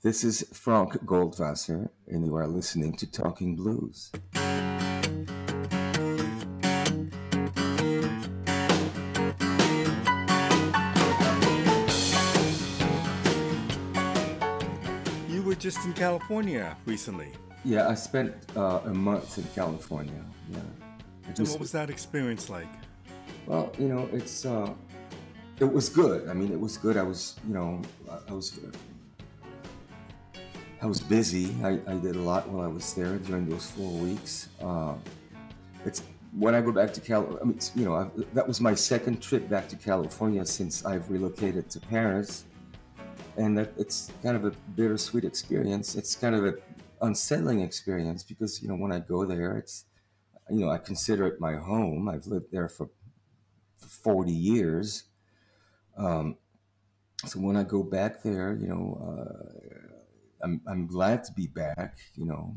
This 0.00 0.22
is 0.22 0.46
Frank 0.52 0.92
Goldwasser, 1.04 1.88
and 2.06 2.24
you 2.24 2.36
are 2.36 2.46
listening 2.46 2.94
to 2.98 3.10
Talking 3.10 3.56
Blues. 3.56 4.12
You 15.28 15.42
were 15.42 15.56
just 15.56 15.84
in 15.84 15.92
California 15.94 16.76
recently. 16.86 17.32
Yeah, 17.64 17.88
I 17.88 17.94
spent 17.94 18.36
uh, 18.56 18.82
a 18.84 18.94
month 18.94 19.36
in 19.38 19.44
California. 19.52 20.24
Yeah. 20.48 20.58
And 21.26 21.48
what 21.48 21.58
was 21.58 21.72
that 21.72 21.90
experience 21.90 22.48
like? 22.48 22.68
Well, 23.46 23.72
you 23.76 23.88
know, 23.88 24.08
it's 24.12 24.46
uh, 24.46 24.72
it 25.58 25.64
was 25.64 25.88
good. 25.88 26.28
I 26.28 26.34
mean, 26.34 26.52
it 26.52 26.60
was 26.60 26.76
good. 26.76 26.96
I 26.96 27.02
was, 27.02 27.34
you 27.48 27.54
know, 27.54 27.82
I 28.28 28.32
was 28.32 28.60
I 30.80 30.86
was 30.86 31.00
busy. 31.00 31.54
I, 31.64 31.80
I 31.88 31.94
did 31.94 32.14
a 32.14 32.20
lot 32.20 32.48
while 32.48 32.64
I 32.64 32.68
was 32.68 32.94
there 32.94 33.16
during 33.18 33.48
those 33.48 33.68
four 33.68 33.90
weeks. 33.90 34.48
Uh, 34.62 34.94
it's 35.84 36.02
when 36.32 36.54
I 36.54 36.60
go 36.60 36.70
back 36.70 36.92
to 36.92 37.00
Cal. 37.00 37.36
I 37.40 37.44
mean, 37.44 37.58
you 37.74 37.84
know, 37.84 37.94
I, 37.94 38.08
that 38.34 38.46
was 38.46 38.60
my 38.60 38.74
second 38.74 39.20
trip 39.20 39.48
back 39.48 39.68
to 39.70 39.76
California 39.76 40.44
since 40.46 40.84
I've 40.84 41.10
relocated 41.10 41.68
to 41.70 41.80
Paris, 41.80 42.44
and 43.36 43.58
that, 43.58 43.72
it's 43.76 44.12
kind 44.22 44.36
of 44.36 44.44
a 44.44 44.52
bittersweet 44.76 45.24
experience. 45.24 45.96
It's 45.96 46.14
kind 46.14 46.36
of 46.36 46.44
an 46.44 46.58
unsettling 47.02 47.60
experience 47.60 48.22
because 48.22 48.62
you 48.62 48.68
know 48.68 48.76
when 48.76 48.92
I 48.92 49.00
go 49.00 49.24
there, 49.24 49.56
it's 49.56 49.86
you 50.48 50.60
know 50.60 50.70
I 50.70 50.78
consider 50.78 51.26
it 51.26 51.40
my 51.40 51.56
home. 51.56 52.08
I've 52.08 52.28
lived 52.28 52.52
there 52.52 52.68
for 52.68 52.88
40 53.78 54.30
years. 54.30 55.04
Um, 55.96 56.36
so 57.26 57.40
when 57.40 57.56
I 57.56 57.64
go 57.64 57.82
back 57.82 58.22
there, 58.22 58.56
you 58.60 58.68
know, 58.68 58.84
uh, 59.02 59.97
I'm, 60.42 60.60
I'm 60.66 60.86
glad 60.86 61.24
to 61.24 61.32
be 61.32 61.46
back, 61.46 61.98
you 62.16 62.26
know, 62.26 62.54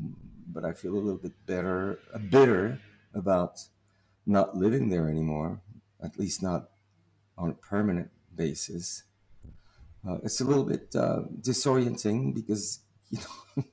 but 0.48 0.64
I 0.64 0.72
feel 0.72 0.92
a 0.94 1.00
little 1.00 1.18
bit 1.18 1.32
better, 1.46 1.98
uh, 2.14 2.18
bitter 2.18 2.78
about 3.14 3.60
not 4.26 4.56
living 4.56 4.88
there 4.88 5.08
anymore, 5.08 5.60
at 6.02 6.18
least 6.18 6.42
not 6.42 6.70
on 7.36 7.50
a 7.50 7.54
permanent 7.54 8.10
basis. 8.34 9.04
Uh, 10.06 10.18
it's 10.24 10.40
a 10.40 10.44
little 10.44 10.64
bit 10.64 10.94
uh, 10.96 11.22
disorienting 11.40 12.34
because, 12.34 12.80
you 13.10 13.18
know, 13.18 13.64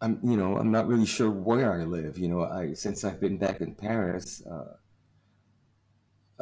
I'm, 0.00 0.18
you 0.22 0.36
know, 0.36 0.56
I'm 0.56 0.70
not 0.70 0.88
really 0.88 1.06
sure 1.06 1.30
where 1.30 1.74
I 1.78 1.84
live. 1.84 2.18
You 2.18 2.28
know, 2.28 2.44
I 2.44 2.72
since 2.72 3.04
I've 3.04 3.20
been 3.20 3.36
back 3.36 3.60
in 3.60 3.74
Paris, 3.74 4.42
uh, 4.46 4.76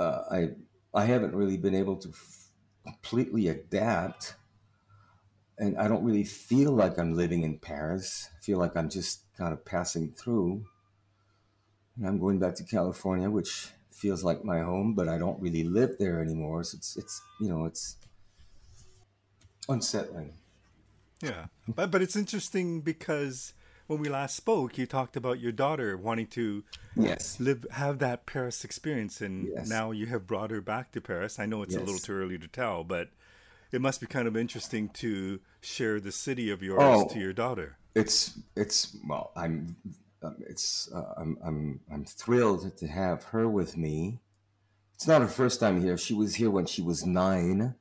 uh, 0.00 0.22
I 0.30 0.50
I 0.94 1.04
haven't 1.06 1.34
really 1.34 1.56
been 1.56 1.74
able 1.74 1.96
to 1.96 2.08
f- 2.08 2.48
completely 2.84 3.48
adapt, 3.48 4.36
and 5.58 5.76
I 5.78 5.88
don't 5.88 6.04
really 6.04 6.24
feel 6.24 6.72
like 6.72 6.98
I'm 6.98 7.14
living 7.14 7.42
in 7.42 7.58
Paris. 7.58 8.28
I 8.36 8.40
feel 8.42 8.58
like 8.58 8.76
I'm 8.76 8.88
just 8.88 9.22
kind 9.36 9.52
of 9.52 9.64
passing 9.64 10.12
through. 10.12 10.64
And 11.96 12.06
I'm 12.06 12.18
going 12.18 12.38
back 12.38 12.54
to 12.56 12.64
California, 12.64 13.28
which 13.30 13.70
feels 13.90 14.22
like 14.22 14.44
my 14.44 14.60
home, 14.60 14.94
but 14.94 15.08
I 15.08 15.18
don't 15.18 15.40
really 15.40 15.64
live 15.64 15.96
there 15.98 16.20
anymore. 16.20 16.62
So 16.64 16.76
it's 16.76 16.96
it's 16.96 17.20
you 17.40 17.48
know 17.48 17.64
it's 17.64 17.96
unsettling. 19.68 20.34
Yeah, 21.22 21.46
but 21.66 21.90
but 21.90 22.02
it's 22.02 22.16
interesting 22.16 22.80
because 22.80 23.52
when 23.88 23.98
we 23.98 24.08
last 24.08 24.36
spoke, 24.36 24.78
you 24.78 24.86
talked 24.86 25.16
about 25.16 25.40
your 25.40 25.52
daughter 25.52 25.96
wanting 25.96 26.28
to 26.28 26.62
Yes. 26.94 27.40
live 27.40 27.66
have 27.72 27.98
that 27.98 28.26
Paris 28.26 28.64
experience, 28.64 29.20
and 29.20 29.48
Yes. 29.54 29.68
now 29.68 29.90
you 29.90 30.06
have 30.06 30.26
brought 30.26 30.50
her 30.50 30.60
back 30.60 30.92
to 30.92 31.00
Paris. 31.00 31.38
I 31.38 31.46
know 31.46 31.62
it's 31.62 31.76
a 31.76 31.80
little 31.80 31.98
too 31.98 32.12
early 32.12 32.38
to 32.38 32.48
tell, 32.48 32.84
but 32.84 33.10
it 33.72 33.80
must 33.80 34.00
be 34.00 34.06
kind 34.06 34.26
of 34.28 34.36
interesting 34.36 34.88
to 34.90 35.40
share 35.60 36.00
the 36.00 36.12
city 36.12 36.50
of 36.50 36.62
yours 36.62 36.78
Oh. 36.82 37.08
to 37.08 37.18
your 37.18 37.32
daughter. 37.32 37.76
it's 37.94 38.38
it's 38.56 38.96
well 39.08 39.32
i'm 39.36 39.76
um, 40.22 40.36
it's 40.48 40.90
uh, 40.92 41.14
I'm, 41.16 41.38
I'm 41.44 41.80
i'm 41.92 42.04
thrilled 42.04 42.76
to 42.78 42.86
have 42.86 43.24
her 43.24 43.48
with 43.48 43.76
me. 43.76 44.18
It's 44.94 45.06
not 45.06 45.20
her 45.22 45.28
first 45.28 45.60
time 45.60 45.80
here. 45.80 45.96
She 45.96 46.12
was 46.12 46.34
here 46.34 46.50
when 46.50 46.66
she 46.66 46.82
was 46.82 47.06
nine. 47.06 47.76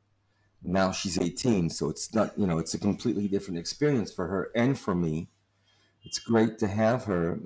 Now 0.64 0.92
she's 0.92 1.18
18 1.20 1.70
so 1.72 1.90
it's 1.90 2.14
not 2.14 2.38
you 2.38 2.46
know 2.48 2.58
it's 2.60 2.74
a 2.76 2.80
completely 2.80 3.28
different 3.28 3.58
experience 3.60 4.12
for 4.14 4.28
her 4.28 4.52
and 4.56 4.78
for 4.78 4.94
me. 4.96 5.30
It's 6.04 6.20
great 6.20 6.58
to 6.60 6.68
have 6.68 7.06
her. 7.06 7.40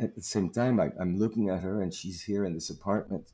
At 0.00 0.14
the 0.16 0.22
same 0.22 0.48
time 0.50 0.80
I, 0.80 0.90
i'm 1.00 1.18
looking 1.18 1.50
at 1.50 1.60
her 1.60 1.82
and 1.82 1.92
she's 1.92 2.22
here 2.22 2.44
in 2.46 2.54
this 2.54 2.70
apartment 2.70 3.26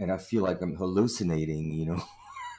and 0.00 0.10
i 0.10 0.18
feel 0.18 0.42
like 0.42 0.60
i'm 0.62 0.74
hallucinating 0.76 1.72
you 1.72 1.86
know 1.86 2.02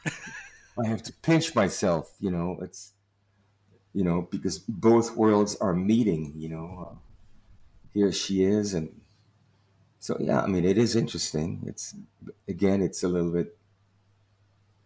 i 0.84 0.88
have 0.88 1.04
to 1.04 1.14
pinch 1.22 1.56
myself 1.56 2.14
you 2.20 2.32
know 2.32 2.58
it's 2.62 2.94
you 3.94 4.04
know, 4.04 4.28
because 4.32 4.58
both 4.58 5.16
worlds 5.16 5.56
are 5.58 5.74
meeting, 5.74 6.34
you 6.36 6.50
know. 6.50 6.90
Uh, 6.90 6.96
here 7.94 8.12
she 8.12 8.44
is, 8.44 8.74
and 8.74 8.90
so 10.00 10.18
yeah, 10.20 10.42
I 10.42 10.48
mean, 10.48 10.66
it 10.66 10.80
is 10.80 10.96
interesting. 10.96 11.62
It's 11.68 11.94
again, 12.48 12.82
it's 12.82 13.04
a 13.04 13.08
little 13.08 13.32
bit 13.32 13.56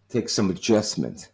takes 0.10 0.34
some 0.34 0.50
adjustment. 0.50 1.30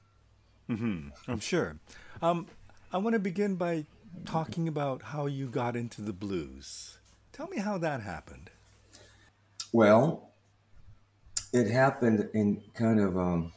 I'm 1.28 1.40
sure. 1.40 1.78
Um, 2.22 2.48
I 2.92 2.98
want 2.98 3.14
to 3.14 3.20
begin 3.20 3.56
by 3.56 3.86
talking 4.26 4.68
about 4.68 5.02
how 5.02 5.26
you 5.26 5.48
got 5.48 5.76
into 5.76 6.02
the 6.02 6.14
blues. 6.14 7.00
Tell 7.32 7.48
me 7.48 7.58
how 7.58 7.80
that 7.80 8.02
happened. 8.02 8.52
Well, 9.72 10.30
it 11.52 11.70
happened 11.72 12.30
in 12.36 12.62
kind 12.76 13.00
of 13.00 13.18
um, 13.18 13.52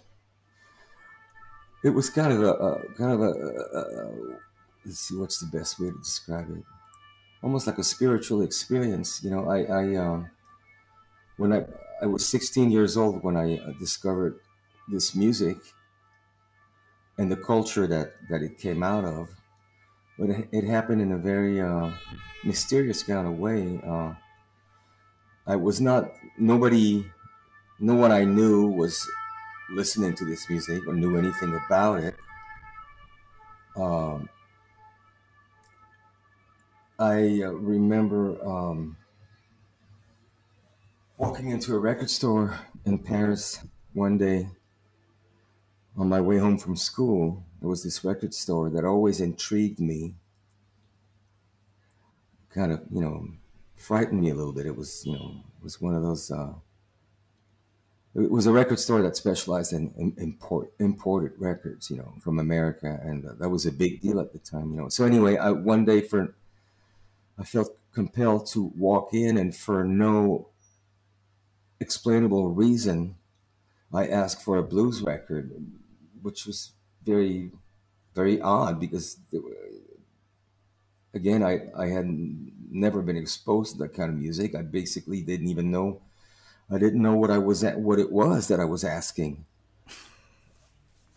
it 1.86 1.90
was 1.94 2.10
kind 2.10 2.32
of 2.32 2.42
a, 2.42 2.52
a 2.52 2.94
kind 2.94 3.12
of 3.12 3.20
a, 3.20 3.30
a, 3.30 3.80
a 3.80 4.40
let's 4.84 5.00
see 5.00 5.16
what's 5.16 5.38
the 5.40 5.56
best 5.56 5.78
way 5.80 5.90
to 5.90 5.98
describe 5.98 6.50
it? 6.50 6.64
Almost 7.42 7.66
like 7.66 7.78
a 7.78 7.84
spiritual 7.84 8.42
experience 8.42 9.22
you 9.24 9.30
know 9.30 9.48
i 9.50 9.60
i 9.64 9.96
um 9.96 10.30
when 11.36 11.52
i 11.52 11.64
i 12.02 12.06
was 12.06 12.26
16 12.26 12.70
years 12.70 12.96
old 12.96 13.22
when 13.22 13.36
i 13.36 13.58
uh, 13.58 13.72
discovered 13.78 14.38
this 14.88 15.14
music 15.14 15.56
and 17.18 17.30
the 17.30 17.36
culture 17.36 17.86
that 17.86 18.12
that 18.28 18.42
it 18.42 18.58
came 18.58 18.82
out 18.82 19.04
of 19.04 19.28
but 20.18 20.30
it, 20.30 20.48
it 20.52 20.64
happened 20.64 21.02
in 21.02 21.12
a 21.12 21.18
very 21.18 21.60
uh, 21.60 21.92
mysterious 22.44 23.02
kind 23.04 23.26
of 23.28 23.38
way 23.38 23.80
uh, 23.86 24.14
i 25.46 25.56
was 25.56 25.80
not 25.80 26.12
nobody 26.38 27.04
no 27.80 27.94
one 27.94 28.12
i 28.12 28.24
knew 28.24 28.66
was 28.68 29.08
listening 29.70 30.14
to 30.14 30.24
this 30.24 30.48
music 30.48 30.86
or 30.86 30.94
knew 30.94 31.16
anything 31.16 31.58
about 31.66 32.02
it. 32.02 32.16
Um, 33.76 34.28
I 36.98 37.42
uh, 37.44 37.50
remember 37.50 38.42
um, 38.44 38.96
walking 41.18 41.50
into 41.50 41.74
a 41.74 41.78
record 41.78 42.08
store 42.08 42.58
in 42.84 42.98
Paris 42.98 43.64
one 43.92 44.16
day 44.16 44.48
on 45.96 46.08
my 46.08 46.20
way 46.20 46.38
home 46.38 46.58
from 46.58 46.76
school. 46.76 47.44
There 47.60 47.68
was 47.68 47.82
this 47.82 48.04
record 48.04 48.32
store 48.32 48.70
that 48.70 48.84
always 48.84 49.20
intrigued 49.20 49.80
me, 49.80 50.14
kind 52.50 52.72
of, 52.72 52.82
you 52.90 53.00
know, 53.00 53.28
frightened 53.74 54.20
me 54.20 54.30
a 54.30 54.34
little 54.34 54.52
bit. 54.52 54.66
It 54.66 54.76
was, 54.76 55.04
you 55.04 55.12
know, 55.12 55.42
it 55.58 55.64
was 55.64 55.80
one 55.80 55.94
of 55.94 56.02
those. 56.02 56.30
Uh, 56.30 56.52
it 58.22 58.30
was 58.30 58.46
a 58.46 58.52
record 58.52 58.78
store 58.78 59.02
that 59.02 59.16
specialized 59.16 59.72
in, 59.72 59.92
in 59.98 60.14
import 60.16 60.72
imported 60.78 61.32
records, 61.38 61.90
you 61.90 61.98
know, 61.98 62.14
from 62.20 62.38
America, 62.38 62.98
and 63.02 63.26
uh, 63.26 63.32
that 63.38 63.50
was 63.50 63.66
a 63.66 63.72
big 63.72 64.00
deal 64.00 64.20
at 64.20 64.32
the 64.32 64.38
time, 64.38 64.70
you 64.70 64.76
know. 64.78 64.88
So 64.88 65.04
anyway, 65.04 65.36
I, 65.36 65.50
one 65.50 65.84
day 65.84 66.00
for 66.00 66.34
I 67.38 67.44
felt 67.44 67.76
compelled 67.92 68.46
to 68.48 68.72
walk 68.76 69.12
in, 69.12 69.36
and 69.36 69.54
for 69.54 69.84
no 69.84 70.48
explainable 71.78 72.50
reason, 72.50 73.16
I 73.92 74.06
asked 74.06 74.42
for 74.42 74.56
a 74.56 74.62
blues 74.62 75.02
record, 75.02 75.52
which 76.22 76.46
was 76.46 76.72
very, 77.04 77.50
very 78.14 78.40
odd 78.40 78.80
because, 78.80 79.18
again, 81.12 81.42
I 81.42 81.68
I 81.76 81.88
had 81.88 82.06
never 82.70 83.02
been 83.02 83.16
exposed 83.16 83.72
to 83.72 83.78
that 83.80 83.94
kind 83.94 84.10
of 84.10 84.16
music. 84.16 84.54
I 84.54 84.62
basically 84.62 85.20
didn't 85.20 85.48
even 85.48 85.70
know 85.70 86.00
I 86.70 86.78
didn't 86.78 87.02
know 87.02 87.14
what 87.14 87.30
I 87.30 87.38
was 87.38 87.62
at, 87.62 87.78
what 87.78 87.98
it 87.98 88.10
was 88.10 88.48
that 88.48 88.60
I 88.60 88.64
was 88.64 88.82
asking. 88.82 89.44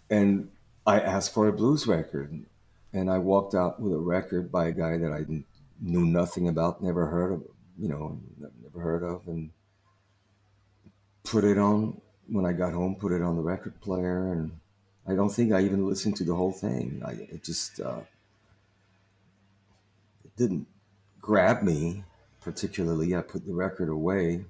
And 0.10 0.50
I 0.86 1.00
asked 1.00 1.34
for 1.34 1.48
a 1.48 1.54
blues 1.54 1.88
record, 1.88 2.46
and 2.94 3.10
I 3.10 3.18
walked 3.18 3.56
out 3.56 3.80
with 3.80 3.94
a 3.94 3.98
record 3.98 4.51
by 4.51 4.68
a 4.68 4.72
guy 4.72 4.98
that 4.98 5.12
I 5.12 5.25
knew 5.80 6.06
nothing 6.06 6.48
about, 6.48 6.84
never 6.84 7.07
heard 7.07 7.31
of, 7.34 7.44
you 7.80 7.90
know, 7.90 8.19
never 8.63 8.80
heard 8.80 9.04
of, 9.04 9.28
and 9.28 9.51
put 11.24 11.44
it 11.44 11.57
on 11.57 12.00
when 12.28 12.46
I 12.46 12.54
got 12.54 12.74
home. 12.74 12.96
Put 12.96 13.12
it 13.12 13.22
on 13.22 13.36
the 13.36 13.42
record 13.42 13.80
player, 13.81 14.31
and 14.31 14.51
I 15.07 15.16
don't 15.16 15.30
think 15.30 15.51
I 15.54 15.62
even 15.62 15.88
listened 15.88 16.18
to 16.18 16.24
the 16.24 16.36
whole 16.36 16.51
thing. 16.51 17.01
I 17.06 17.12
it 17.12 17.44
just 17.44 17.80
uh, 17.80 18.01
it 20.25 20.36
didn't 20.36 20.68
grab 21.22 21.63
me 21.63 22.04
particularly. 22.42 23.16
I 23.16 23.22
put 23.22 23.46
the 23.46 23.54
record 23.54 23.90
away 23.90 24.46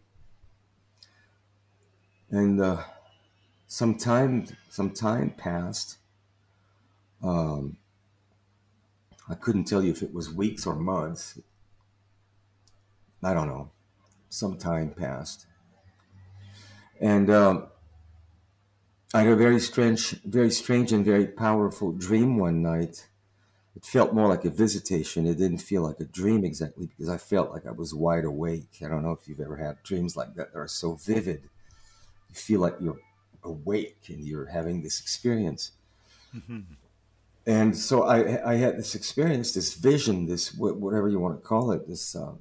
and 2.31 2.61
uh, 2.61 2.83
some 3.67 3.95
time 3.95 4.45
some 4.69 4.91
time 4.91 5.31
passed 5.31 5.97
Um, 7.23 7.77
I 9.29 9.35
couldn't 9.35 9.65
tell 9.65 9.83
you 9.83 9.91
if 9.91 10.01
it 10.01 10.13
was 10.13 10.33
weeks 10.33 10.65
or 10.65 10.75
months. 10.75 11.39
I 13.23 13.33
don't 13.33 13.47
know. 13.47 13.71
Some 14.29 14.57
time 14.57 14.91
passed. 14.91 15.45
And 17.01 17.29
um, 17.29 17.67
I 19.13 19.21
had 19.21 19.29
a 19.33 19.35
very 19.35 19.59
strange, 19.59 20.21
very 20.23 20.51
strange 20.51 20.91
and 20.91 21.05
very 21.05 21.27
powerful 21.27 21.91
dream 21.91 22.37
one 22.37 22.61
night. 22.61 23.07
It 23.75 23.85
felt 23.85 24.13
more 24.13 24.27
like 24.27 24.45
a 24.45 24.49
visitation. 24.49 25.25
It 25.25 25.37
didn't 25.37 25.59
feel 25.59 25.83
like 25.83 25.99
a 25.99 26.05
dream 26.05 26.43
exactly 26.43 26.87
because 26.87 27.09
I 27.09 27.17
felt 27.17 27.51
like 27.51 27.65
I 27.65 27.71
was 27.71 27.93
wide 27.93 28.25
awake. 28.25 28.81
I 28.83 28.89
don't 28.89 29.03
know 29.03 29.11
if 29.11 29.27
you've 29.27 29.39
ever 29.39 29.57
had 29.57 29.83
dreams 29.83 30.15
like 30.17 30.35
that 30.35 30.53
that 30.53 30.59
are 30.59 30.67
so 30.67 30.95
vivid. 30.95 31.49
You 32.29 32.35
feel 32.35 32.61
like 32.61 32.75
you're 32.79 32.99
awake 33.43 34.05
and 34.09 34.25
you're 34.25 34.45
having 34.45 34.81
this 34.83 34.99
experience. 34.99 35.71
Mm-hmm 36.35 36.59
and 37.49 37.75
so 37.75 38.03
I, 38.03 38.51
I 38.51 38.55
had 38.57 38.77
this 38.77 38.93
experience, 38.93 39.53
this 39.53 39.73
vision, 39.73 40.27
this 40.27 40.53
whatever 40.53 41.09
you 41.09 41.19
want 41.19 41.41
to 41.41 41.47
call 41.47 41.71
it, 41.71 41.87
this 41.87 42.15
um, 42.15 42.39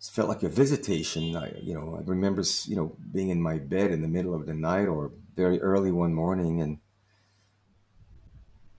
it 0.00 0.10
felt 0.12 0.28
like 0.28 0.42
a 0.42 0.48
visitation. 0.48 1.36
I, 1.36 1.52
you 1.62 1.72
know, 1.72 1.96
I 1.96 2.02
remember, 2.04 2.42
you 2.64 2.74
know, 2.74 2.96
being 3.12 3.28
in 3.28 3.40
my 3.40 3.58
bed 3.58 3.92
in 3.92 4.02
the 4.02 4.08
middle 4.08 4.34
of 4.34 4.46
the 4.46 4.54
night 4.54 4.86
or 4.86 5.12
very 5.36 5.60
early 5.60 5.92
one 5.92 6.14
morning, 6.14 6.60
and 6.60 6.78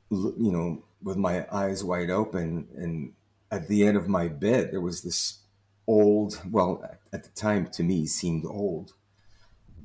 you 0.09 0.51
know, 0.51 0.83
with 1.01 1.15
my 1.15 1.47
eyes 1.49 1.81
wide 1.81 2.09
open, 2.09 2.67
and 2.75 3.13
at 3.49 3.69
the 3.69 3.87
end 3.87 3.95
of 3.95 4.09
my 4.09 4.27
bed 4.27 4.71
there 4.71 4.81
was 4.81 5.03
this 5.03 5.39
old, 5.87 6.41
well, 6.49 6.83
at 7.13 7.23
the 7.23 7.29
time 7.29 7.67
to 7.67 7.83
me 7.83 8.05
seemed 8.05 8.45
old, 8.45 8.93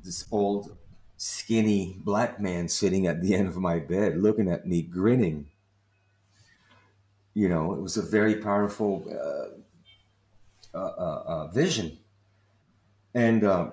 this 0.03 0.25
old 0.31 0.77
skinny 1.17 1.97
black 2.03 2.39
man 2.39 2.67
sitting 2.67 3.05
at 3.05 3.21
the 3.21 3.35
end 3.35 3.47
of 3.47 3.55
my 3.57 3.77
bed 3.77 4.17
looking 4.17 4.49
at 4.49 4.65
me 4.65 4.81
grinning. 4.81 5.47
You 7.33 7.47
know 7.47 7.73
it 7.73 7.81
was 7.81 7.95
a 7.95 8.01
very 8.01 8.35
powerful 8.35 9.05
uh, 9.07 10.77
uh, 10.77 10.93
uh, 10.97 11.23
uh 11.25 11.47
vision. 11.47 11.99
And 13.13 13.43
uh, 13.43 13.71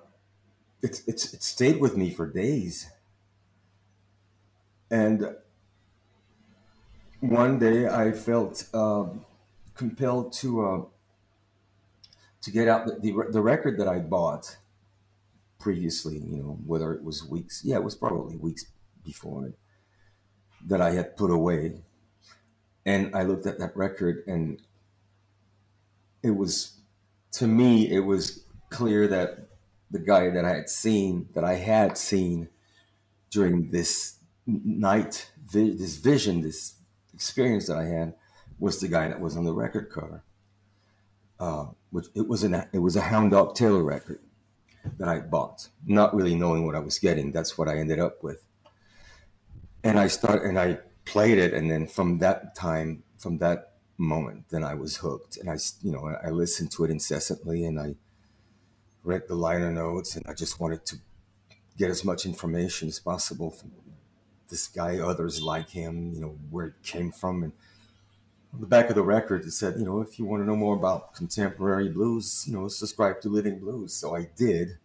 it's, 0.83 1.03
it's 1.07 1.33
it 1.33 1.43
stayed 1.43 1.81
with 1.81 1.97
me 1.97 2.11
for 2.11 2.27
days. 2.27 2.91
And 4.91 5.35
one 7.21 7.59
day 7.59 7.89
i 7.89 8.13
felt 8.13 8.65
um, 8.73 9.25
compelled 9.75 10.33
to 10.33 10.65
uh, 10.65 10.83
to 12.43 12.51
get 12.51 12.69
out 12.69 12.87
the, 12.87 12.99
the, 13.01 13.33
the 13.33 13.41
record 13.41 13.79
that 13.79 13.89
i 13.89 13.99
bought 13.99 14.57
previously, 15.59 16.19
you 16.19 16.37
know, 16.37 16.59
whether 16.65 16.93
it 16.93 17.03
was 17.03 17.25
weeks, 17.25 17.63
yeah, 17.65 17.77
it 17.77 17.85
was 17.85 17.95
probably 17.95 18.37
weeks 18.37 18.67
before 19.05 19.47
it, 19.47 19.59
that 20.67 20.81
I 20.81 20.93
had 20.93 21.17
put 21.17 21.31
away. 21.31 21.83
And 22.87 23.15
I 23.15 23.23
looked 23.23 23.47
at 23.47 23.59
that 23.59 23.77
record 23.77 24.23
and 24.27 24.63
it 26.23 26.31
was, 26.31 26.79
to 27.33 27.47
me, 27.47 27.91
it 27.91 28.01
was 28.01 28.45
clear 28.71 29.09
that 29.09 29.49
the 29.91 29.99
guy 29.99 30.31
that 30.31 30.45
I 30.45 30.55
had 30.55 30.69
seen, 30.69 31.29
that 31.35 31.45
I 31.45 31.55
had 31.55 31.99
seen 31.99 32.49
during 33.31 33.71
this 33.71 34.19
night, 34.47 35.31
this 35.53 35.97
vision, 35.97 36.41
this 36.41 36.75
experience 37.13 37.67
that 37.67 37.77
I 37.77 37.85
had, 37.85 38.15
was 38.59 38.81
the 38.81 38.89
guy 38.89 39.09
that 39.09 39.21
was 39.21 39.37
on 39.37 39.45
the 39.45 39.53
record 39.53 39.91
cover. 39.91 40.23
Uh, 41.41 41.67
which 41.91 42.07
it 42.15 42.27
was 42.29 42.43
an 42.43 42.67
it 42.73 42.81
was 42.81 42.97
a 42.97 43.01
Hound 43.01 43.31
Dog 43.31 43.55
Taylor 43.55 43.85
record, 43.85 44.21
that 44.99 45.09
I 45.09 45.21
bought, 45.21 45.69
not 45.87 46.15
really 46.15 46.35
knowing 46.35 46.67
what 46.67 46.75
I 46.75 46.81
was 46.81 46.99
getting. 46.99 47.33
That's 47.33 47.57
what 47.57 47.69
I 47.69 47.79
ended 47.79 48.01
up 48.01 48.23
with. 48.23 48.45
And 49.85 49.99
I 49.99 50.09
start 50.09 50.45
and 50.45 50.59
I 50.59 50.79
played 51.05 51.39
it, 51.39 51.55
and 51.55 51.71
then 51.71 51.87
from 51.87 52.19
that 52.19 52.55
time, 52.55 53.05
from 53.17 53.39
that 53.39 53.75
moment, 53.97 54.47
then 54.51 54.65
I 54.65 54.75
was 54.75 54.97
hooked. 54.97 55.37
And 55.37 55.49
I, 55.49 55.57
you 55.83 55.93
know, 55.93 56.07
I 56.23 56.31
listened 56.31 56.71
to 56.73 56.85
it 56.85 56.91
incessantly, 56.91 57.65
and 57.65 57.79
I 57.79 57.95
read 59.03 59.23
the 59.29 59.35
liner 59.35 59.71
notes, 59.71 60.17
and 60.17 60.27
I 60.29 60.35
just 60.35 60.61
wanted 60.61 60.85
to 60.87 60.97
get 61.77 61.91
as 61.91 62.05
much 62.05 62.27
information 62.27 62.89
as 62.89 62.99
possible 62.99 63.51
from 63.51 63.73
this 64.49 64.67
guy, 64.67 64.99
others 64.99 65.41
like 65.43 65.71
him, 65.71 66.13
you 66.13 66.21
know, 66.21 66.37
where 66.51 66.67
it 66.67 66.83
came 66.83 67.13
from, 67.13 67.43
and 67.43 67.53
on 68.53 68.61
the 68.61 68.67
back 68.67 68.89
of 68.89 68.95
the 68.95 69.03
record 69.03 69.45
it 69.45 69.53
said, 69.53 69.79
you 69.79 69.85
know, 69.85 70.01
if 70.01 70.19
you 70.19 70.25
want 70.25 70.43
to 70.43 70.47
know 70.47 70.57
more 70.57 70.75
about 70.75 71.15
contemporary 71.15 71.89
blues, 71.89 72.45
you 72.47 72.55
know, 72.55 72.69
subscribe 72.69 73.21
to 73.21 73.29
Living 73.29 73.59
Blues. 73.59 73.93
So 73.93 74.17
I 74.17 74.29
did, 74.37 74.79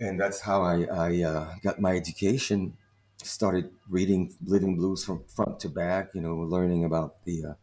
and 0.00 0.18
that's 0.20 0.40
how 0.40 0.62
I, 0.62 0.84
I 0.84 1.22
uh, 1.22 1.54
got 1.62 1.80
my 1.80 1.96
education. 1.96 2.76
Started 3.22 3.70
reading 3.88 4.34
Living 4.44 4.76
Blues 4.76 5.04
from 5.04 5.24
front 5.24 5.60
to 5.60 5.68
back, 5.68 6.10
you 6.14 6.22
know, 6.22 6.36
learning 6.36 6.84
about 6.84 7.24
the 7.24 7.44
uh, 7.44 7.54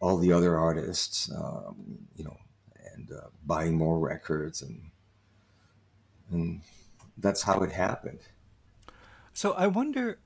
all 0.00 0.16
the 0.16 0.32
other 0.32 0.58
artists, 0.58 1.30
um, 1.30 1.98
you 2.16 2.24
know, 2.24 2.36
and 2.94 3.12
uh, 3.12 3.28
buying 3.44 3.76
more 3.76 3.98
records, 3.98 4.62
and 4.62 4.90
and 6.30 6.62
that's 7.18 7.42
how 7.42 7.62
it 7.62 7.72
happened. 7.72 8.20
So 9.34 9.52
I 9.52 9.66
wonder, 9.66 10.18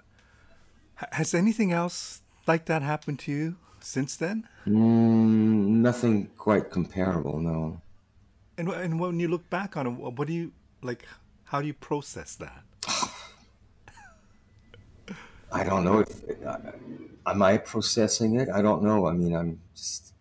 has 1.13 1.35
anything 1.35 1.73
else 1.73 2.23
like 2.47 2.67
that 2.67 2.83
happened 2.83 3.19
to 3.21 3.33
you 3.33 3.57
since 3.81 4.17
then? 4.17 4.49
Mm, 4.67 5.83
nothing 5.83 6.31
quite 6.37 6.71
comparable, 6.71 7.39
no. 7.39 7.81
And 8.57 8.69
and 8.69 9.01
when 9.01 9.21
you 9.21 9.29
look 9.29 9.49
back 9.51 9.77
on 9.77 9.87
it, 9.87 9.91
what 9.91 10.27
do 10.27 10.33
you 10.33 10.53
like? 10.83 11.07
How 11.45 11.61
do 11.61 11.67
you 11.67 11.75
process 11.75 12.37
that? 12.37 12.65
I 15.53 15.65
don't 15.65 15.85
know 15.85 16.01
if 16.01 16.23
uh, 16.45 16.59
am 17.27 17.43
I 17.43 17.59
processing 17.59 18.37
it. 18.37 18.49
I 18.49 18.63
don't 18.63 18.83
know. 18.83 19.07
I 19.07 19.13
mean, 19.13 19.35
I'm 19.35 19.61
just. 19.75 20.13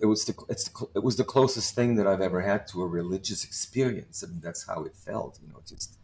It 0.00 0.06
was 0.06 0.24
the 0.24 0.34
it's 0.48 0.68
the, 0.68 0.86
it 0.96 1.02
was 1.02 1.16
the 1.16 1.24
closest 1.24 1.74
thing 1.74 1.94
that 1.96 2.06
I've 2.08 2.20
ever 2.20 2.40
had 2.40 2.66
to 2.68 2.82
a 2.82 2.86
religious 2.86 3.44
experience, 3.44 4.24
I 4.24 4.26
mean, 4.26 4.40
that's 4.40 4.66
how 4.66 4.82
it 4.84 4.96
felt. 4.96 5.38
You 5.40 5.52
know, 5.52 5.60
just 5.66 5.96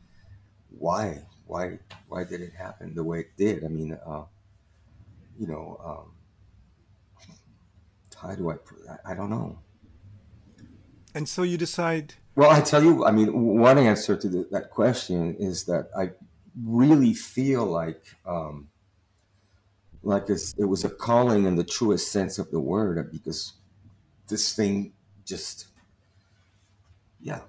why 0.70 1.22
why 1.46 1.80
why 2.08 2.24
did 2.24 2.40
it 2.40 2.52
happen 2.54 2.94
the 2.94 3.02
way 3.02 3.20
it 3.20 3.36
did? 3.36 3.64
I 3.64 3.68
mean, 3.68 3.98
uh, 4.06 4.22
you 5.38 5.46
know, 5.46 5.80
um, 5.84 6.12
how 8.20 8.34
do 8.34 8.50
I? 8.50 8.56
I 9.04 9.14
don't 9.14 9.30
know. 9.30 9.58
And 11.14 11.28
so 11.28 11.42
you 11.42 11.56
decide. 11.56 12.14
Well, 12.34 12.50
I 12.50 12.60
tell 12.60 12.82
you, 12.82 13.04
I 13.04 13.10
mean, 13.10 13.58
one 13.58 13.78
answer 13.78 14.16
to 14.16 14.28
the, 14.28 14.48
that 14.52 14.70
question 14.70 15.34
is 15.38 15.64
that 15.64 15.88
I 15.98 16.10
really 16.62 17.14
feel 17.14 17.64
like, 17.64 18.04
um, 18.26 18.68
like 20.02 20.28
it 20.28 20.64
was 20.64 20.84
a 20.84 20.90
calling 20.90 21.46
in 21.46 21.56
the 21.56 21.64
truest 21.64 22.12
sense 22.12 22.38
of 22.38 22.50
the 22.50 22.60
word, 22.60 23.10
because 23.10 23.54
this 24.28 24.54
thing 24.54 24.92
just, 25.24 25.68
yeah, 27.20 27.40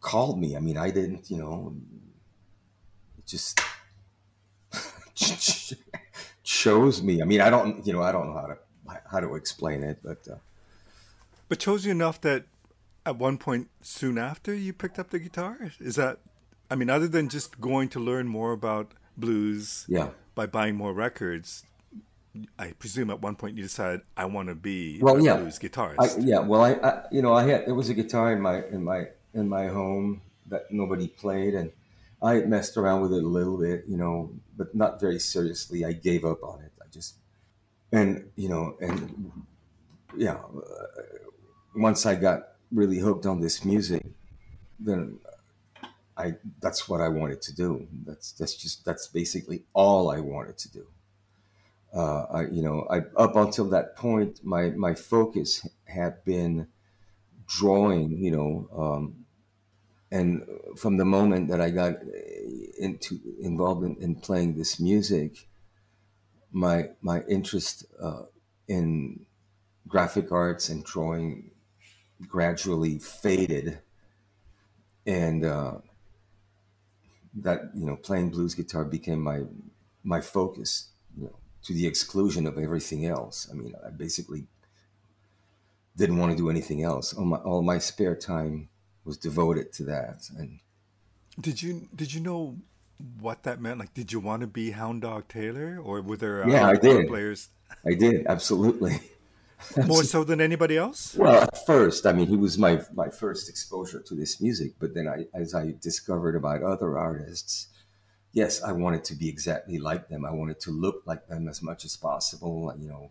called 0.00 0.38
me. 0.38 0.56
I 0.56 0.60
mean, 0.60 0.76
I 0.76 0.90
didn't, 0.90 1.30
you 1.30 1.38
know, 1.38 1.74
just 3.24 3.60
chose 6.66 7.02
me. 7.02 7.22
I 7.22 7.24
mean, 7.24 7.40
I 7.40 7.50
don't, 7.50 7.86
you 7.86 7.92
know, 7.92 8.02
I 8.02 8.12
don't 8.12 8.26
know 8.28 8.34
how 8.40 8.46
to 8.46 8.58
how 9.10 9.20
to 9.20 9.34
explain 9.34 9.82
it, 9.82 9.98
but 10.02 10.26
uh, 10.30 10.36
but 11.48 11.58
chose 11.58 11.84
you 11.84 11.92
enough 11.92 12.20
that 12.22 12.44
at 13.04 13.16
one 13.16 13.38
point 13.38 13.68
soon 13.82 14.18
after 14.18 14.54
you 14.54 14.72
picked 14.72 14.98
up 14.98 15.10
the 15.10 15.18
guitar. 15.18 15.58
Is 15.80 15.96
that? 15.96 16.18
I 16.70 16.74
mean, 16.74 16.90
other 16.90 17.08
than 17.08 17.28
just 17.28 17.60
going 17.60 17.88
to 17.90 18.00
learn 18.00 18.26
more 18.26 18.52
about 18.52 18.92
blues, 19.16 19.86
yeah, 19.88 20.08
by 20.34 20.46
buying 20.46 20.76
more 20.76 20.92
records. 20.92 21.64
I 22.58 22.72
presume 22.72 23.08
at 23.08 23.22
one 23.22 23.34
point 23.34 23.56
you 23.56 23.62
decided 23.62 24.02
I 24.14 24.26
want 24.26 24.48
to 24.48 24.54
be 24.54 24.98
well, 25.00 25.16
a 25.16 25.22
yeah. 25.22 25.38
blues 25.38 25.58
guitarist. 25.58 26.18
I, 26.18 26.20
yeah, 26.20 26.40
well, 26.40 26.60
I, 26.60 26.72
I, 26.72 27.06
you 27.10 27.22
know, 27.22 27.32
I 27.32 27.44
had 27.48 27.64
there 27.64 27.74
was 27.74 27.88
a 27.88 27.94
guitar 27.94 28.30
in 28.34 28.42
my 28.42 28.62
in 28.66 28.84
my 28.84 29.08
in 29.32 29.48
my 29.48 29.68
home 29.68 30.20
that 30.48 30.70
nobody 30.70 31.08
played, 31.08 31.54
and 31.54 31.72
I 32.22 32.40
messed 32.40 32.76
around 32.76 33.02
with 33.02 33.12
it 33.12 33.22
a 33.22 33.28
little 33.28 33.58
bit, 33.58 33.84
you 33.86 33.96
know, 33.96 34.32
but 34.56 34.74
not 34.74 35.00
very 35.00 35.18
seriously. 35.18 35.84
I 35.84 35.92
gave 35.92 36.24
up 36.24 36.42
on 36.42 36.62
it. 36.62 36.72
I 36.80 36.86
just, 36.90 37.16
and, 37.92 38.30
you 38.36 38.48
know, 38.48 38.76
and 38.80 39.32
yeah, 40.16 40.34
uh, 40.34 40.86
once 41.74 42.06
I 42.06 42.14
got 42.14 42.54
really 42.72 42.98
hooked 42.98 43.26
on 43.26 43.40
this 43.40 43.64
music, 43.64 44.04
then 44.80 45.18
I, 46.16 46.36
that's 46.60 46.88
what 46.88 47.00
I 47.02 47.08
wanted 47.08 47.42
to 47.42 47.54
do. 47.54 47.86
That's, 48.06 48.32
that's 48.32 48.54
just, 48.54 48.84
that's 48.84 49.06
basically 49.08 49.64
all 49.74 50.10
I 50.10 50.20
wanted 50.20 50.56
to 50.58 50.72
do. 50.72 50.86
Uh, 51.94 52.26
I, 52.30 52.40
you 52.46 52.62
know, 52.62 52.86
I, 52.90 53.02
up 53.16 53.36
until 53.36 53.66
that 53.70 53.96
point, 53.96 54.40
my, 54.42 54.70
my 54.70 54.94
focus 54.94 55.66
had 55.84 56.24
been 56.24 56.68
drawing, 57.46 58.12
you 58.12 58.30
know, 58.30 58.68
um, 58.76 59.25
and 60.10 60.46
from 60.76 60.96
the 60.96 61.04
moment 61.04 61.48
that 61.48 61.60
I 61.60 61.70
got 61.70 61.96
into 62.78 63.18
involved 63.40 63.84
in, 63.84 63.96
in 64.00 64.16
playing 64.16 64.56
this 64.56 64.78
music, 64.78 65.48
my 66.52 66.90
my 67.00 67.22
interest 67.22 67.86
uh, 68.00 68.22
in 68.68 69.26
graphic 69.88 70.30
arts 70.30 70.68
and 70.68 70.84
drawing 70.84 71.50
gradually 72.28 72.98
faded, 72.98 73.80
and 75.06 75.44
uh, 75.44 75.78
that 77.34 77.70
you 77.74 77.84
know 77.84 77.96
playing 77.96 78.30
blues 78.30 78.54
guitar 78.54 78.84
became 78.84 79.20
my 79.20 79.42
my 80.04 80.20
focus, 80.20 80.90
you 81.16 81.24
know, 81.24 81.36
to 81.64 81.74
the 81.74 81.86
exclusion 81.86 82.46
of 82.46 82.58
everything 82.58 83.06
else. 83.06 83.48
I 83.50 83.54
mean, 83.54 83.74
I 83.84 83.90
basically 83.90 84.46
didn't 85.96 86.18
want 86.18 86.30
to 86.30 86.38
do 86.38 86.48
anything 86.48 86.84
else. 86.84 87.12
All 87.12 87.24
my 87.24 87.38
all 87.38 87.62
my 87.62 87.78
spare 87.78 88.14
time 88.14 88.68
was 89.06 89.16
devoted 89.16 89.72
to 89.74 89.84
that. 89.84 90.28
And 90.36 90.60
did 91.40 91.62
you 91.62 91.88
did 91.94 92.12
you 92.12 92.20
know 92.20 92.56
what 93.20 93.42
that 93.44 93.60
meant? 93.60 93.78
Like, 93.78 93.94
did 93.94 94.12
you 94.12 94.20
want 94.20 94.40
to 94.40 94.46
be 94.46 94.70
Hound 94.70 95.02
Dog 95.02 95.28
Taylor, 95.28 95.78
or 95.82 96.00
were 96.00 96.16
there 96.16 96.44
uh, 96.44 96.48
yeah, 96.48 96.68
I 96.68 96.76
did. 96.76 97.08
players? 97.08 97.48
I 97.84 97.94
did 97.94 98.26
absolutely. 98.26 99.00
More 99.86 100.04
so 100.04 100.22
than 100.22 100.40
anybody 100.40 100.76
else. 100.76 101.14
Well, 101.14 101.42
at 101.42 101.66
first, 101.66 102.06
I 102.06 102.12
mean, 102.12 102.26
he 102.26 102.36
was 102.36 102.58
my 102.58 102.82
my 102.94 103.08
first 103.08 103.48
exposure 103.48 104.00
to 104.00 104.14
this 104.14 104.40
music. 104.40 104.74
But 104.78 104.94
then, 104.94 105.08
I 105.08 105.26
as 105.34 105.54
I 105.54 105.74
discovered 105.80 106.36
about 106.36 106.62
other 106.62 106.98
artists, 106.98 107.68
yes, 108.32 108.62
I 108.62 108.72
wanted 108.72 109.04
to 109.04 109.14
be 109.14 109.28
exactly 109.28 109.78
like 109.78 110.08
them. 110.08 110.26
I 110.26 110.32
wanted 110.32 110.60
to 110.60 110.70
look 110.70 111.02
like 111.06 111.26
them 111.26 111.48
as 111.48 111.62
much 111.62 111.86
as 111.86 111.96
possible. 111.96 112.74
You 112.78 112.88
know, 112.88 113.10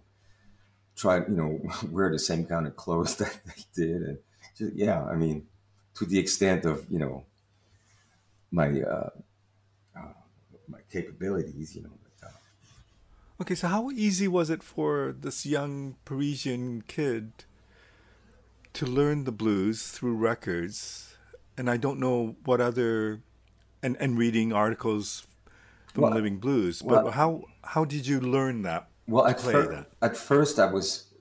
try 0.96 1.18
you 1.18 1.36
know 1.36 1.60
wear 1.92 2.12
the 2.12 2.20
same 2.20 2.46
kind 2.46 2.68
of 2.68 2.76
clothes 2.76 3.16
that 3.22 3.40
they 3.46 3.64
did, 3.74 4.02
and 4.02 4.18
just, 4.56 4.76
yeah, 4.76 5.04
I 5.04 5.16
mean, 5.16 5.48
to 5.96 6.06
the 6.06 6.20
extent 6.20 6.66
of 6.66 6.86
you 6.90 7.00
know 7.00 7.26
my 8.52 8.82
uh, 8.82 9.10
uh, 9.96 10.14
my 10.68 10.80
capabilities, 10.92 11.76
you 11.76 11.84
know. 11.84 11.92
But, 12.04 12.28
uh, 12.28 13.42
okay, 13.42 13.56
so 13.56 13.68
how 13.68 13.90
easy 13.92 14.28
was 14.28 14.50
it 14.50 14.64
for 14.64 15.16
this 15.18 15.46
young 15.46 15.96
Parisian 16.06 16.84
kid 16.88 17.46
to 18.74 18.86
learn 18.86 19.24
the 19.24 19.32
blues 19.32 19.88
through 19.88 20.16
records? 20.16 21.18
And 21.58 21.70
I 21.70 21.78
don't 21.78 22.00
know 22.00 22.36
what 22.44 22.60
other 22.60 23.22
and 23.82 23.96
and 24.00 24.18
reading 24.18 24.52
articles 24.52 25.26
from 25.94 26.04
well, 26.04 26.14
Living 26.14 26.40
Blues, 26.40 26.82
but 26.82 27.06
well, 27.06 27.14
how 27.14 27.44
how 27.64 27.86
did 27.86 28.06
you 28.06 28.20
learn 28.20 28.64
that? 28.64 28.90
Well, 29.08 29.28
at, 29.28 29.40
fir- 29.40 29.86
at 30.02 30.18
first 30.18 30.60
I 30.60 30.66
was 30.66 31.14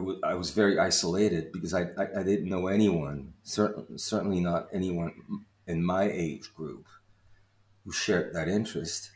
was, 0.00 0.16
I 0.24 0.34
was 0.34 0.50
very 0.50 0.78
isolated 0.78 1.52
because 1.52 1.72
I, 1.72 1.82
I, 1.96 2.06
I, 2.18 2.22
didn't 2.22 2.48
know 2.48 2.66
anyone, 2.66 3.32
certainly, 3.44 3.96
certainly 3.96 4.40
not 4.40 4.68
anyone 4.72 5.12
in 5.66 5.84
my 5.84 6.04
age 6.10 6.52
group 6.54 6.86
who 7.84 7.92
shared 7.92 8.34
that 8.34 8.48
interest. 8.48 9.10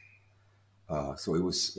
Uh, 0.89 1.17
so 1.17 1.35
it 1.35 1.43
was, 1.43 1.79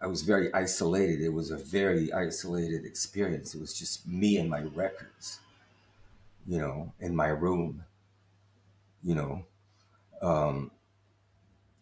I 0.00 0.06
was 0.06 0.22
very 0.22 0.52
isolated. 0.54 1.20
It 1.20 1.32
was 1.32 1.50
a 1.50 1.58
very 1.58 2.12
isolated 2.12 2.84
experience. 2.84 3.54
It 3.54 3.60
was 3.60 3.78
just 3.78 4.06
me 4.06 4.38
and 4.38 4.48
my 4.48 4.62
records, 4.62 5.40
you 6.46 6.58
know, 6.58 6.92
in 7.00 7.14
my 7.14 7.28
room, 7.28 7.84
you 9.02 9.14
know. 9.14 9.44
Um, 10.22 10.70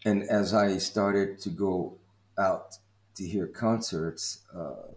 and 0.05 0.23
as 0.25 0.53
I 0.53 0.79
started 0.79 1.39
to 1.41 1.51
go 1.51 1.97
out 2.39 2.77
to 3.17 3.27
hear 3.27 3.47
concerts, 3.47 4.41
uh, 4.55 4.93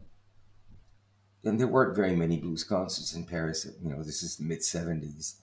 and 1.44 1.60
there 1.60 1.68
weren't 1.68 1.96
very 1.96 2.16
many 2.16 2.38
blues 2.38 2.64
concerts 2.64 3.14
in 3.14 3.26
Paris. 3.26 3.68
You 3.82 3.92
know, 3.92 4.04
this 4.04 4.24
is 4.24 4.38
the 4.38 4.44
mid 4.44 4.60
'70s. 4.60 5.36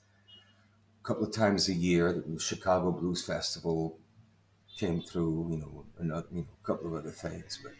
A 1.01 1.07
couple 1.07 1.25
of 1.25 1.33
times 1.33 1.69
a 1.69 1.73
year, 1.73 2.23
the 2.25 2.39
Chicago 2.39 2.91
Blues 2.91 3.25
Festival 3.25 3.97
came 4.77 5.01
through. 5.01 5.47
You 5.51 5.57
know, 5.57 5.85
another, 5.97 6.27
you 6.31 6.41
know, 6.41 6.47
a 6.61 6.65
couple 6.65 6.87
of 6.87 6.93
other 6.93 7.11
things, 7.11 7.59
but 7.63 7.73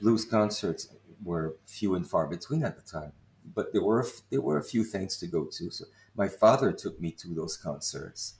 blues 0.00 0.24
concerts 0.24 0.88
were 1.22 1.56
few 1.66 1.94
and 1.94 2.08
far 2.08 2.26
between 2.26 2.64
at 2.64 2.76
the 2.76 2.82
time. 2.82 3.12
But 3.54 3.72
there 3.72 3.82
were 3.82 4.06
there 4.30 4.40
were 4.40 4.58
a 4.58 4.64
few 4.64 4.84
things 4.84 5.16
to 5.18 5.26
go 5.26 5.44
to. 5.44 5.70
So 5.70 5.84
my 6.16 6.28
father 6.28 6.72
took 6.72 7.00
me 7.00 7.12
to 7.12 7.28
those 7.34 7.56
concerts. 7.56 8.34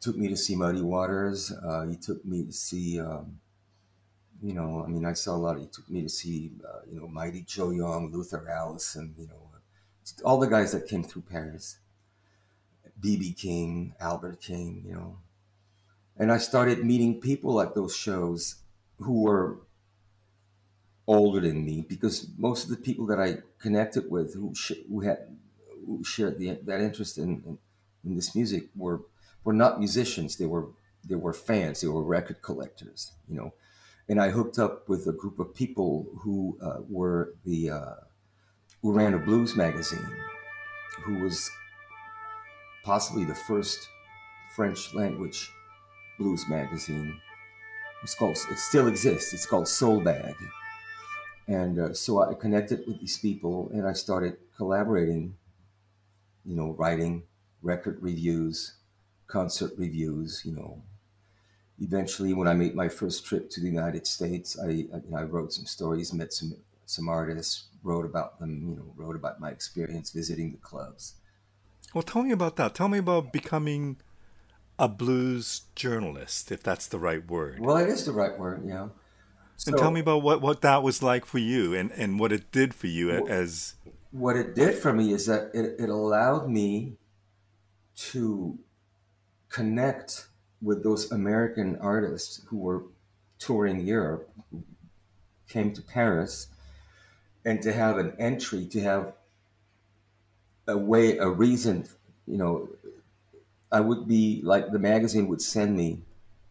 Took 0.00 0.16
me 0.16 0.28
to 0.28 0.36
see 0.36 0.54
Muddy 0.54 0.80
Waters. 0.80 1.52
Uh, 1.52 1.86
he 1.86 1.96
took 1.96 2.24
me 2.24 2.44
to 2.44 2.52
see. 2.52 3.00
Um, 3.00 3.40
you 4.42 4.54
know, 4.54 4.82
I 4.84 4.88
mean, 4.88 5.04
I 5.04 5.12
saw 5.12 5.34
a 5.34 5.38
lot. 5.38 5.56
Of, 5.56 5.62
He 5.62 5.68
took 5.68 5.88
me 5.90 6.02
to 6.02 6.08
see, 6.08 6.52
uh, 6.66 6.80
you 6.90 6.98
know, 7.00 7.08
Mighty 7.08 7.42
Joe 7.42 7.70
Young, 7.70 8.10
Luther 8.12 8.48
Allison, 8.48 9.14
you 9.18 9.26
know, 9.26 9.50
all 10.24 10.38
the 10.40 10.46
guys 10.48 10.72
that 10.72 10.88
came 10.88 11.04
through 11.04 11.22
Paris. 11.22 11.78
BB 13.00 13.36
King, 13.36 13.94
Albert 14.00 14.40
King, 14.40 14.84
you 14.86 14.94
know. 14.94 15.18
And 16.18 16.30
I 16.30 16.38
started 16.38 16.84
meeting 16.84 17.20
people 17.20 17.60
at 17.60 17.74
those 17.74 17.96
shows 17.96 18.56
who 18.98 19.22
were 19.22 19.58
older 21.06 21.40
than 21.40 21.64
me 21.64 21.84
because 21.88 22.28
most 22.36 22.64
of 22.64 22.70
the 22.70 22.76
people 22.76 23.06
that 23.06 23.18
I 23.18 23.38
connected 23.58 24.10
with 24.10 24.34
who, 24.34 24.54
sh- 24.54 24.84
who 24.88 25.00
had 25.00 25.18
who 25.86 26.04
shared 26.04 26.38
the, 26.38 26.58
that 26.66 26.80
interest 26.80 27.18
in, 27.18 27.42
in, 27.46 27.58
in 28.04 28.14
this 28.16 28.34
music 28.34 28.68
were 28.76 29.00
were 29.44 29.54
not 29.54 29.78
musicians. 29.78 30.36
They 30.36 30.46
were 30.46 30.66
they 31.08 31.14
were 31.14 31.32
fans. 31.32 31.80
They 31.80 31.88
were 31.88 32.02
record 32.02 32.42
collectors. 32.42 33.12
You 33.28 33.36
know, 33.36 33.54
and 34.10 34.20
I 34.20 34.30
hooked 34.30 34.58
up 34.58 34.88
with 34.88 35.06
a 35.06 35.12
group 35.12 35.38
of 35.38 35.54
people 35.54 36.04
who 36.18 36.58
uh, 36.60 36.80
were 36.88 37.34
the 37.44 37.70
uh, 37.70 37.94
who 38.82 38.92
ran 38.92 39.14
a 39.14 39.18
blues 39.18 39.54
magazine, 39.54 40.16
who 41.04 41.20
was 41.20 41.48
possibly 42.82 43.24
the 43.24 43.36
first 43.36 43.88
French 44.56 44.92
language 44.94 45.52
blues 46.18 46.44
magazine. 46.48 47.20
It's 48.02 48.16
called. 48.16 48.36
It 48.50 48.58
still 48.58 48.88
exists. 48.88 49.32
It's 49.32 49.46
called 49.46 49.68
Soul 49.68 50.00
Bag, 50.00 50.34
and 51.46 51.78
uh, 51.78 51.94
so 51.94 52.20
I 52.20 52.34
connected 52.34 52.80
with 52.88 52.98
these 52.98 53.18
people, 53.18 53.70
and 53.72 53.86
I 53.86 53.92
started 53.92 54.38
collaborating. 54.56 55.36
You 56.44 56.56
know, 56.56 56.74
writing 56.76 57.22
record 57.62 57.98
reviews, 58.00 58.74
concert 59.28 59.70
reviews. 59.76 60.42
You 60.44 60.56
know, 60.56 60.82
eventually, 61.80 62.34
when 62.34 62.48
I 62.48 62.54
made 62.54 62.74
my 62.74 62.88
first 62.88 63.24
trip 63.24 63.50
to 63.50 63.60
the 63.60 63.66
United 63.66 64.06
States, 64.06 64.58
I, 64.58 64.68
you 64.68 65.02
know, 65.08 65.18
I 65.18 65.24
wrote 65.24 65.52
some 65.52 65.66
stories, 65.66 66.12
met 66.12 66.32
some 66.32 66.54
some 66.86 67.08
artists, 67.08 67.64
wrote 67.82 68.04
about 68.04 68.40
them, 68.40 68.68
you 68.68 68.76
know, 68.76 68.92
wrote 68.96 69.16
about 69.16 69.40
my 69.40 69.50
experience 69.50 70.10
visiting 70.10 70.50
the 70.50 70.58
clubs. 70.58 71.14
Well, 71.94 72.02
tell 72.02 72.22
me 72.22 72.32
about 72.32 72.56
that. 72.56 72.74
Tell 72.74 72.88
me 72.88 72.98
about 72.98 73.32
becoming 73.32 73.98
a 74.78 74.88
blues 74.88 75.62
journalist, 75.74 76.50
if 76.50 76.62
that's 76.62 76.86
the 76.86 76.98
right 76.98 77.26
word. 77.28 77.60
Well, 77.60 77.76
it 77.76 77.88
is 77.88 78.04
the 78.04 78.12
right 78.12 78.36
word, 78.38 78.64
yeah. 78.66 78.88
So, 79.56 79.70
and 79.70 79.78
tell 79.78 79.90
me 79.90 80.00
about 80.00 80.22
what, 80.22 80.40
what 80.40 80.62
that 80.62 80.82
was 80.82 81.02
like 81.02 81.26
for 81.26 81.38
you 81.38 81.74
and, 81.74 81.92
and 81.92 82.18
what 82.18 82.32
it 82.32 82.50
did 82.50 82.74
for 82.74 82.86
you 82.86 83.10
as. 83.10 83.74
What 84.10 84.36
it 84.36 84.54
did 84.54 84.74
for 84.74 84.92
me 84.92 85.12
is 85.12 85.26
that 85.26 85.50
it, 85.52 85.76
it 85.78 85.90
allowed 85.90 86.48
me 86.48 86.96
to 87.96 88.58
connect 89.50 90.28
with 90.62 90.82
those 90.82 91.10
American 91.10 91.76
artists 91.80 92.42
who 92.46 92.58
were 92.58 92.84
touring 93.38 93.80
Europe, 93.80 94.30
who 94.50 94.62
came 95.48 95.72
to 95.72 95.82
Paris, 95.82 96.48
and 97.44 97.62
to 97.62 97.72
have 97.72 97.98
an 97.98 98.12
entry, 98.18 98.66
to 98.66 98.80
have 98.80 99.12
a 100.68 100.76
way, 100.76 101.18
a 101.18 101.28
reason, 101.28 101.86
you 102.26 102.36
know, 102.36 102.68
I 103.72 103.80
would 103.80 104.06
be 104.06 104.40
like 104.42 104.72
the 104.72 104.78
magazine 104.78 105.28
would 105.28 105.40
send 105.40 105.76
me 105.76 106.02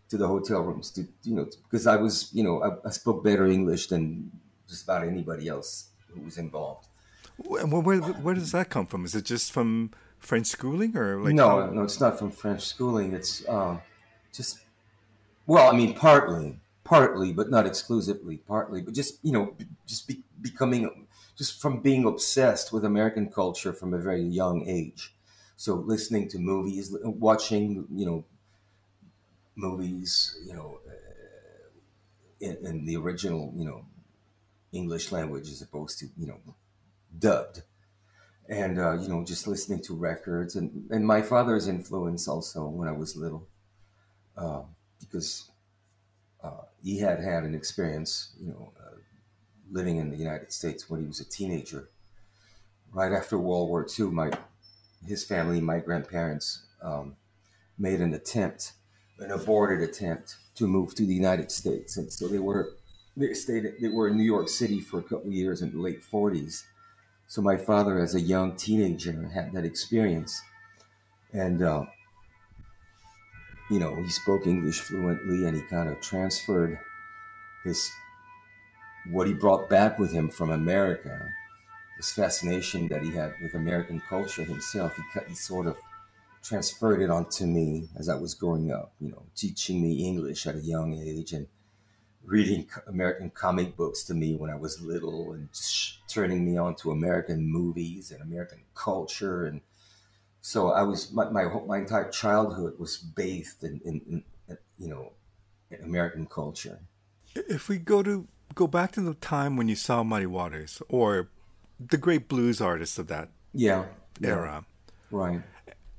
to 0.09 0.17
the 0.17 0.27
hotel 0.27 0.61
rooms 0.61 0.89
to, 0.91 1.07
you 1.23 1.35
know, 1.35 1.47
because 1.63 1.85
I 1.85 1.95
was, 1.95 2.29
you 2.33 2.43
know, 2.43 2.63
I, 2.63 2.87
I, 2.87 2.91
spoke 2.91 3.23
better 3.23 3.45
English 3.45 3.87
than 3.87 4.31
just 4.67 4.83
about 4.83 5.05
anybody 5.05 5.47
else 5.47 5.89
who 6.07 6.21
was 6.21 6.37
involved. 6.37 6.87
Where, 7.37 7.65
where, 7.65 7.99
where 7.99 8.35
does 8.35 8.51
that 8.53 8.69
come 8.69 8.85
from? 8.85 9.05
Is 9.05 9.15
it 9.15 9.25
just 9.25 9.51
from 9.51 9.91
French 10.17 10.47
schooling 10.47 10.97
or 10.97 11.21
like? 11.21 11.35
No, 11.35 11.61
how? 11.61 11.65
no, 11.67 11.83
it's 11.83 11.99
not 11.99 12.17
from 12.17 12.31
French 12.31 12.65
schooling. 12.65 13.13
It's, 13.13 13.47
uh, 13.47 13.77
just 14.33 14.59
well, 15.49 15.73
I 15.73 15.75
mean, 15.75 15.95
partly, 15.95 16.59
partly, 16.83 17.33
but 17.33 17.49
not 17.49 17.65
exclusively, 17.65 18.37
partly, 18.37 18.81
but 18.81 18.93
just 18.93 19.17
you 19.23 19.31
know, 19.31 19.55
just 19.87 20.07
be, 20.07 20.21
becoming 20.41 21.07
just 21.35 21.61
from 21.61 21.79
being 21.79 22.05
obsessed 22.05 22.71
with 22.71 22.85
American 22.85 23.31
culture 23.31 23.73
from 23.73 23.93
a 23.93 23.97
very 23.97 24.21
young 24.21 24.67
age. 24.67 25.15
So 25.55 25.75
listening 25.75 26.27
to 26.29 26.37
movies, 26.37 26.95
watching, 27.03 27.87
you 27.91 28.05
know, 28.05 28.25
movies, 29.55 30.37
you 30.45 30.53
know, 30.53 30.79
uh, 30.87 31.69
in, 32.39 32.57
in 32.65 32.85
the 32.85 32.97
original, 32.97 33.53
you 33.55 33.65
know, 33.65 33.85
English 34.71 35.11
language 35.11 35.49
as 35.49 35.61
opposed 35.61 35.99
to, 35.99 36.07
you 36.17 36.27
know, 36.27 36.39
dubbed. 37.17 37.63
And 38.47 38.79
uh, 38.79 38.93
you 38.93 39.07
know 39.07 39.23
just 39.23 39.47
listening 39.47 39.81
to 39.83 39.95
records. 39.95 40.55
And 40.55 40.89
and 40.91 41.05
my 41.05 41.21
father's 41.21 41.67
influence 41.67 42.27
also 42.27 42.67
when 42.67 42.87
I 42.87 42.91
was 42.91 43.15
little 43.15 43.47
uh, 44.39 44.61
because 44.99 45.49
uh, 46.43 46.61
he 46.81 46.99
had 46.99 47.19
had 47.19 47.43
an 47.43 47.53
experience, 47.53 48.33
you 48.39 48.47
know, 48.47 48.71
uh, 48.79 48.95
living 49.71 49.97
in 49.97 50.09
the 50.09 50.17
United 50.17 50.51
States 50.51 50.89
when 50.89 51.01
he 51.01 51.07
was 51.07 51.19
a 51.19 51.25
teenager. 51.25 51.89
Right 52.91 53.11
after 53.11 53.37
World 53.37 53.69
War 53.69 53.85
II, 53.99 54.07
my 54.07 54.31
his 55.05 55.23
family, 55.23 55.61
my 55.61 55.79
grandparents, 55.79 56.65
um, 56.81 57.15
made 57.77 58.01
an 58.01 58.13
attempt, 58.13 58.73
an 59.19 59.31
aborted 59.31 59.87
attempt 59.87 60.37
to 60.55 60.67
move 60.67 60.95
to 60.95 61.05
the 61.05 61.13
United 61.13 61.51
States, 61.51 61.97
and 61.97 62.11
so 62.11 62.27
they 62.27 62.39
were 62.39 62.73
they 63.15 63.33
stayed 63.33 63.73
they 63.79 63.89
were 63.89 64.07
in 64.07 64.17
New 64.17 64.23
York 64.23 64.49
City 64.49 64.79
for 64.79 64.99
a 64.99 65.03
couple 65.03 65.31
years 65.31 65.61
in 65.61 65.71
the 65.71 65.79
late 65.79 66.01
40s. 66.01 66.63
So 67.27 67.41
my 67.41 67.57
father, 67.57 67.99
as 67.99 68.15
a 68.15 68.21
young 68.21 68.55
teenager, 68.55 69.29
had 69.33 69.53
that 69.53 69.65
experience, 69.65 70.41
and 71.31 71.61
uh, 71.61 71.85
you 73.69 73.79
know, 73.79 73.95
he 73.95 74.09
spoke 74.09 74.47
English 74.47 74.79
fluently 74.79 75.45
and 75.45 75.55
he 75.55 75.63
kind 75.63 75.89
of 75.89 76.01
transferred 76.01 76.79
his 77.63 77.91
what 79.11 79.27
he 79.27 79.33
brought 79.33 79.69
back 79.69 79.97
with 79.97 80.11
him 80.11 80.29
from 80.29 80.51
America, 80.51 81.27
this 81.97 82.11
fascination 82.11 82.87
that 82.89 83.01
he 83.01 83.11
had 83.11 83.33
with 83.41 83.53
American 83.53 84.01
culture 84.09 84.43
himself. 84.43 84.95
He, 84.95 85.19
he 85.29 85.35
sort 85.35 85.67
of 85.67 85.77
transferred 86.43 87.01
it 87.01 87.09
onto 87.09 87.45
me 87.45 87.89
as 87.97 88.09
I 88.09 88.15
was 88.15 88.33
growing 88.33 88.71
up, 88.71 88.93
you 88.99 89.09
know, 89.09 89.23
teaching 89.35 89.81
me 89.81 90.05
English 90.05 90.47
at 90.47 90.55
a 90.55 90.59
young 90.59 90.97
age 90.97 91.33
and 91.33 91.47
reading 92.23 92.67
American 92.87 93.29
comic 93.29 93.75
books 93.75 94.03
to 94.03 94.13
me 94.13 94.35
when 94.35 94.49
I 94.49 94.55
was 94.55 94.81
little 94.81 95.33
and 95.33 95.49
turning 96.07 96.45
me 96.45 96.57
on 96.57 96.75
to 96.75 96.91
American 96.91 97.45
movies 97.45 98.11
and 98.11 98.21
American 98.21 98.61
culture. 98.75 99.45
And 99.45 99.61
so 100.41 100.71
I 100.71 100.83
was, 100.83 101.11
my, 101.11 101.29
my, 101.29 101.45
my 101.67 101.77
entire 101.77 102.09
childhood 102.09 102.79
was 102.79 102.97
bathed 102.97 103.63
in, 103.63 103.81
in, 103.83 104.23
in, 104.47 104.57
you 104.77 104.87
know, 104.87 105.11
American 105.83 106.25
culture. 106.25 106.79
If 107.35 107.69
we 107.69 107.77
go 107.77 108.01
to, 108.03 108.27
go 108.55 108.67
back 108.67 108.91
to 108.93 109.01
the 109.01 109.13
time 109.13 109.57
when 109.57 109.67
you 109.67 109.75
saw 109.75 110.03
Muddy 110.03 110.25
Waters 110.25 110.81
or 110.89 111.29
the 111.79 111.97
great 111.97 112.27
blues 112.27 112.59
artists 112.59 112.97
of 112.97 113.07
that 113.07 113.29
yeah, 113.53 113.85
era. 114.23 114.65
Yeah. 115.11 115.17
Right. 115.17 115.41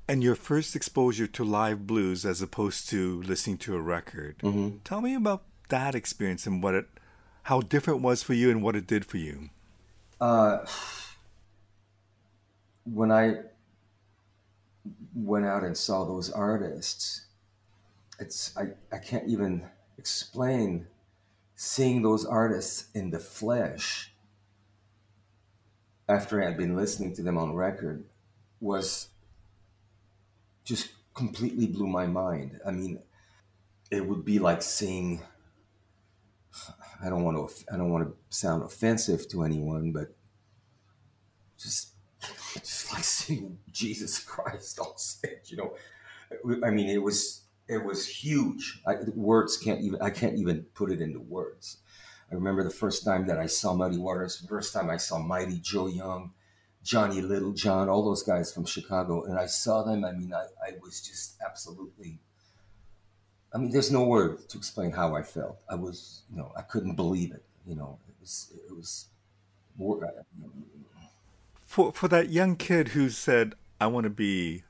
And 0.07 0.23
your 0.23 0.35
first 0.35 0.75
exposure 0.75 1.27
to 1.27 1.43
live 1.43 1.87
blues 1.87 2.25
as 2.25 2.41
opposed 2.41 2.89
to 2.89 3.21
listening 3.21 3.57
to 3.59 3.75
a 3.75 3.81
record. 3.81 4.39
Mm-hmm. 4.39 4.79
Tell 4.83 5.01
me 5.01 5.15
about 5.15 5.43
that 5.69 5.95
experience 5.95 6.45
and 6.45 6.61
what 6.61 6.75
it, 6.75 6.87
how 7.43 7.61
different 7.61 7.99
it 7.99 8.03
was 8.03 8.21
for 8.21 8.33
you 8.33 8.49
and 8.49 8.61
what 8.61 8.75
it 8.75 8.87
did 8.87 9.05
for 9.05 9.17
you? 9.17 9.49
Uh, 10.19 10.65
when 12.83 13.11
I 13.11 13.37
went 15.15 15.45
out 15.45 15.63
and 15.63 15.77
saw 15.77 16.05
those 16.05 16.31
artists, 16.31 17.25
it's 18.19 18.55
I, 18.57 18.69
I 18.91 18.97
can't 18.99 19.27
even 19.27 19.63
explain 19.97 20.87
seeing 21.55 22.01
those 22.01 22.25
artists 22.25 22.87
in 22.93 23.11
the 23.11 23.19
flesh 23.19 24.11
after 26.09 26.41
I 26.41 26.45
had 26.45 26.57
been 26.57 26.75
listening 26.75 27.13
to 27.15 27.21
them 27.21 27.37
on 27.37 27.53
record 27.53 28.03
was 28.59 29.09
just 30.63 30.89
completely 31.13 31.67
blew 31.67 31.87
my 31.87 32.07
mind. 32.07 32.59
I 32.65 32.71
mean, 32.71 32.99
it 33.89 34.07
would 34.07 34.25
be 34.25 34.39
like 34.39 34.61
seeing 34.61 35.21
I 37.03 37.09
don't 37.09 37.23
want 37.23 37.49
to 37.49 37.73
I 37.73 37.77
don't 37.77 37.91
want 37.91 38.07
to 38.07 38.13
sound 38.35 38.63
offensive 38.63 39.27
to 39.29 39.43
anyone, 39.43 39.91
but 39.91 40.13
just 41.57 41.90
just 42.53 42.93
like 42.93 43.03
seeing 43.03 43.57
Jesus 43.71 44.19
Christ 44.19 44.79
on 44.79 44.97
stage, 44.97 45.51
you 45.51 45.57
know. 45.57 45.73
I 46.65 46.69
mean, 46.69 46.89
it 46.89 47.01
was 47.01 47.41
it 47.67 47.83
was 47.83 48.07
huge. 48.07 48.81
I, 48.87 48.95
words 49.15 49.57
can't 49.57 49.81
even 49.81 50.01
I 50.01 50.09
can't 50.09 50.37
even 50.37 50.63
put 50.73 50.91
it 50.91 51.01
into 51.01 51.19
words. 51.19 51.77
I 52.31 52.35
remember 52.35 52.63
the 52.63 52.69
first 52.69 53.03
time 53.03 53.27
that 53.27 53.39
I 53.39 53.47
saw 53.47 53.73
Muddy 53.73 53.97
Waters, 53.97 54.39
the 54.39 54.47
first 54.47 54.73
time 54.73 54.89
I 54.89 54.97
saw 54.97 55.19
Mighty 55.19 55.59
Joe 55.59 55.87
Young, 55.87 56.31
Johnny 56.81 57.21
Littlejohn, 57.21 57.89
all 57.89 58.05
those 58.05 58.23
guys 58.23 58.53
from 58.53 58.65
Chicago, 58.65 59.25
and 59.25 59.37
I 59.37 59.47
saw 59.47 59.83
them. 59.83 60.05
I 60.05 60.13
mean, 60.13 60.33
I, 60.33 60.45
I 60.65 60.71
was 60.81 61.01
just 61.01 61.35
absolutely 61.45 62.19
I 63.53 63.57
mean, 63.57 63.71
there's 63.71 63.91
no 63.91 64.03
word 64.03 64.47
to 64.49 64.57
explain 64.57 64.91
how 64.91 65.15
I 65.15 65.23
felt. 65.23 65.57
I 65.69 65.75
was, 65.75 66.23
you 66.31 66.37
know, 66.37 66.53
I 66.55 66.61
couldn't 66.61 66.95
believe 66.95 67.31
it. 67.31 67.43
You 67.65 67.75
know, 67.75 67.99
it 68.07 68.15
was, 68.19 68.53
it 68.67 68.75
was. 68.75 69.07
For 71.71 71.93
for 71.93 72.09
that 72.09 72.29
young 72.29 72.57
kid 72.57 72.89
who 72.89 73.09
said, 73.09 73.55
"I 73.79 73.87
want 73.87 74.03
to 74.03 74.09
be, 74.09 74.63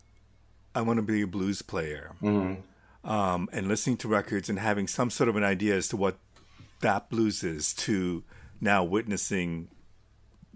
I 0.75 0.81
want 0.81 0.97
to 0.97 1.03
be 1.03 1.23
a 1.23 1.27
blues 1.27 1.63
player," 1.63 2.11
mm-hmm. 2.21 3.09
um, 3.09 3.49
and 3.51 3.67
listening 3.67 3.97
to 3.97 4.07
records 4.07 4.49
and 4.49 4.59
having 4.59 4.87
some 4.87 5.09
sort 5.09 5.27
of 5.27 5.35
an 5.35 5.43
idea 5.43 5.75
as 5.75 5.87
to 5.87 5.97
what 5.97 6.19
that 6.81 7.09
blues 7.09 7.43
is, 7.43 7.73
to 7.73 8.23
now 8.59 8.83
witnessing 8.83 9.69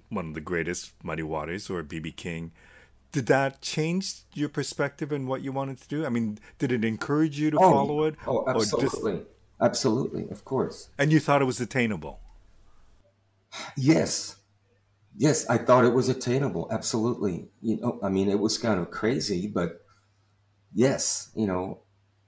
one 0.09 0.27
of 0.29 0.33
the 0.35 0.41
greatest 0.41 0.93
Muddy 1.03 1.23
Waters 1.23 1.67
or 1.67 1.81
BB 1.83 2.15
King 2.15 2.51
did 3.11 3.27
that 3.27 3.61
change 3.61 4.23
your 4.33 4.49
perspective 4.49 5.13
and 5.13 5.25
what 5.25 5.41
you 5.41 5.53
wanted 5.53 5.79
to 5.79 5.87
do? 5.87 6.05
I 6.05 6.09
mean, 6.09 6.37
did 6.59 6.73
it 6.73 6.83
encourage 6.83 7.39
you 7.39 7.49
to 7.49 7.57
oh, 7.57 7.71
follow 7.71 8.03
it? 8.03 8.15
Oh, 8.27 8.43
absolutely. 8.45 9.13
Just... 9.13 9.25
Absolutely, 9.61 10.27
of 10.29 10.43
course. 10.43 10.89
And 10.97 11.13
you 11.13 11.21
thought 11.21 11.41
it 11.41 11.45
was 11.45 11.61
attainable? 11.61 12.19
Yes. 13.77 14.35
Yes, 15.17 15.47
I 15.49 15.57
thought 15.57 15.85
it 15.85 15.93
was 15.93 16.09
attainable. 16.09 16.67
Absolutely. 16.71 17.49
You 17.61 17.77
know, 17.79 17.99
I 18.03 18.09
mean, 18.09 18.29
it 18.29 18.39
was 18.39 18.57
kind 18.57 18.79
of 18.79 18.91
crazy, 18.91 19.47
but 19.47 19.81
yes, 20.73 21.31
you 21.35 21.47
know, 21.47 21.81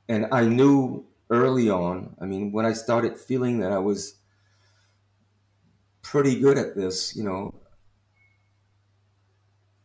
and 0.10 0.28
I 0.32 0.45
knew 0.45 1.06
early 1.30 1.69
on, 1.69 2.15
I 2.21 2.26
mean, 2.26 2.52
when 2.52 2.65
I 2.65 2.73
started 2.73 3.19
feeling 3.19 3.60
that 3.60 3.71
I 3.71 3.80
was 3.80 4.15
pretty 6.02 6.39
good 6.39 6.58
at 6.58 6.76
this, 6.76 7.15
you 7.15 7.23
know, 7.23 7.54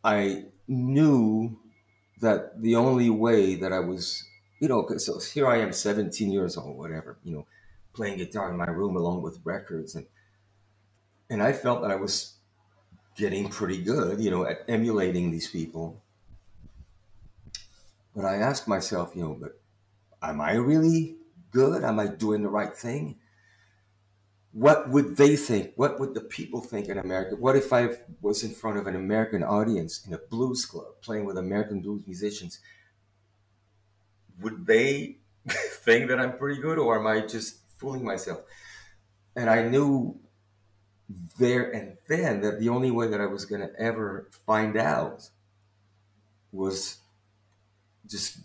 I 0.05 0.47
knew 0.69 1.59
that 2.21 2.61
the 2.63 2.77
only 2.77 3.11
way 3.11 3.57
that 3.57 3.73
I 3.73 3.81
was, 3.81 4.25
you 4.61 4.69
know, 4.69 4.87
so 4.99 5.19
here 5.21 5.47
I 5.49 5.59
am, 5.59 5.73
17 5.73 6.31
years 6.31 6.57
old, 6.57 6.77
whatever, 6.77 7.19
you 7.25 7.35
know, 7.35 7.47
playing 7.95 8.19
guitar 8.19 8.51
in 8.51 8.57
my 8.57 8.67
room 8.67 8.97
along 8.97 9.23
with 9.23 9.41
records, 9.45 9.95
and 9.95 10.07
and 11.31 11.43
I 11.43 11.53
felt 11.53 11.83
that 11.83 11.91
I 11.91 11.97
was 11.97 12.35
getting 13.17 13.49
pretty 13.49 13.83
good, 13.83 14.21
you 14.21 14.31
know, 14.31 14.47
at 14.47 14.65
emulating 14.69 15.31
these 15.31 15.49
people. 15.49 16.03
But 18.15 18.25
I 18.25 18.37
asked 18.37 18.69
myself, 18.69 19.13
you 19.15 19.23
know, 19.23 19.37
but 19.41 19.61
am 20.23 20.41
I 20.41 20.55
really 20.55 21.17
good? 21.51 21.85
Am 21.85 21.99
I 21.99 22.07
doing 22.07 22.43
the 22.43 22.49
right 22.49 22.77
thing? 22.77 23.17
what 24.53 24.91
would 24.91 25.17
they 25.17 25.35
think? 25.35 25.73
What 25.77 25.99
would 25.99 26.15
the 26.15 26.21
people 26.21 26.61
think 26.61 26.89
in 26.89 26.99
America? 26.99 27.37
What 27.37 27.57
if 27.57 27.73
I 27.73 27.89
was 28.21 28.45
in 28.45 28.51
front 28.51 28.77
of 28.77 28.87
an 28.87 28.95
American 28.95 29.43
audience 29.43 30.07
in 30.07 30.13
a 30.13 30.19
blues 30.19 30.67
club 30.67 31.01
playing 31.01 31.25
with 31.25 31.39
American 31.39 31.81
blues 31.81 32.03
musicians? 32.07 32.61
Would 34.41 34.67
they 34.67 35.17
think 35.49 36.09
that 36.09 36.21
I'm 36.21 36.37
pretty 36.37 36.61
good 36.61 36.79
or 36.79 36.99
am 36.99 37.07
I 37.07 37.27
just 37.27 37.61
fooling 37.79 38.05
myself? 38.05 38.41
And 39.35 39.49
I 39.49 39.67
knew 39.67 40.21
there 41.39 41.71
and 41.71 41.97
then 42.09 42.41
that 42.43 42.61
the 42.61 42.69
only 42.69 42.91
way 42.91 43.09
that 43.09 43.21
I 43.21 43.27
was 43.27 43.45
going 43.45 43.61
to 43.61 43.71
ever 43.79 44.29
find 44.47 44.77
out 44.77 45.31
was 46.53 46.99
just 48.07 48.39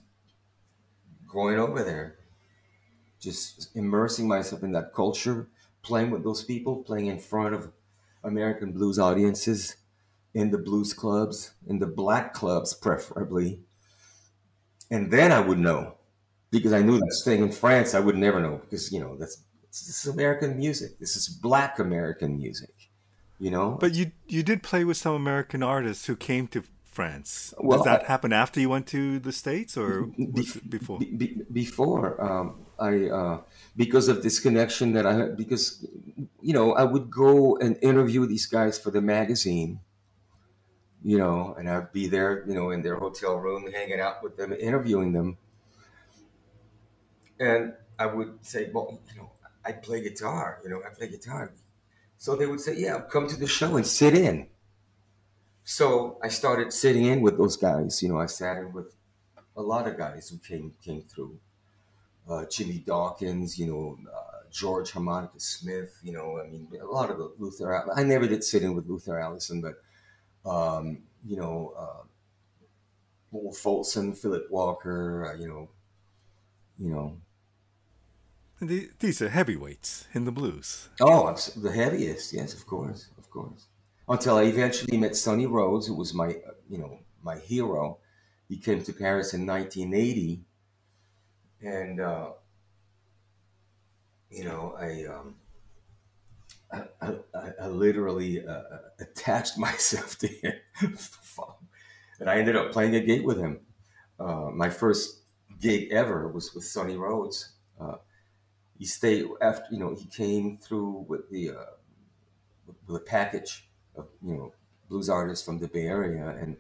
going 1.28 1.60
over 1.60 1.84
there, 1.84 2.18
just 3.20 3.76
immersing 3.76 4.28
myself 4.28 4.64
in 4.64 4.72
that 4.72 4.94
culture 4.94 5.48
playing 5.88 6.12
with 6.12 6.24
those 6.24 6.44
people, 6.44 6.84
playing 6.84 7.08
in 7.08 7.18
front 7.18 7.56
of 7.56 7.72
American 8.24 8.74
blues 8.74 9.00
audiences, 9.00 9.78
in 10.34 10.52
the 10.52 10.58
blues 10.58 10.94
clubs, 10.94 11.54
in 11.66 11.80
the 11.80 11.88
black 11.88 12.34
clubs, 12.34 12.74
preferably. 12.74 13.62
And 14.92 15.12
then 15.12 15.32
I 15.32 15.40
would 15.40 15.60
know 15.60 15.96
because 16.52 16.74
I 16.74 16.82
knew 16.82 17.00
that 17.00 17.14
staying 17.14 17.42
in 17.42 17.52
France, 17.52 17.94
I 17.94 18.00
would 18.00 18.18
never 18.18 18.40
know 18.40 18.58
because, 18.58 18.92
you 18.92 19.00
know, 19.00 19.16
that's 19.18 19.44
this 19.86 20.06
is 20.06 20.14
American 20.14 20.58
music. 20.58 21.00
This 21.00 21.16
is 21.16 21.28
black 21.28 21.80
American 21.80 22.38
music, 22.38 22.74
you 23.40 23.52
know? 23.52 23.78
But 23.80 23.94
you 23.94 24.12
you 24.28 24.44
did 24.44 24.64
play 24.64 24.84
with 24.84 24.98
some 24.98 25.14
American 25.14 25.64
artists 25.64 26.06
who 26.06 26.16
came 26.16 26.48
to 26.50 26.64
France. 26.86 27.54
Well, 27.60 27.78
Does 27.78 27.86
that 27.86 28.04
I, 28.04 28.08
happen 28.08 28.34
after 28.34 28.60
you 28.60 28.70
went 28.70 28.88
to 28.88 29.20
the 29.20 29.32
States 29.32 29.78
or 29.78 30.08
be, 30.08 30.48
before? 30.68 31.00
Be, 31.00 31.42
before. 31.52 32.20
Um, 32.20 32.66
I 32.80 33.10
uh, 33.10 33.42
because 33.76 34.08
of 34.08 34.24
this 34.24 34.40
connection 34.40 34.94
that 34.94 35.06
I 35.06 35.14
had 35.14 35.38
because 35.38 35.86
you 36.42 36.54
know 36.54 36.74
I 36.74 36.84
would 36.84 37.12
go 37.12 37.58
and 37.58 37.78
interview 37.82 38.26
these 38.26 38.48
guys 38.48 38.80
for 38.80 38.90
the 38.90 39.02
magazine, 39.02 39.80
you 41.04 41.18
know, 41.18 41.56
and 41.58 41.70
I'd 41.70 41.92
be 41.92 42.08
there, 42.08 42.44
you 42.48 42.56
know, 42.56 42.72
in 42.72 42.82
their 42.82 42.96
hotel 42.96 43.36
room, 43.36 43.72
hanging 43.72 44.00
out 44.00 44.24
with 44.24 44.38
them, 44.38 44.52
interviewing 44.54 45.14
them, 45.14 45.38
and 47.40 47.74
I 48.00 48.06
would 48.06 48.46
say, 48.46 48.70
well, 48.74 49.00
you 49.14 49.22
know, 49.22 49.32
I 49.68 49.74
play 49.74 50.02
guitar, 50.02 50.60
you 50.64 50.70
know, 50.70 50.82
I 50.86 50.94
play 50.96 51.10
guitar, 51.10 51.52
so 52.18 52.36
they 52.36 52.46
would 52.46 52.62
say, 52.62 52.76
yeah, 52.78 53.02
come 53.02 53.28
to 53.28 53.38
the 53.38 53.48
show 53.48 53.76
and 53.76 53.86
sit 53.86 54.16
in. 54.16 54.48
So 55.66 56.18
I 56.24 56.30
started 56.30 56.72
sitting 56.72 57.06
in 57.06 57.20
with 57.22 57.38
those 57.38 57.58
guys, 57.58 58.02
you 58.02 58.08
know, 58.08 58.18
I 58.18 58.28
sat 58.28 58.58
in 58.58 58.72
with 58.72 58.96
a 59.58 59.62
lot 59.62 59.86
of 59.86 59.98
guys 59.98 60.30
who 60.30 60.38
came 60.38 60.74
came 60.82 61.02
through 61.02 61.38
uh, 62.30 62.46
Jimmy 62.46 62.80
Dawkins, 62.80 63.60
you 63.60 63.68
know, 63.68 63.98
uh, 64.16 64.44
George 64.50 64.92
Harmonica 64.92 65.40
Smith, 65.40 66.00
you 66.02 66.14
know, 66.14 66.40
I 66.40 66.48
mean, 66.48 66.70
a 66.82 66.86
lot 66.86 67.10
of 67.10 67.18
the 67.18 67.34
Luther. 67.38 67.92
I 67.94 68.04
never 68.04 68.26
did 68.26 68.46
sit 68.46 68.64
in 68.64 68.74
with 68.74 68.88
Luther 68.88 69.20
Allison, 69.20 69.62
but 69.62 69.76
um, 70.50 71.00
you 71.26 71.36
know, 71.36 71.74
uh, 71.78 72.04
Wolf 73.32 73.58
Fulson, 73.58 74.16
Phillip 74.16 74.50
Walker, 74.50 75.34
uh, 75.34 75.38
you 75.38 75.50
know, 75.50 75.70
you 76.80 76.90
know. 76.90 77.18
These 78.60 79.22
are 79.22 79.30
heavyweights 79.30 80.08
in 80.14 80.26
the 80.26 80.32
blues. 80.32 80.90
Oh, 81.00 81.36
the 81.56 81.72
heaviest, 81.72 82.34
yes, 82.34 82.54
of 82.54 82.66
course, 82.66 83.10
of 83.18 83.30
course. 83.30 83.68
Until 84.10 84.38
I 84.38 84.44
eventually 84.44 84.98
met 84.98 85.16
Sonny 85.16 85.46
Rhodes, 85.46 85.88
who 85.88 85.96
was 85.96 86.14
my, 86.14 86.28
uh, 86.28 86.52
you 86.70 86.78
know, 86.78 87.00
my 87.24 87.38
hero. 87.38 88.00
He 88.48 88.58
came 88.58 88.82
to 88.84 88.94
Paris 88.94 89.34
in 89.34 89.46
1980 89.46 90.46
and 91.62 92.00
uh, 92.00 92.30
you 94.30 94.44
know, 94.44 94.76
I, 94.78 95.06
um, 95.06 95.36
I, 96.72 97.16
I, 97.34 97.50
I, 97.62 97.68
literally 97.68 98.46
uh, 98.46 98.52
uh 98.52 98.80
attached 99.00 99.58
myself 99.68 100.18
to 100.20 100.28
him, 100.28 100.54
and 102.20 102.30
I 102.30 102.38
ended 102.38 102.56
up 102.56 102.72
playing 102.72 102.96
a 102.96 103.00
gig 103.00 103.26
with 103.26 103.38
him. 103.38 103.62
Uh, 104.20 104.50
my 104.54 104.70
first 104.70 105.22
gig 105.60 105.92
ever 105.92 106.28
was 106.28 106.54
with 106.54 106.66
Sonny 106.66 106.98
Rhodes. 106.98 107.54
Uh, 107.80 107.96
he 108.78 108.86
stayed 108.86 109.26
after, 109.42 109.66
you 109.72 109.80
know, 109.80 109.96
he 109.96 110.06
came 110.06 110.58
through 110.58 111.06
with 111.08 111.30
the 111.30 111.52
uh, 111.52 111.76
with 112.86 113.02
a 113.02 113.06
package 113.06 113.70
of 113.96 114.08
you 114.24 114.34
know 114.34 114.54
blues 114.90 115.10
artists 115.10 115.46
from 115.46 115.60
the 115.60 115.68
Bay 115.68 115.88
Area, 115.88 116.28
and 116.40 116.58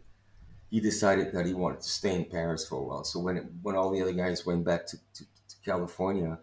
he 0.70 0.80
decided 0.80 1.32
that 1.34 1.46
he 1.46 1.54
wanted 1.54 1.82
to 1.82 1.90
stay 1.90 2.16
in 2.16 2.26
Paris 2.26 2.68
for 2.68 2.76
a 2.76 2.84
while. 2.84 3.04
So 3.04 3.20
when 3.20 3.38
it, 3.38 3.46
when 3.62 3.76
all 3.76 3.92
the 3.92 4.02
other 4.02 4.12
guys 4.14 4.46
went 4.46 4.66
back 4.66 4.86
to, 4.88 4.98
to, 4.98 5.24
to 5.24 5.56
California, 5.64 6.40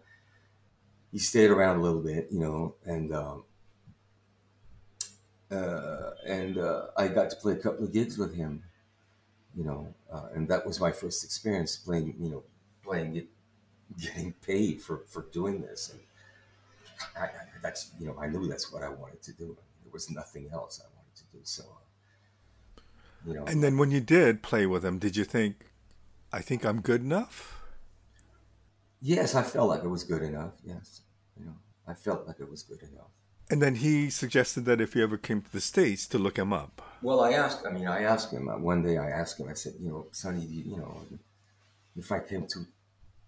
he 1.11 1.19
stayed 1.19 1.51
around 1.51 1.77
a 1.77 1.81
little 1.81 2.01
bit, 2.01 2.27
you 2.31 2.39
know, 2.39 2.75
and 2.85 3.13
um, 3.13 3.43
uh, 5.51 6.11
and 6.25 6.57
uh, 6.57 6.87
I 6.97 7.07
got 7.07 7.29
to 7.29 7.35
play 7.35 7.53
a 7.53 7.57
couple 7.57 7.85
of 7.85 7.93
gigs 7.93 8.17
with 8.17 8.33
him, 8.33 8.63
you 9.55 9.63
know, 9.63 9.93
uh, 10.11 10.29
and 10.33 10.47
that 10.47 10.65
was 10.65 10.79
my 10.79 10.91
first 10.91 11.23
experience 11.23 11.75
playing, 11.77 12.15
you 12.19 12.29
know, 12.29 12.43
playing 12.83 13.15
it, 13.15 13.27
getting 13.99 14.33
paid 14.33 14.81
for 14.81 15.03
for 15.07 15.27
doing 15.31 15.61
this, 15.61 15.91
and 15.91 15.99
I, 17.17 17.25
I, 17.25 17.29
that's 17.61 17.91
you 17.99 18.07
know 18.07 18.17
I 18.19 18.27
knew 18.27 18.47
that's 18.47 18.71
what 18.71 18.83
I 18.83 18.89
wanted 18.89 19.21
to 19.23 19.33
do. 19.33 19.57
There 19.83 19.91
was 19.91 20.09
nothing 20.09 20.49
else 20.51 20.81
I 20.83 20.87
wanted 20.95 21.15
to 21.15 21.23
do, 21.31 21.39
so 21.43 21.63
you 23.25 23.33
know. 23.33 23.45
And 23.45 23.63
then 23.63 23.77
when 23.77 23.91
you 23.91 24.01
did 24.01 24.43
play 24.43 24.65
with 24.65 24.83
him, 24.83 24.99
did 24.99 25.15
you 25.15 25.23
think, 25.23 25.67
I 26.31 26.41
think 26.41 26.65
I'm 26.65 26.81
good 26.81 27.01
enough? 27.01 27.61
Yes, 29.01 29.35
I 29.35 29.43
felt 29.43 29.69
like 29.69 29.83
it 29.83 29.89
was 29.89 30.03
good 30.03 30.23
enough. 30.23 30.53
Yes, 30.63 31.01
you 31.37 31.45
know, 31.45 31.55
I 31.87 31.93
felt 31.93 32.27
like 32.27 32.39
it 32.39 32.49
was 32.49 32.63
good 32.63 32.81
enough. 32.81 33.11
And 33.49 33.61
then 33.61 33.75
he 33.75 34.09
suggested 34.09 34.65
that 34.65 34.81
if 34.81 34.95
you 34.95 35.03
ever 35.03 35.17
came 35.17 35.41
to 35.41 35.51
the 35.51 35.61
states, 35.61 36.07
to 36.07 36.17
look 36.17 36.37
him 36.37 36.51
up. 36.51 36.81
Well, 37.03 37.21
I 37.21 37.33
asked. 37.33 37.63
I 37.67 37.71
mean, 37.71 37.85
I 37.85 38.01
asked 38.01 38.31
him 38.33 38.49
uh, 38.49 38.57
one 38.57 38.81
day. 38.81 38.97
I 38.97 39.09
asked 39.09 39.39
him. 39.39 39.47
I 39.47 39.53
said, 39.53 39.73
you 39.79 39.89
know, 39.89 40.07
Sonny, 40.11 40.41
you, 40.41 40.71
you 40.71 40.77
know, 40.77 40.97
if 41.95 42.11
I 42.11 42.19
came 42.19 42.47
to 42.47 42.65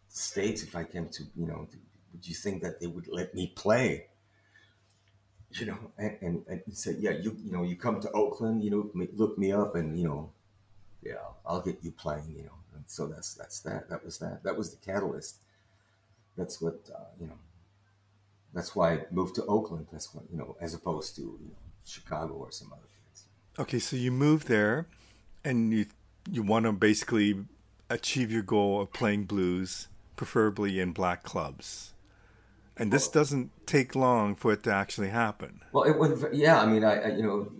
states, 0.09 0.63
if 0.63 0.75
I 0.75 0.83
came 0.83 1.09
to, 1.09 1.23
you 1.35 1.47
know, 1.47 1.67
would 2.13 2.27
you 2.27 2.35
think 2.35 2.63
that 2.63 2.79
they 2.79 2.87
would 2.87 3.07
let 3.07 3.33
me 3.35 3.51
play? 3.55 4.07
you 5.51 5.65
know, 5.65 5.77
and, 5.97 6.17
and, 6.21 6.43
and 6.47 6.61
said, 6.71 6.97
yeah, 6.99 7.11
you, 7.11 7.35
you 7.43 7.51
know, 7.51 7.63
you 7.63 7.75
come 7.75 7.99
to 8.01 8.11
Oakland, 8.11 8.63
you 8.63 8.71
know, 8.71 9.07
look 9.15 9.37
me 9.37 9.51
up 9.51 9.75
and, 9.75 9.97
you 9.97 10.05
know, 10.05 10.29
yeah, 11.01 11.15
I'll 11.45 11.61
get 11.61 11.77
you 11.81 11.91
playing, 11.91 12.33
you 12.35 12.43
know. 12.43 12.51
And 12.75 12.83
so 12.85 13.07
that's, 13.07 13.33
that's 13.33 13.59
that, 13.61 13.89
that 13.89 14.03
was 14.03 14.17
that, 14.19 14.43
that 14.43 14.57
was 14.57 14.71
the 14.71 14.77
catalyst. 14.77 15.37
That's 16.37 16.61
what, 16.61 16.79
uh, 16.93 17.03
you 17.19 17.27
know, 17.27 17.37
that's 18.53 18.75
why 18.75 18.93
I 18.93 19.05
moved 19.11 19.35
to 19.35 19.45
Oakland. 19.45 19.87
That's 19.91 20.13
what, 20.13 20.25
you 20.31 20.37
know, 20.37 20.55
as 20.61 20.73
opposed 20.73 21.15
to, 21.15 21.21
you 21.21 21.49
know, 21.49 21.55
Chicago 21.85 22.33
or 22.33 22.51
some 22.51 22.71
other 22.73 22.81
place. 22.81 23.23
Okay. 23.57 23.79
So 23.79 23.95
you 23.95 24.11
move 24.11 24.45
there 24.45 24.85
and 25.43 25.73
you, 25.73 25.85
you 26.29 26.43
want 26.43 26.65
to 26.65 26.73
basically 26.73 27.45
achieve 27.89 28.31
your 28.31 28.43
goal 28.43 28.81
of 28.81 28.91
playing 28.91 29.23
blues, 29.23 29.87
preferably 30.17 30.79
in 30.79 30.91
black 30.91 31.23
clubs 31.23 31.93
and 32.77 32.93
this 32.93 33.07
doesn't 33.07 33.51
take 33.65 33.95
long 33.95 34.35
for 34.35 34.53
it 34.53 34.63
to 34.63 34.71
actually 34.71 35.09
happen. 35.09 35.61
Well, 35.71 35.83
it 35.83 35.97
was 35.97 36.25
yeah. 36.31 36.61
I 36.61 36.65
mean, 36.65 36.83
I, 36.83 37.01
I 37.01 37.07
you 37.15 37.23
know, 37.23 37.51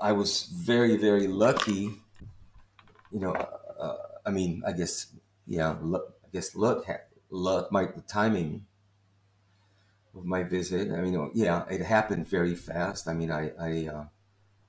I 0.00 0.12
was 0.12 0.42
very 0.44 0.96
very 0.96 1.26
lucky. 1.26 1.90
You 3.10 3.20
know, 3.20 3.32
uh, 3.32 3.96
I 4.24 4.30
mean, 4.30 4.62
I 4.66 4.72
guess 4.72 5.06
yeah. 5.46 5.76
Luck, 5.80 6.02
I 6.24 6.28
guess 6.32 6.54
luck 6.54 6.84
luck 7.30 7.72
my 7.72 7.86
the 7.86 8.02
timing 8.02 8.66
of 10.14 10.24
my 10.24 10.42
visit. 10.42 10.92
I 10.92 11.00
mean, 11.00 11.30
yeah, 11.34 11.64
it 11.70 11.80
happened 11.80 12.28
very 12.28 12.54
fast. 12.54 13.08
I 13.08 13.14
mean, 13.14 13.30
I 13.30 13.52
I 13.58 13.88
uh, 13.88 14.04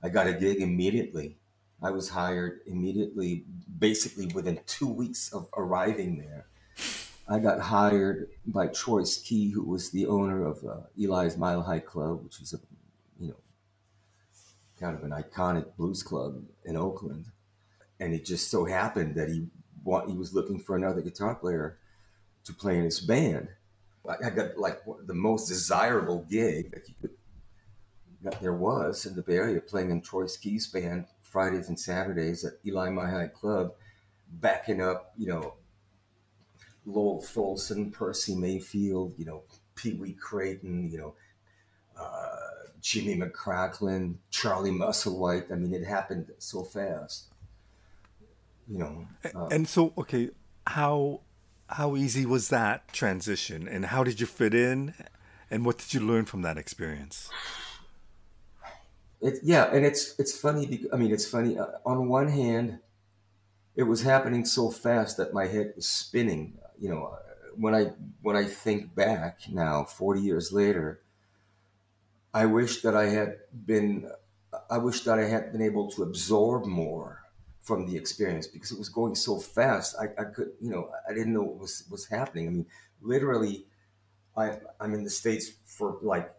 I 0.02 0.08
got 0.08 0.26
a 0.26 0.32
gig 0.32 0.60
immediately. 0.60 1.38
I 1.80 1.90
was 1.90 2.08
hired 2.08 2.60
immediately, 2.66 3.44
basically 3.78 4.26
within 4.26 4.58
two 4.66 4.88
weeks 4.88 5.32
of 5.32 5.48
arriving 5.56 6.18
there. 6.18 6.46
I 7.28 7.38
got 7.38 7.60
hired 7.60 8.30
by 8.46 8.68
Troyce 8.68 9.18
Key, 9.18 9.50
who 9.50 9.62
was 9.62 9.90
the 9.90 10.06
owner 10.06 10.46
of 10.46 10.64
uh, 10.64 10.80
Eli's 10.98 11.36
Mile 11.36 11.62
High 11.62 11.80
Club, 11.80 12.24
which 12.24 12.40
was 12.40 12.54
a, 12.54 12.58
you 13.20 13.28
know, 13.28 13.36
kind 14.80 14.96
of 14.96 15.04
an 15.04 15.10
iconic 15.10 15.76
blues 15.76 16.02
club 16.02 16.42
in 16.64 16.76
Oakland. 16.76 17.26
And 18.00 18.14
it 18.14 18.24
just 18.24 18.50
so 18.50 18.64
happened 18.64 19.14
that 19.16 19.28
he 19.28 19.48
want, 19.84 20.10
he 20.10 20.16
was 20.16 20.32
looking 20.32 20.58
for 20.58 20.76
another 20.76 21.02
guitar 21.02 21.34
player 21.34 21.78
to 22.44 22.54
play 22.54 22.78
in 22.78 22.84
his 22.84 23.00
band. 23.00 23.48
I 24.08 24.30
got 24.30 24.56
like 24.56 24.80
the 25.04 25.14
most 25.14 25.48
desirable 25.48 26.24
gig 26.30 26.70
that, 26.70 26.84
could, 26.84 27.10
that 28.22 28.40
there 28.40 28.54
was 28.54 29.04
in 29.04 29.14
the 29.14 29.22
Bay 29.22 29.36
Area, 29.36 29.60
playing 29.60 29.90
in 29.90 30.00
Troyce 30.00 30.38
Key's 30.38 30.66
band 30.66 31.04
Fridays 31.20 31.68
and 31.68 31.78
Saturdays 31.78 32.44
at 32.44 32.54
Eli 32.64 32.88
Mile 32.88 33.10
High 33.10 33.26
Club, 33.26 33.74
backing 34.30 34.80
up, 34.80 35.12
you 35.18 35.28
know, 35.28 35.54
Lowell 36.88 37.20
Fulson, 37.20 37.92
Percy 37.92 38.34
Mayfield, 38.34 39.14
you 39.18 39.26
know, 39.26 39.42
Pee 39.74 39.92
Wee 39.94 40.14
Crayton, 40.14 40.90
you 40.90 40.98
know, 40.98 41.14
uh, 42.00 42.36
Jimmy 42.80 43.16
McCracklin, 43.16 44.16
Charlie 44.30 44.70
Musselwhite. 44.70 45.52
I 45.52 45.56
mean, 45.56 45.74
it 45.74 45.84
happened 45.84 46.32
so 46.38 46.64
fast, 46.64 47.26
you 48.66 48.78
know. 48.78 49.06
Uh, 49.34 49.46
and 49.48 49.68
so, 49.68 49.92
okay, 49.98 50.30
how 50.66 51.20
how 51.68 51.94
easy 51.96 52.24
was 52.24 52.48
that 52.48 52.88
transition, 52.92 53.68
and 53.68 53.86
how 53.86 54.02
did 54.02 54.20
you 54.20 54.26
fit 54.26 54.54
in, 54.54 54.94
and 55.50 55.66
what 55.66 55.76
did 55.78 55.92
you 55.92 56.00
learn 56.00 56.24
from 56.24 56.40
that 56.42 56.56
experience? 56.56 57.28
It, 59.20 59.40
yeah, 59.42 59.64
and 59.72 59.84
it's 59.84 60.18
it's 60.18 60.38
funny. 60.38 60.64
Because, 60.66 60.88
I 60.92 60.96
mean, 60.96 61.12
it's 61.12 61.28
funny. 61.28 61.58
Uh, 61.58 61.66
on 61.84 62.08
one 62.08 62.28
hand, 62.28 62.78
it 63.76 63.82
was 63.82 64.02
happening 64.02 64.46
so 64.46 64.70
fast 64.70 65.18
that 65.18 65.34
my 65.34 65.46
head 65.46 65.74
was 65.76 65.86
spinning 65.86 66.58
you 66.80 66.88
know, 66.88 67.16
when 67.56 67.74
I 67.74 67.92
when 68.22 68.36
I 68.36 68.44
think 68.44 68.94
back 68.94 69.40
now, 69.50 69.84
forty 69.84 70.20
years 70.20 70.52
later, 70.52 71.00
I 72.32 72.46
wish 72.46 72.82
that 72.82 72.94
I 72.94 73.06
had 73.06 73.38
been. 73.66 74.10
I 74.70 74.78
wish 74.78 75.02
that 75.04 75.18
I 75.18 75.24
had 75.24 75.52
been 75.52 75.62
able 75.62 75.90
to 75.92 76.02
absorb 76.02 76.64
more 76.64 77.22
from 77.60 77.86
the 77.86 77.96
experience 77.96 78.46
because 78.46 78.72
it 78.72 78.78
was 78.78 78.88
going 78.88 79.14
so 79.14 79.38
fast. 79.38 79.94
I, 80.00 80.06
I 80.20 80.24
could, 80.24 80.52
you 80.60 80.70
know, 80.70 80.90
I 81.08 81.12
didn't 81.12 81.34
know 81.34 81.42
what 81.42 81.58
was 81.58 81.84
was 81.90 82.06
happening. 82.06 82.46
I 82.46 82.50
mean, 82.50 82.66
literally, 83.00 83.66
I 84.36 84.58
I'm 84.80 84.94
in 84.94 85.04
the 85.04 85.10
states 85.10 85.52
for 85.66 85.98
like 86.02 86.32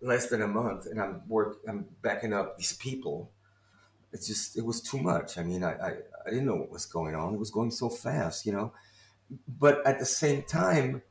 less 0.00 0.28
than 0.28 0.42
a 0.42 0.46
month, 0.48 0.86
and 0.86 1.00
I'm 1.00 1.22
work. 1.28 1.58
I'm 1.68 1.86
backing 2.02 2.32
up 2.32 2.56
these 2.58 2.74
people. 2.74 3.30
It's 4.12 4.26
just 4.26 4.58
it 4.58 4.64
was 4.64 4.82
too 4.82 4.98
much. 4.98 5.38
I 5.38 5.44
mean, 5.44 5.64
I, 5.64 5.72
I 5.74 5.90
I 6.26 6.30
didn't 6.30 6.46
know 6.46 6.56
what 6.56 6.70
was 6.70 6.86
going 6.86 7.14
on. 7.14 7.34
It 7.34 7.38
was 7.40 7.50
going 7.50 7.70
so 7.70 7.88
fast, 7.90 8.46
you 8.46 8.52
know 8.52 8.72
but 9.46 9.86
at 9.86 9.98
the 9.98 10.06
same 10.06 10.42
time, 10.42 11.02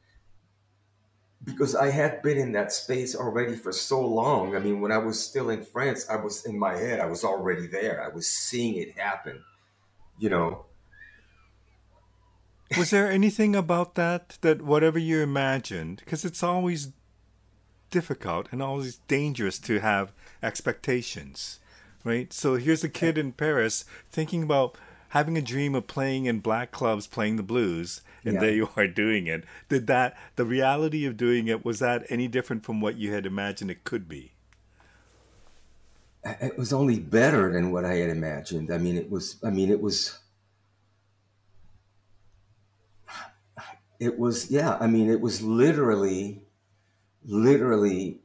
because 1.44 1.76
I 1.76 1.92
had 1.92 2.22
been 2.22 2.38
in 2.38 2.52
that 2.54 2.72
space 2.72 3.16
already 3.16 3.56
for 3.56 3.72
so 3.72 4.02
long. 4.02 4.56
I 4.56 4.60
mean, 4.60 4.82
when 4.82 4.92
I 4.92 4.98
was 4.98 5.24
still 5.24 5.50
in 5.50 5.64
France, 5.64 6.06
I 6.10 6.18
was 6.18 6.46
in 6.46 6.60
my 6.60 6.76
head, 6.76 7.00
I 7.00 7.06
was 7.06 7.24
already 7.24 7.68
there. 7.68 8.04
I 8.04 8.14
was 8.14 8.28
seeing 8.28 8.76
it 8.76 8.98
happen, 8.98 9.44
you 10.20 10.30
know. 10.30 10.66
Was 12.78 12.90
there 12.90 13.10
anything 13.10 13.56
about 13.56 13.96
that 13.96 14.38
that 14.42 14.62
whatever 14.62 15.00
you 15.00 15.22
imagined, 15.22 16.02
because 16.04 16.26
it's 16.26 16.44
always 16.44 16.92
difficult 17.92 18.48
and 18.52 18.62
always 18.62 18.98
dangerous 19.08 19.58
to 19.60 19.80
have 19.80 20.12
expectations, 20.44 21.62
right? 22.04 22.34
So 22.34 22.56
here's 22.56 22.84
a 22.84 22.90
kid 22.90 23.18
in 23.18 23.32
Paris 23.32 23.86
thinking 24.12 24.44
about 24.44 24.78
having 25.10 25.38
a 25.38 25.42
dream 25.42 25.76
of 25.76 25.88
playing 25.88 26.26
in 26.26 26.40
black 26.40 26.72
clubs 26.72 27.08
playing 27.08 27.38
the 27.38 27.44
blues 27.44 28.02
and 28.28 28.36
yeah. 28.36 28.42
there 28.42 28.54
you 28.54 28.70
are 28.76 28.88
doing 28.88 29.28
it. 29.28 29.44
Did 29.70 29.88
that 29.88 30.18
the 30.36 30.46
reality 30.46 31.06
of 31.06 31.18
doing 31.18 31.48
it 31.48 31.66
was 31.66 31.80
that 31.80 32.06
any 32.10 32.28
different 32.28 32.64
from 32.64 32.82
what 32.82 32.98
you 32.98 33.14
had 33.14 33.26
imagined 33.26 33.72
it 33.72 33.84
could 33.84 34.08
be? 34.08 34.34
It 36.24 36.58
was 36.58 36.74
only 36.74 37.00
better 37.00 37.54
than 37.54 37.72
what 37.72 37.86
i 37.86 37.96
had 37.96 38.10
imagined. 38.10 38.72
I 38.72 38.78
mean 38.78 38.98
it 38.98 39.10
was 39.10 39.38
i 39.44 39.50
mean 39.50 39.72
it 39.72 39.82
was 39.82 40.20
it 44.00 44.20
was 44.20 44.52
yeah 44.52 44.78
i 44.80 44.88
mean 44.88 45.10
it 45.10 45.22
was 45.22 45.42
literally 45.42 46.44
literally 47.26 48.20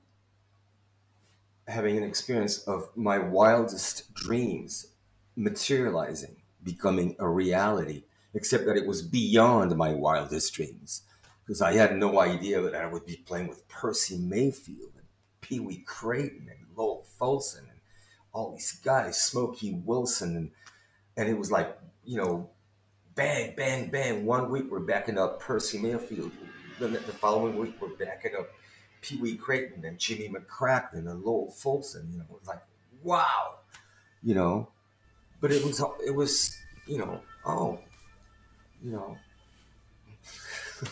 having 1.69 1.97
an 1.97 2.03
experience 2.03 2.59
of 2.65 2.91
my 2.97 3.19
wildest 3.19 4.13
dreams 4.15 4.89
materializing 5.37 6.37
becoming 6.63 7.17
a 7.19 7.29
reality, 7.29 8.05
except 8.35 8.67
that 8.67 8.77
it 8.77 8.87
was 8.87 9.03
beyond 9.03 9.77
my 9.77 9.93
wildest 9.93 10.53
dreams. 10.55 11.03
Because 11.45 11.61
I 11.61 11.73
had 11.73 11.97
no 11.97 12.21
idea 12.21 12.61
that 12.61 12.75
I 12.75 12.87
would 12.87 13.05
be 13.05 13.17
playing 13.17 13.49
with 13.49 13.67
Percy 13.69 14.17
Mayfield 14.17 14.93
and 14.97 15.07
Pee 15.41 15.61
Wee 15.61 15.85
Crayton 15.87 16.49
and 16.49 16.77
Lowell 16.77 17.07
Fulson 17.19 17.69
and 17.69 17.81
all 18.33 18.53
these 18.53 18.73
guys, 18.85 19.23
Smokey 19.23 19.75
Wilson, 19.85 20.37
and 20.37 20.51
and 21.17 21.29
it 21.29 21.37
was 21.37 21.51
like, 21.51 21.77
you 22.05 22.17
know, 22.17 22.49
bang, 23.15 23.55
bang, 23.57 23.91
bang. 23.91 24.25
One 24.25 24.51
week 24.51 24.71
we're 24.71 24.81
backing 24.81 25.19
up 25.19 25.41
Percy 25.41 25.79
Mayfield. 25.79 26.31
Then 26.81 26.93
the 26.93 27.01
following 27.01 27.59
week 27.59 27.75
we're 27.81 27.89
backing 27.89 28.33
up 28.39 28.49
Pee 29.03 29.17
Wee 29.17 29.37
Crayton 29.37 29.85
and 29.85 29.99
Jimmy 29.99 30.31
McCracklin 30.31 31.11
and 31.11 31.23
Lowell 31.23 31.55
Fulson. 31.59 32.11
You 32.13 32.19
know, 32.19 32.25
it 32.31 32.39
was 32.41 32.49
like 32.49 32.63
wow, 33.03 33.59
you 34.23 34.35
know. 34.35 34.69
But 35.41 35.51
it 35.51 35.65
was 35.65 35.83
it 36.07 36.15
was 36.15 36.57
you 36.87 36.99
know 36.99 37.21
oh, 37.45 37.79
you 38.85 38.93
know. 38.93 39.17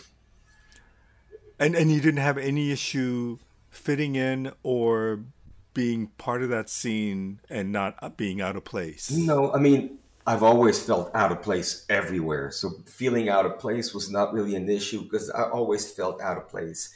and 1.59 1.75
and 1.75 1.91
you 1.91 2.01
didn't 2.01 2.21
have 2.21 2.39
any 2.39 2.71
issue 2.71 3.39
fitting 3.71 4.17
in 4.17 4.53
or 4.63 5.21
being 5.73 6.09
part 6.19 6.43
of 6.43 6.49
that 6.49 6.69
scene 6.69 7.41
and 7.49 7.73
not 7.73 8.17
being 8.17 8.41
out 8.41 8.57
of 8.57 8.65
place. 8.65 9.11
No, 9.11 9.53
I 9.53 9.59
mean 9.59 9.99
I've 10.27 10.43
always 10.43 10.83
felt 10.83 11.11
out 11.15 11.33
of 11.33 11.43
place 11.43 11.87
everywhere. 11.89 12.51
So 12.51 12.71
feeling 12.87 13.29
out 13.29 13.47
of 13.47 13.59
place 13.59 13.95
was 13.95 14.11
not 14.11 14.33
really 14.33 14.55
an 14.55 14.69
issue 14.69 15.03
because 15.03 15.31
I 15.31 15.45
always 15.45 15.91
felt 15.91 16.21
out 16.21 16.37
of 16.37 16.49
place, 16.49 16.95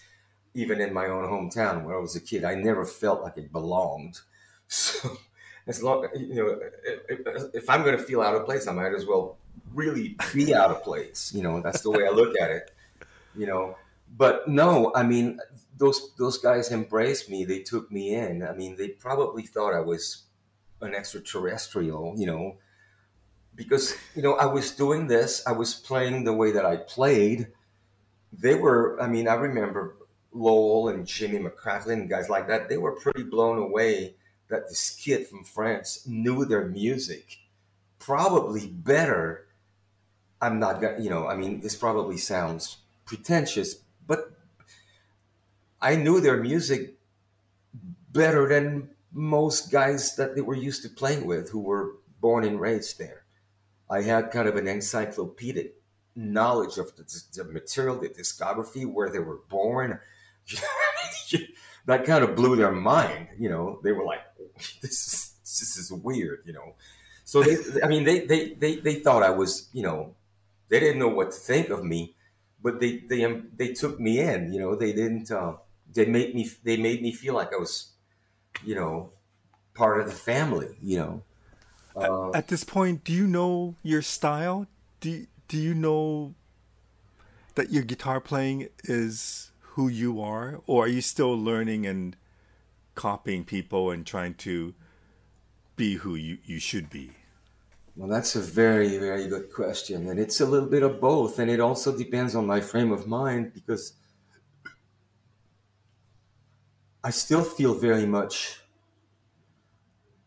even 0.54 0.80
in 0.80 0.92
my 0.92 1.06
own 1.06 1.24
hometown 1.24 1.84
when 1.84 1.94
I 1.94 1.98
was 1.98 2.16
a 2.16 2.20
kid. 2.20 2.44
I 2.44 2.54
never 2.54 2.84
felt 2.84 3.22
like 3.22 3.36
it 3.36 3.52
belonged. 3.52 4.20
So 4.66 5.18
as 5.66 5.82
long 5.82 6.08
you 6.16 6.34
know, 6.34 6.58
if, 6.84 7.54
if 7.54 7.70
I'm 7.70 7.82
going 7.82 7.96
to 7.96 8.02
feel 8.02 8.22
out 8.22 8.34
of 8.34 8.44
place, 8.44 8.66
I 8.66 8.72
might 8.72 8.94
as 8.94 9.06
well 9.06 9.36
really 9.72 10.16
be 10.32 10.54
out 10.54 10.70
of 10.70 10.82
place. 10.82 11.32
You 11.34 11.42
know, 11.42 11.60
that's 11.60 11.82
the 11.82 11.90
way 11.90 12.06
I 12.06 12.10
look 12.10 12.34
at 12.40 12.50
it. 12.50 12.70
You 13.36 13.46
know, 13.46 13.76
but 14.16 14.48
no, 14.48 14.92
I 14.94 15.02
mean 15.02 15.40
those 15.76 16.14
those 16.16 16.38
guys 16.38 16.70
embraced 16.70 17.28
me. 17.28 17.44
They 17.44 17.60
took 17.60 17.90
me 17.90 18.14
in. 18.14 18.42
I 18.42 18.52
mean, 18.52 18.76
they 18.76 18.88
probably 18.88 19.42
thought 19.42 19.74
I 19.74 19.80
was 19.80 20.24
an 20.80 20.94
extraterrestrial. 20.94 22.14
You 22.16 22.26
know 22.26 22.58
because 23.54 23.94
you 24.14 24.22
know 24.22 24.34
I 24.34 24.46
was 24.46 24.70
doing 24.70 25.06
this, 25.06 25.42
I 25.46 25.52
was 25.52 25.74
playing 25.74 26.24
the 26.24 26.32
way 26.32 26.52
that 26.52 26.66
I 26.66 26.76
played. 26.76 27.48
They 28.32 28.54
were, 28.56 29.00
I 29.00 29.06
mean, 29.06 29.28
I 29.28 29.34
remember 29.34 29.96
Lowell 30.32 30.88
and 30.88 31.06
Jimmy 31.06 31.38
McCracklin 31.38 31.92
and 31.92 32.10
guys 32.10 32.28
like 32.28 32.48
that. 32.48 32.68
They 32.68 32.78
were 32.78 32.92
pretty 32.92 33.22
blown 33.22 33.58
away 33.58 34.16
that 34.48 34.68
this 34.68 34.90
kid 34.90 35.28
from 35.28 35.44
France 35.44 36.06
knew 36.06 36.44
their 36.44 36.66
music, 36.66 37.38
probably 38.04 38.66
better. 38.66 39.46
I'm 40.40 40.58
not 40.58 40.80
gonna, 40.80 41.00
you 41.00 41.08
know, 41.08 41.26
I 41.26 41.36
mean, 41.36 41.60
this 41.60 41.74
probably 41.74 42.18
sounds 42.18 42.78
pretentious, 43.06 43.76
but 44.06 44.32
I 45.80 45.96
knew 45.96 46.20
their 46.20 46.36
music 46.36 46.98
better 48.12 48.48
than 48.48 48.90
most 49.12 49.72
guys 49.72 50.16
that 50.16 50.34
they 50.34 50.42
were 50.42 50.54
used 50.54 50.82
to 50.82 50.88
playing 50.88 51.26
with 51.26 51.50
who 51.50 51.60
were 51.60 51.96
born 52.20 52.44
and 52.44 52.60
raised 52.60 52.98
there. 52.98 53.24
I 53.88 54.02
had 54.02 54.30
kind 54.30 54.48
of 54.48 54.56
an 54.56 54.68
encyclopedic 54.68 55.74
knowledge 56.14 56.78
of 56.78 56.94
the, 56.96 57.04
the 57.34 57.44
material, 57.44 57.98
the 57.98 58.08
discography, 58.08 58.86
where 58.86 59.08
they 59.08 59.18
were 59.18 59.40
born. 59.48 59.98
that 61.86 62.04
kind 62.04 62.22
of 62.22 62.36
blew 62.36 62.56
their 62.56 62.72
mind. 62.72 63.28
You 63.38 63.48
know, 63.48 63.80
they 63.82 63.92
were 63.92 64.04
like, 64.04 64.20
"This 64.82 65.06
is 65.06 65.34
this 65.42 65.76
is 65.76 65.92
weird," 65.92 66.42
you 66.44 66.52
know. 66.52 66.74
So 67.24 67.42
they, 67.42 67.56
I 67.82 67.88
mean, 67.88 68.04
they, 68.04 68.26
they 68.26 68.52
they 68.54 68.76
they 68.76 68.94
thought 68.96 69.22
I 69.22 69.30
was, 69.30 69.68
you 69.72 69.82
know, 69.82 70.14
they 70.68 70.78
didn't 70.78 70.98
know 70.98 71.08
what 71.08 71.32
to 71.32 71.36
think 71.38 71.70
of 71.70 71.82
me, 71.82 72.14
but 72.62 72.80
they 72.80 72.98
they 72.98 73.24
um, 73.24 73.48
they 73.56 73.72
took 73.72 73.98
me 73.98 74.20
in. 74.20 74.52
You 74.52 74.60
know, 74.60 74.76
they 74.76 74.92
didn't. 74.92 75.30
Uh, 75.30 75.54
they 75.92 76.04
made 76.04 76.34
me 76.34 76.50
they 76.62 76.76
made 76.76 77.00
me 77.02 77.12
feel 77.12 77.34
like 77.34 77.52
I 77.52 77.56
was, 77.56 77.92
you 78.62 78.74
know, 78.74 79.12
part 79.74 80.00
of 80.00 80.06
the 80.06 80.14
family. 80.14 80.76
You 80.82 80.98
know. 80.98 81.22
Uh, 81.96 82.30
At 82.32 82.48
this 82.48 82.64
point, 82.64 83.04
do 83.04 83.12
you 83.12 83.26
know 83.26 83.76
your 83.82 84.02
style? 84.02 84.66
Do 85.00 85.26
do 85.48 85.56
you 85.56 85.74
know 85.74 86.34
that 87.54 87.70
your 87.70 87.84
guitar 87.84 88.20
playing 88.20 88.68
is 88.84 89.50
who 89.60 89.88
you 89.88 90.20
are, 90.20 90.60
or 90.66 90.84
are 90.84 90.88
you 90.88 91.00
still 91.00 91.38
learning 91.38 91.86
and 91.86 92.16
copying 92.94 93.44
people 93.44 93.90
and 93.90 94.06
trying 94.06 94.34
to 94.34 94.74
be 95.76 95.94
who 95.94 96.14
you, 96.14 96.38
you 96.44 96.58
should 96.58 96.90
be? 96.90 97.10
Well, 97.96 98.08
that's 98.08 98.34
a 98.34 98.40
very, 98.40 98.98
very 98.98 99.28
good 99.28 99.52
question. 99.52 100.08
And 100.08 100.18
it's 100.18 100.40
a 100.40 100.46
little 100.46 100.68
bit 100.68 100.82
of 100.82 101.00
both. 101.00 101.38
And 101.38 101.50
it 101.50 101.60
also 101.60 101.96
depends 101.96 102.34
on 102.34 102.46
my 102.46 102.60
frame 102.60 102.90
of 102.90 103.06
mind 103.06 103.52
because 103.54 103.94
I 107.04 107.10
still 107.10 107.44
feel 107.44 107.74
very 107.74 108.06
much 108.06 108.60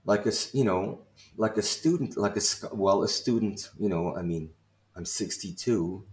like 0.05 0.25
a, 0.25 0.31
you 0.53 0.63
know, 0.63 1.01
like 1.36 1.57
a 1.57 1.62
student, 1.62 2.15
like 2.15 2.38
a 2.38 2.41
well, 2.73 3.03
a 3.03 3.07
student. 3.07 3.69
You 3.77 3.89
know, 3.89 4.15
I 4.15 4.21
mean, 4.21 4.51
I'm 4.95 5.03
62, 5.03 6.05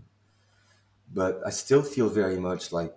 but 1.12 1.40
I 1.46 1.50
still 1.50 1.82
feel 1.82 2.08
very 2.08 2.38
much 2.38 2.72
like 2.72 2.94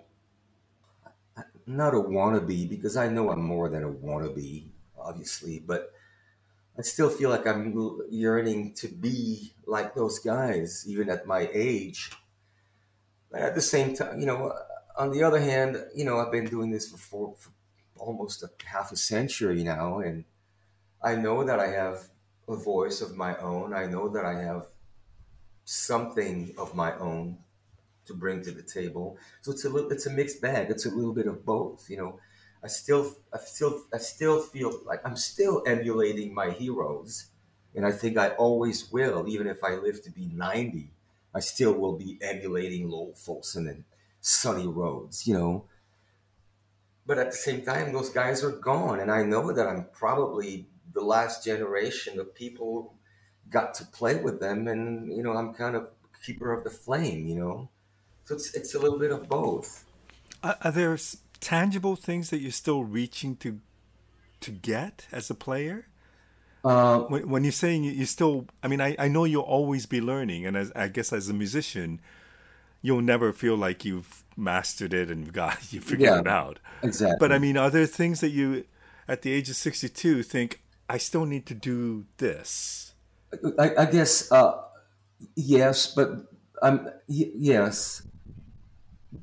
not 1.68 1.94
a 1.94 1.98
wannabe 1.98 2.68
because 2.68 2.98
I 2.98 3.10
know 3.10 3.30
I'm 3.30 3.44
more 3.44 3.70
than 3.70 3.84
a 3.84 3.90
wannabe, 3.90 4.70
obviously, 4.98 5.60
but 5.60 5.94
I 6.78 6.84
still 6.84 7.10
feel 7.10 7.30
like 7.30 7.48
I'm 7.48 8.02
yearning 8.10 8.74
to 8.76 8.88
be 8.88 9.54
like 9.66 9.96
those 9.96 10.20
guys, 10.20 10.86
even 10.88 11.10
at 11.10 11.26
my 11.26 11.50
age. 11.52 12.12
But 13.32 13.42
at 13.42 13.56
the 13.56 13.62
same 13.62 13.96
time, 13.96 14.20
you 14.20 14.26
know, 14.26 14.54
on 14.96 15.12
the 15.12 15.24
other 15.24 15.40
hand, 15.40 15.84
you 15.96 16.06
know, 16.06 16.20
I've 16.20 16.32
been 16.32 16.46
doing 16.46 16.72
this 16.72 16.90
for, 16.90 16.98
four, 16.98 17.36
for 17.38 17.50
almost 17.98 18.44
a 18.44 18.50
half 18.66 18.92
a 18.92 18.96
century 18.96 19.64
now, 19.64 20.00
and 20.00 20.24
I 21.04 21.16
know 21.16 21.44
that 21.44 21.60
I 21.60 21.68
have 21.68 22.10
a 22.48 22.56
voice 22.56 23.02
of 23.02 23.16
my 23.16 23.36
own. 23.38 23.74
I 23.74 23.86
know 23.86 24.10
that 24.10 24.26
I 24.26 24.40
have 24.42 24.68
something 25.66 26.54
of 26.58 26.76
my 26.76 26.96
own 26.98 27.38
to 28.06 28.14
bring 28.14 28.42
to 28.44 28.52
the 28.52 28.64
table. 28.64 29.18
So 29.42 29.52
it's 29.52 29.66
a 29.66 29.70
little, 29.70 29.92
it's 29.92 30.06
a 30.06 30.12
mixed 30.12 30.42
bag. 30.42 30.70
It's 30.70 30.86
a 30.86 30.90
little 30.90 31.14
bit 31.14 31.28
of 31.28 31.46
both. 31.46 31.90
You 31.90 31.98
know, 31.98 32.20
I 32.64 32.68
still, 32.68 33.16
I 33.34 33.38
still, 33.38 33.84
I 33.94 33.98
still 33.98 34.42
feel 34.42 34.82
like 34.86 35.02
I'm 35.06 35.16
still 35.16 35.64
emulating 35.66 36.34
my 36.34 36.50
heroes, 36.52 37.28
and 37.76 37.86
I 37.86 37.92
think 37.92 38.18
I 38.18 38.30
always 38.30 38.92
will, 38.92 39.28
even 39.28 39.48
if 39.48 39.64
I 39.64 39.76
live 39.76 40.02
to 40.04 40.12
be 40.12 40.30
ninety. 40.34 40.92
I 41.34 41.40
still 41.40 41.74
will 41.74 41.98
be 41.98 42.18
emulating 42.22 42.90
Lowell 42.90 43.14
Fulson 43.14 43.68
and 43.68 43.84
Sonny 44.22 44.68
Rhodes. 44.68 45.28
You 45.28 45.36
know. 45.36 45.66
But 47.06 47.20
at 47.20 47.32
the 47.32 47.38
same 47.38 47.62
time, 47.62 47.94
those 47.94 48.10
guys 48.10 48.44
are 48.44 48.52
gone, 48.52 49.00
and 49.00 49.12
I 49.12 49.24
know 49.24 49.54
that 49.54 49.66
I'm 49.66 49.86
probably 49.94 50.68
the 50.94 51.02
last 51.02 51.44
generation 51.44 52.20
of 52.20 52.36
people 52.36 52.96
got 53.50 53.74
to 53.76 53.86
play 53.86 54.16
with 54.16 54.40
them, 54.40 54.68
and 54.68 55.16
you 55.16 55.24
know, 55.24 55.34
I'm 55.34 55.54
kind 55.54 55.76
of 55.76 55.92
keeper 56.26 56.52
of 56.52 56.64
the 56.64 56.70
flame, 56.70 57.28
you 57.28 57.36
know. 57.36 57.70
So 58.26 58.36
it's 58.36 58.54
it's 58.54 58.76
a 58.76 58.80
little 58.80 59.00
bit 59.00 59.12
of 59.12 59.30
both. 59.30 59.86
Are, 60.44 60.58
are 60.62 60.72
there 60.72 60.98
tangible 61.40 61.96
things 61.96 62.30
that 62.30 62.40
you're 62.40 62.52
still 62.52 62.84
reaching 62.84 63.36
to 63.38 63.60
to 64.40 64.52
get 64.52 65.08
as 65.12 65.30
a 65.30 65.36
player? 65.36 65.88
Uh, 66.64 67.00
when, 67.02 67.30
when, 67.30 67.44
you're 67.44 67.52
saying 67.52 67.84
you 67.84 68.06
still, 68.06 68.46
I 68.62 68.68
mean, 68.68 68.82
I, 68.82 68.96
I 69.00 69.08
know 69.08 69.24
you'll 69.24 69.44
always 69.44 69.86
be 69.86 70.02
learning, 70.02 70.46
and 70.46 70.58
as 70.58 70.72
I 70.76 70.90
guess 70.90 71.14
as 71.14 71.30
a 71.30 71.34
musician, 71.34 72.02
you'll 72.82 73.02
never 73.02 73.32
feel 73.32 73.56
like 73.56 73.86
you've 73.86 74.24
mastered 74.36 74.94
it 74.94 75.10
and 75.10 75.32
got 75.32 75.58
you 75.74 75.80
figured 75.80 76.10
yeah, 76.10 76.20
it 76.20 76.28
out. 76.28 76.60
Exactly. 76.84 77.18
But 77.20 77.32
I 77.32 77.40
mean, 77.40 77.58
are 77.58 77.70
there 77.70 77.86
things 77.86 78.20
that 78.22 78.30
you, 78.30 78.66
at 79.08 79.22
the 79.22 79.32
age 79.32 79.50
of 79.50 79.56
sixty-two, 79.56 80.24
think 80.24 80.62
I 80.90 80.98
still 80.98 81.26
need 81.26 81.46
to 81.48 81.54
do 81.54 82.06
this. 82.18 82.94
I, 83.60 83.74
I 83.78 83.86
guess 83.86 84.32
uh, 84.32 84.62
yes, 85.36 85.94
but 85.94 86.28
um, 86.62 86.90
y- 87.08 87.32
yes, 87.36 88.02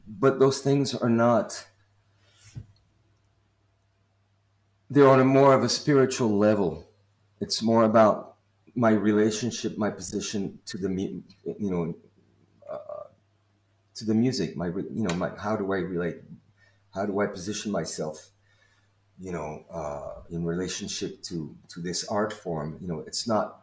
but 0.07 0.39
those 0.39 0.61
things 0.61 0.95
are 0.95 1.11
not. 1.11 1.67
They're 4.91 5.09
on 5.09 5.21
a 5.21 5.25
more 5.25 5.55
of 5.55 5.63
a 5.63 5.69
spiritual 5.69 6.37
level. 6.37 6.89
It's 7.41 7.63
more 7.63 7.85
about 7.85 8.37
my 8.75 8.91
relationship, 8.91 9.79
my 9.79 9.91
position 9.91 10.59
to 10.67 10.79
the 10.79 10.91
you 10.91 11.71
know 11.71 11.95
uh, 12.71 13.09
to 13.95 14.05
the 14.05 14.15
music. 14.15 14.57
My 14.57 14.67
you 14.67 15.05
know 15.07 15.15
my 15.15 15.31
how 15.39 15.57
do 15.57 15.73
I 15.73 15.79
relate? 15.79 16.17
How 16.95 17.07
do 17.07 17.21
I 17.21 17.27
position 17.27 17.73
myself? 17.73 18.31
you 19.21 19.33
know, 19.33 19.65
uh, 19.71 20.23
in 20.31 20.45
relationship 20.45 21.23
to 21.23 21.57
to 21.69 21.81
this 21.81 22.07
art 22.09 22.33
form, 22.33 22.79
you 22.81 22.89
know, 22.89 23.01
it's 23.07 23.29
not 23.29 23.63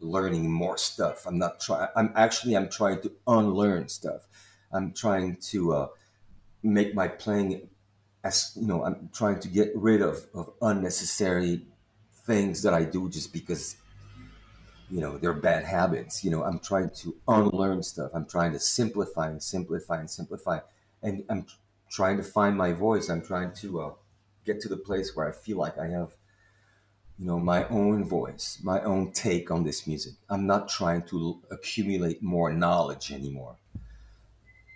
learning 0.00 0.50
more 0.50 0.78
stuff. 0.78 1.26
I'm 1.26 1.38
not 1.38 1.60
trying. 1.60 1.88
I'm 1.94 2.12
actually 2.16 2.56
I'm 2.56 2.70
trying 2.70 3.02
to 3.02 3.12
unlearn 3.26 3.88
stuff. 3.88 4.26
I'm 4.72 4.92
trying 4.92 5.36
to 5.50 5.72
uh, 5.74 5.88
make 6.62 6.94
my 6.94 7.08
playing 7.08 7.68
as 8.28 8.52
you 8.56 8.66
know. 8.66 8.84
I'm 8.84 9.10
trying 9.12 9.40
to 9.40 9.48
get 9.48 9.68
rid 9.76 10.02
of 10.02 10.26
of 10.34 10.52
unnecessary 10.62 11.66
things 12.28 12.62
that 12.62 12.74
I 12.74 12.84
do 12.84 13.08
just 13.08 13.32
because 13.32 13.76
you 14.90 15.00
know 15.00 15.18
they're 15.18 15.34
bad 15.34 15.64
habits. 15.64 16.24
You 16.24 16.30
know, 16.30 16.44
I'm 16.44 16.58
trying 16.58 16.90
to 17.02 17.16
unlearn 17.28 17.82
stuff. 17.82 18.10
I'm 18.14 18.26
trying 18.26 18.52
to 18.52 18.58
simplify 18.58 19.28
and 19.28 19.42
simplify 19.42 19.98
and 20.00 20.10
simplify, 20.10 20.60
and 21.02 21.24
I'm 21.28 21.46
trying 21.90 22.16
to 22.18 22.22
find 22.22 22.56
my 22.56 22.72
voice. 22.72 23.08
I'm 23.08 23.22
trying 23.24 23.52
to 23.54 23.80
uh, 23.80 23.94
get 24.44 24.60
to 24.62 24.68
the 24.68 24.76
place 24.76 25.14
where 25.14 25.28
I 25.28 25.32
feel 25.32 25.58
like 25.58 25.78
I 25.78 25.88
have 25.88 26.12
you 27.18 27.26
know, 27.26 27.38
my 27.38 27.66
own 27.68 28.04
voice, 28.04 28.60
my 28.62 28.80
own 28.82 29.12
take 29.12 29.50
on 29.50 29.64
this 29.64 29.86
music. 29.86 30.14
I'm 30.30 30.46
not 30.46 30.68
trying 30.68 31.02
to 31.08 31.42
accumulate 31.50 32.22
more 32.22 32.52
knowledge 32.52 33.10
anymore. 33.12 33.56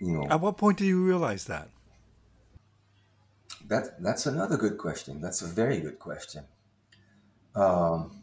You 0.01 0.13
know, 0.13 0.27
At 0.29 0.41
what 0.41 0.57
point 0.59 0.79
do 0.79 0.85
you 0.85 1.05
realize 1.05 1.45
that? 1.47 1.69
That 3.73 4.03
that's 4.03 4.27
another 4.27 4.57
good 4.57 4.77
question. 4.79 5.21
That's 5.21 5.43
a 5.43 5.47
very 5.47 5.81
good 5.81 5.99
question. 5.99 6.45
Um, 7.55 8.23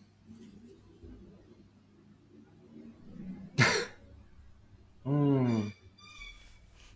hmm, 5.04 5.68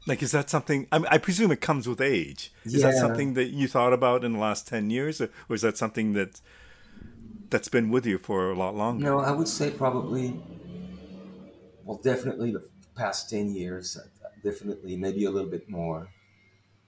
Like, 0.06 0.22
is 0.22 0.32
that 0.32 0.50
something? 0.50 0.88
I, 0.92 1.00
mean, 1.00 1.08
I 1.10 1.18
presume 1.18 1.52
it 1.52 1.62
comes 1.62 1.88
with 1.88 2.02
age. 2.02 2.52
Is 2.66 2.82
that 2.82 2.96
something 2.96 3.34
that 3.36 3.52
you 3.52 3.68
thought 3.68 3.94
about 3.94 4.24
in 4.26 4.34
the 4.34 4.39
last 4.39 4.68
ten 4.68 4.89
years, 4.89 5.22
or, 5.22 5.30
or 5.50 5.56
is 5.56 5.62
that 5.62 5.78
something 5.78 6.13
that 6.13 6.42
that's 7.50 7.70
been 7.70 7.89
with 7.89 8.06
you 8.06 8.18
for 8.18 8.52
a 8.52 8.56
lot 8.56 8.76
longer? 8.76 9.06
no, 9.06 9.20
I 9.20 9.32
would 9.32 9.48
say 9.48 9.72
probably, 9.72 10.39
well, 11.86 12.00
definitely 12.04 12.52
the 12.52 12.68
past 12.96 13.30
ten 13.30 13.54
years. 13.56 13.98
uh, 13.98 14.08
Definitely, 14.44 14.98
maybe 14.98 15.24
a 15.24 15.32
little 15.32 15.50
bit 15.50 15.70
more. 15.70 16.10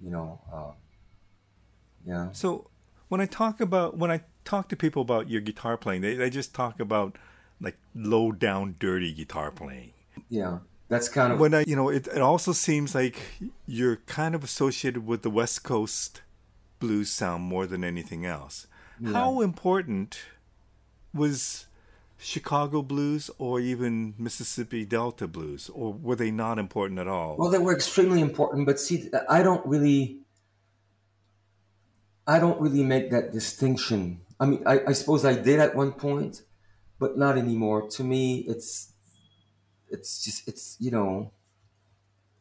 You 0.01 0.12
know, 0.12 0.41
uh, 0.51 0.71
yeah. 2.05 2.31
So 2.31 2.69
when 3.07 3.21
I 3.21 3.25
talk 3.25 3.59
about 3.61 3.97
when 3.97 4.11
I 4.11 4.21
talk 4.43 4.69
to 4.69 4.75
people 4.75 5.01
about 5.01 5.29
your 5.29 5.41
guitar 5.41 5.77
playing, 5.77 6.01
they 6.01 6.15
they 6.15 6.29
just 6.29 6.53
talk 6.53 6.79
about 6.79 7.17
like 7.61 7.77
low 7.93 8.31
down, 8.31 8.75
dirty 8.79 9.13
guitar 9.13 9.51
playing. 9.51 9.93
Yeah, 10.29 10.59
that's 10.87 11.09
kind 11.09 11.33
of 11.33 11.39
When 11.39 11.53
I, 11.53 11.63
you 11.67 11.75
know, 11.75 11.89
it, 11.89 12.07
it 12.07 12.21
also 12.21 12.51
seems 12.51 12.95
like 12.95 13.19
you're 13.65 13.97
kind 14.07 14.35
of 14.35 14.43
associated 14.43 15.05
with 15.05 15.23
the 15.23 15.29
West 15.29 15.63
Coast 15.63 16.21
blues 16.79 17.09
sound 17.09 17.43
more 17.43 17.65
than 17.65 17.83
anything 17.83 18.25
else. 18.25 18.67
How 19.11 19.41
important 19.41 20.19
was 21.13 21.67
Chicago 22.17 22.81
blues 22.81 23.29
or 23.37 23.59
even 23.59 24.13
Mississippi 24.17 24.85
Delta 24.85 25.27
blues, 25.27 25.69
or 25.73 25.91
were 25.93 26.15
they 26.15 26.31
not 26.31 26.57
important 26.59 26.99
at 26.99 27.07
all? 27.07 27.35
well, 27.37 27.49
they 27.49 27.59
were 27.59 27.73
extremely 27.73 28.21
important. 28.21 28.65
But 28.65 28.79
see, 28.79 29.09
I 29.29 29.43
don't 29.43 29.65
really, 29.65 30.19
I 32.27 32.39
don't 32.39 32.59
really 32.59 32.83
make 32.83 33.11
that 33.11 33.31
distinction. 33.31 34.21
I 34.39 34.45
mean, 34.45 34.63
I, 34.65 34.81
I 34.88 34.93
suppose 34.93 35.23
I 35.25 35.33
did 35.33 35.59
at 35.59 35.75
one 35.75 35.93
point, 35.93 36.41
but 36.99 37.17
not 37.17 37.38
anymore. 37.38 37.88
To 37.89 38.03
me, 38.03 38.39
it's, 38.47 38.93
it's 39.89 40.23
just, 40.23 40.47
it's 40.47 40.75
you 40.79 40.91
know, 40.91 41.31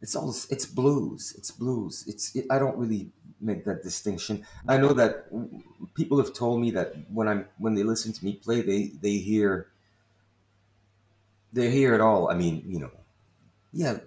it's 0.01 0.16
all, 0.16 0.35
it's 0.51 0.66
blues. 0.66 1.35
It's 1.37 1.51
blues. 1.51 2.05
It's, 2.07 2.35
it, 2.35 2.47
I 2.51 2.59
don't 2.59 2.77
really 2.77 3.11
make 3.40 3.64
that 3.66 3.83
distinction. 3.83 4.47
I 4.66 4.79
know 4.79 4.92
that 4.94 5.27
people 5.94 6.18
have 6.18 6.33
told 6.33 6.61
me 6.61 6.70
that 6.73 6.94
when 7.12 7.29
I'm 7.29 7.47
when 7.59 7.75
they 7.75 7.83
listen 7.83 8.12
to 8.12 8.25
me 8.25 8.35
play, 8.35 8.62
they 8.62 8.92
they 9.01 9.18
hear, 9.18 9.68
they 11.53 11.70
hear 11.70 11.94
it 11.94 12.01
all. 12.01 12.31
I 12.31 12.35
mean, 12.35 12.64
you 12.66 12.81
know, 12.81 12.90
yeah, 13.73 13.99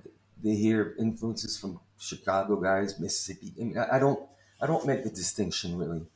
they 0.43 0.55
hear 0.55 0.95
influences 0.99 1.57
from 1.57 1.79
Chicago 1.99 2.55
guys, 2.55 2.99
Mississippi. 2.99 3.53
I 3.59 3.63
mean, 3.63 3.77
I, 3.77 3.97
I 3.97 3.99
don't, 3.99 4.19
I 4.59 4.67
don't 4.67 4.85
make 4.85 5.03
the 5.03 5.09
distinction 5.09 5.77
really, 5.77 6.07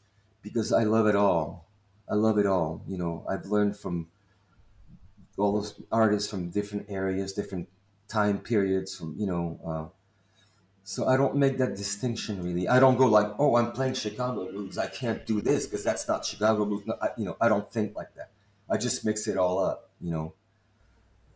because 0.41 0.73
I 0.73 0.83
love 0.83 1.07
it 1.07 1.15
all. 1.15 1.67
I 2.09 2.15
love 2.15 2.37
it 2.37 2.45
all. 2.45 2.83
You 2.87 2.97
know, 2.97 3.25
I've 3.29 3.45
learned 3.45 3.77
from 3.77 4.07
all 5.37 5.53
those 5.53 5.81
artists 5.91 6.29
from 6.29 6.49
different 6.49 6.87
areas, 6.89 7.33
different 7.33 7.69
time 8.07 8.39
periods. 8.39 8.97
From 8.97 9.15
you 9.17 9.27
know, 9.27 9.59
uh, 9.65 9.85
so 10.83 11.07
I 11.07 11.17
don't 11.17 11.35
make 11.35 11.57
that 11.59 11.75
distinction 11.75 12.43
really. 12.43 12.67
I 12.67 12.79
don't 12.79 12.97
go 12.97 13.07
like, 13.07 13.27
oh, 13.39 13.55
I'm 13.55 13.71
playing 13.71 13.93
Chicago 13.93 14.51
blues. 14.51 14.77
I 14.77 14.87
can't 14.87 15.25
do 15.25 15.41
this 15.41 15.67
because 15.67 15.83
that's 15.83 16.07
not 16.07 16.25
Chicago 16.25 16.65
blues. 16.65 16.83
No, 16.85 16.95
I, 17.01 17.09
you 17.17 17.25
know, 17.25 17.37
I 17.39 17.47
don't 17.47 17.71
think 17.71 17.95
like 17.95 18.13
that. 18.15 18.31
I 18.69 18.77
just 18.77 19.05
mix 19.05 19.27
it 19.27 19.37
all 19.37 19.59
up. 19.59 19.91
You 20.01 20.11
know. 20.11 20.33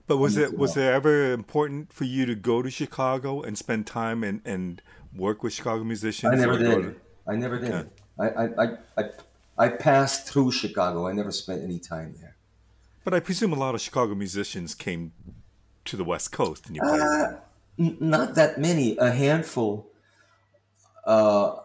But 0.08 0.18
was 0.18 0.38
Yes, 0.38 0.52
it 0.52 0.58
was 0.58 0.78
it 0.78 0.84
ever 0.84 1.32
important 1.32 1.94
for 1.94 2.04
you 2.04 2.26
to 2.26 2.36
go 2.36 2.62
to 2.62 2.70
Chicago 2.70 3.42
and 3.42 3.58
spend 3.58 3.88
time 3.88 4.24
and, 4.24 4.42
and 4.46 4.82
work 5.16 5.44
with 5.44 5.54
Chicago 5.54 5.84
musicians? 5.84 6.34
I 6.34 6.36
never 6.36 6.58
did. 6.58 6.82
to- 6.84 6.96
I 7.28 7.36
never 7.36 7.58
did. 7.60 7.72
Okay. 7.74 7.90
I, 8.20 8.28
I, 8.28 8.68
I, 8.98 9.04
I, 9.58 9.68
passed 9.70 10.28
through 10.28 10.52
Chicago. 10.52 11.08
I 11.08 11.12
never 11.12 11.32
spent 11.32 11.64
any 11.64 11.80
time 11.80 12.16
there. 12.22 12.36
But 13.04 13.14
I 13.14 13.20
presume 13.20 13.52
a 13.52 13.56
lot 13.56 13.76
of 13.76 13.82
Chicago 13.82 14.16
musicians 14.16 14.76
came 14.76 15.12
to 15.86 15.98
the 15.98 16.04
West 16.04 16.32
Coast 16.32 16.68
and 16.68 16.76
you 16.76 16.82
played. 16.82 17.02
Uh, 17.02 17.34
not 17.78 18.36
that 18.36 18.60
many. 18.60 18.98
A 18.98 19.12
handful. 19.12 19.88
Uh, 21.06 21.56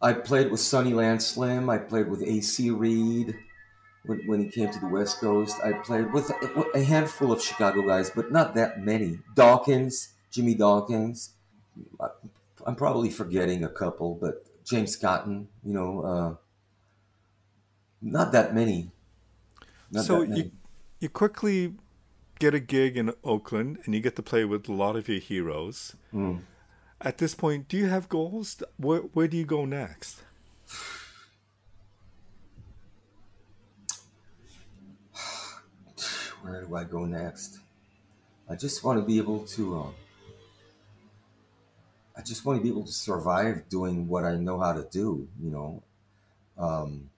I 0.00 0.12
played 0.14 0.50
with 0.50 0.60
Sunnyland 0.60 1.22
Slim. 1.22 1.68
I 1.70 1.78
played 1.78 2.08
with 2.08 2.22
AC 2.22 2.70
Reed 2.70 3.34
when, 4.04 4.20
when 4.26 4.40
he 4.44 4.48
came 4.50 4.70
to 4.70 4.80
the 4.80 4.88
West 4.88 5.20
Coast. 5.20 5.56
I 5.64 5.72
played 5.72 6.12
with 6.12 6.30
a, 6.30 6.64
a 6.74 6.82
handful 6.82 7.32
of 7.32 7.42
Chicago 7.42 7.86
guys, 7.86 8.10
but 8.10 8.32
not 8.32 8.54
that 8.54 8.80
many. 8.80 9.18
Dawkins, 9.34 10.08
Jimmy 10.30 10.54
Dawkins. 10.54 11.30
I'm 12.66 12.76
probably 12.76 13.10
forgetting 13.10 13.64
a 13.64 13.68
couple, 13.68 14.18
but 14.20 14.46
James 14.64 14.96
Cotton, 14.96 15.48
you 15.64 15.72
know, 15.72 16.00
uh, 16.02 16.34
not 18.00 18.32
that 18.32 18.54
many. 18.54 18.90
Not 19.90 20.04
so 20.04 20.20
that 20.20 20.28
many. 20.28 20.42
you 20.42 20.50
you 21.00 21.08
quickly 21.08 21.74
get 22.38 22.54
a 22.54 22.60
gig 22.60 22.96
in 22.96 23.12
Oakland 23.24 23.78
and 23.84 23.94
you 23.94 24.00
get 24.00 24.16
to 24.16 24.22
play 24.22 24.44
with 24.44 24.68
a 24.68 24.72
lot 24.72 24.96
of 24.96 25.08
your 25.08 25.20
heroes. 25.20 25.96
Mm. 26.14 26.42
At 27.00 27.18
this 27.18 27.34
point, 27.34 27.68
do 27.68 27.76
you 27.76 27.86
have 27.88 28.08
goals? 28.08 28.62
Where 28.76 29.00
where 29.00 29.26
do 29.28 29.36
you 29.36 29.44
go 29.44 29.64
next? 29.64 30.22
where 36.42 36.62
do 36.64 36.76
I 36.76 36.84
go 36.84 37.04
next? 37.04 37.58
I 38.48 38.54
just 38.54 38.84
want 38.84 39.00
to 39.00 39.04
be 39.04 39.18
able 39.18 39.40
to. 39.40 39.76
Um, 39.76 39.94
I 42.16 42.22
just 42.22 42.44
want 42.44 42.58
to 42.58 42.62
be 42.62 42.68
able 42.68 42.84
to 42.84 42.92
survive 42.92 43.68
doing 43.68 44.06
what 44.08 44.24
I 44.24 44.36
know 44.36 44.60
how 44.60 44.72
to 44.72 44.86
do. 44.90 45.28
You 45.42 45.50
know, 45.50 45.82
um, 46.58 47.10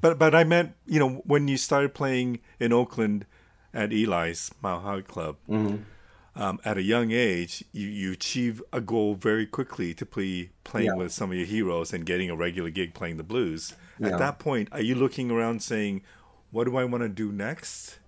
But 0.00 0.18
but 0.18 0.34
I 0.34 0.44
meant 0.44 0.74
you 0.86 0.98
know 0.98 1.22
when 1.24 1.48
you 1.48 1.56
started 1.56 1.94
playing 1.94 2.40
in 2.60 2.72
Oakland 2.72 3.26
at 3.74 3.92
Eli's 3.92 4.50
Mile 4.62 4.80
High 4.80 5.02
Club. 5.02 5.36
mhm. 5.48 5.84
Um, 6.36 6.60
at 6.64 6.76
a 6.78 6.82
young 6.82 7.10
age, 7.10 7.64
you, 7.72 7.88
you 7.88 8.12
achieve 8.12 8.62
a 8.72 8.80
goal 8.80 9.16
very 9.16 9.44
quickly 9.44 9.92
to 9.94 10.06
play 10.06 10.50
playing 10.62 10.86
Yeah. 10.86 10.94
with 10.94 11.10
some 11.10 11.32
of 11.32 11.36
your 11.36 11.46
heroes 11.46 11.92
and 11.92 12.06
getting 12.06 12.30
a 12.30 12.36
regular 12.36 12.70
gig 12.70 12.94
playing 12.94 13.16
the 13.16 13.24
blues. 13.24 13.74
Yeah. 13.98 14.10
At 14.10 14.18
that 14.20 14.38
point, 14.38 14.68
are 14.70 14.80
you 14.80 14.94
looking 14.94 15.32
around 15.32 15.62
saying, 15.64 16.02
"What 16.52 16.64
do 16.68 16.76
I 16.76 16.84
want 16.84 17.02
to 17.02 17.08
do 17.08 17.32
next?" 17.32 17.98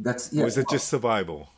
that's 0.00 0.32
yeah. 0.32 0.42
or 0.42 0.46
is 0.48 0.58
it 0.58 0.66
just 0.68 0.88
survival? 0.88 1.50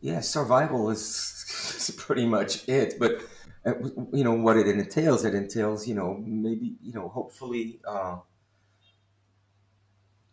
Yeah, 0.00 0.20
survival 0.20 0.90
is, 0.90 1.00
is 1.76 1.94
pretty 1.96 2.26
much 2.26 2.68
it. 2.68 2.98
But 2.98 3.22
uh, 3.64 3.74
you 4.12 4.24
know 4.24 4.34
what 4.34 4.56
it 4.56 4.68
entails. 4.68 5.24
It 5.24 5.34
entails, 5.34 5.88
you 5.88 5.94
know, 5.94 6.22
maybe 6.24 6.76
you 6.82 6.92
know, 6.92 7.08
hopefully. 7.08 7.80
Uh, 7.86 8.18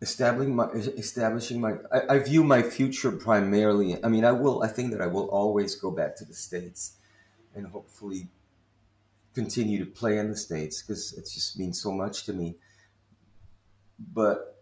establishing 0.00 0.54
my 0.54 0.68
establishing 0.72 1.60
my 1.60 1.76
I, 1.90 2.16
I 2.16 2.18
view 2.18 2.44
my 2.44 2.62
future 2.62 3.10
primarily 3.10 4.02
i 4.04 4.08
mean 4.08 4.24
i 4.24 4.32
will 4.32 4.62
i 4.62 4.68
think 4.68 4.92
that 4.92 5.00
i 5.00 5.06
will 5.06 5.28
always 5.30 5.74
go 5.76 5.90
back 5.90 6.14
to 6.16 6.24
the 6.26 6.34
states 6.34 6.96
and 7.54 7.66
hopefully 7.68 8.28
continue 9.34 9.78
to 9.84 9.90
play 9.90 10.18
in 10.18 10.30
the 10.30 10.36
states 10.36 10.82
because 10.82 11.12
it 11.14 11.22
just 11.32 11.58
means 11.58 11.80
so 11.80 11.90
much 11.90 12.24
to 12.24 12.32
me 12.32 12.56
but 13.98 14.53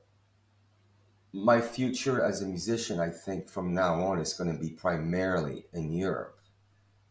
my 1.33 1.61
future 1.61 2.23
as 2.23 2.43
a 2.43 2.47
musician 2.47 3.01
i 3.01 3.09
think 3.09 3.49
from 3.49 3.73
now 3.75 3.95
on 4.03 4.19
is 4.19 4.35
going 4.35 4.53
to 4.53 4.59
be 4.59 4.71
primarily 4.71 5.65
in 5.73 5.93
europe 5.93 6.39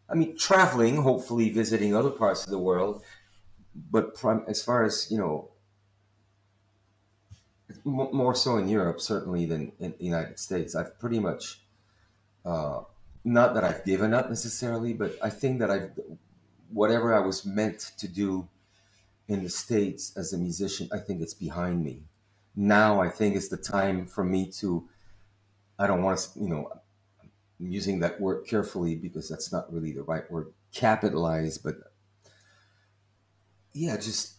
i 0.10 0.14
mean 0.14 0.38
traveling 0.38 1.02
hopefully 1.02 1.50
visiting 1.50 1.96
other 1.96 2.12
parts 2.12 2.44
of 2.46 2.52
the 2.52 2.60
world 2.60 3.04
but 3.90 4.16
prim- 4.16 4.44
as 4.48 4.62
far 4.62 4.84
as 4.84 5.10
you 5.10 5.18
know 5.18 5.52
more 7.86 8.36
so 8.36 8.58
in 8.58 8.68
Europe, 8.68 9.02
certainly 9.02 9.46
than 9.46 9.72
in 9.80 9.94
the 9.98 10.06
United 10.06 10.40
States. 10.40 10.76
I've 10.76 11.00
pretty 11.00 11.20
much, 11.20 11.62
uh, 12.46 12.82
not 13.24 13.54
that 13.54 13.64
I've 13.64 13.86
given 13.86 14.14
up 14.14 14.30
necessarily, 14.30 14.94
but 14.94 15.18
I 15.22 15.30
think 15.30 15.60
that 15.60 15.72
I've, 15.72 15.92
whatever 16.72 17.14
I 17.14 17.20
was 17.20 17.46
meant 17.46 17.92
to 17.98 18.08
do 18.08 18.48
in 19.28 19.44
the 19.44 19.50
States 19.50 20.16
as 20.18 20.34
a 20.34 20.38
musician, 20.38 20.90
I 20.92 20.98
think 20.98 21.22
it's 21.22 21.34
behind 21.34 21.84
me. 21.84 22.04
Now 22.56 23.02
I 23.02 23.10
think 23.10 23.36
it's 23.36 23.48
the 23.50 23.58
time 23.58 24.06
for 24.06 24.24
me 24.24 24.52
to, 24.60 24.88
I 25.80 25.88
don't 25.88 26.04
want 26.04 26.20
to, 26.20 26.40
you 26.40 26.50
know, 26.50 26.70
I'm 27.22 27.32
using 27.60 28.00
that 28.00 28.20
word 28.20 28.46
carefully 28.46 28.96
because 28.96 29.30
that's 29.30 29.52
not 29.52 29.72
really 29.72 29.94
the 29.94 30.04
right 30.04 30.30
word, 30.30 30.54
capitalize, 30.74 31.58
but 31.58 31.76
yeah, 33.74 33.96
just 33.98 34.36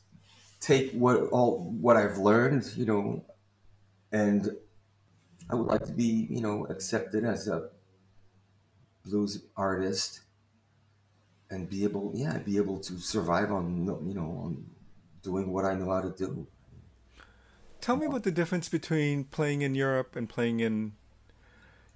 take 0.61 0.93
what 0.93 1.17
all 1.31 1.71
what 1.81 1.97
I've 1.97 2.19
learned, 2.19 2.71
you 2.77 2.85
know, 2.85 3.25
and 4.13 4.51
I 5.51 5.55
would 5.55 5.67
like 5.67 5.85
to 5.87 5.93
be, 5.93 6.27
you 6.31 6.41
know, 6.41 6.67
accepted 6.67 7.25
as 7.25 7.49
a 7.49 7.71
blues 9.05 9.43
artist 9.57 10.21
and 11.51 11.69
be 11.69 11.85
able, 11.85 12.13
yeah, 12.15 12.39
be 12.39 12.57
able 12.57 12.79
to 12.81 12.99
survive 12.99 13.53
on, 13.53 13.85
you 14.07 14.15
know, 14.15 14.43
on 14.45 14.65
doing 15.23 15.53
what 15.53 15.65
I 15.65 15.75
know 15.75 15.91
how 15.91 16.01
to 16.01 16.11
do. 16.11 16.47
Tell 17.83 17.97
me 17.97 18.07
about 18.07 18.23
the 18.23 18.31
difference 18.31 18.69
between 18.69 19.25
playing 19.25 19.63
in 19.63 19.75
Europe 19.75 20.15
and 20.15 20.29
playing 20.29 20.61
in 20.61 20.93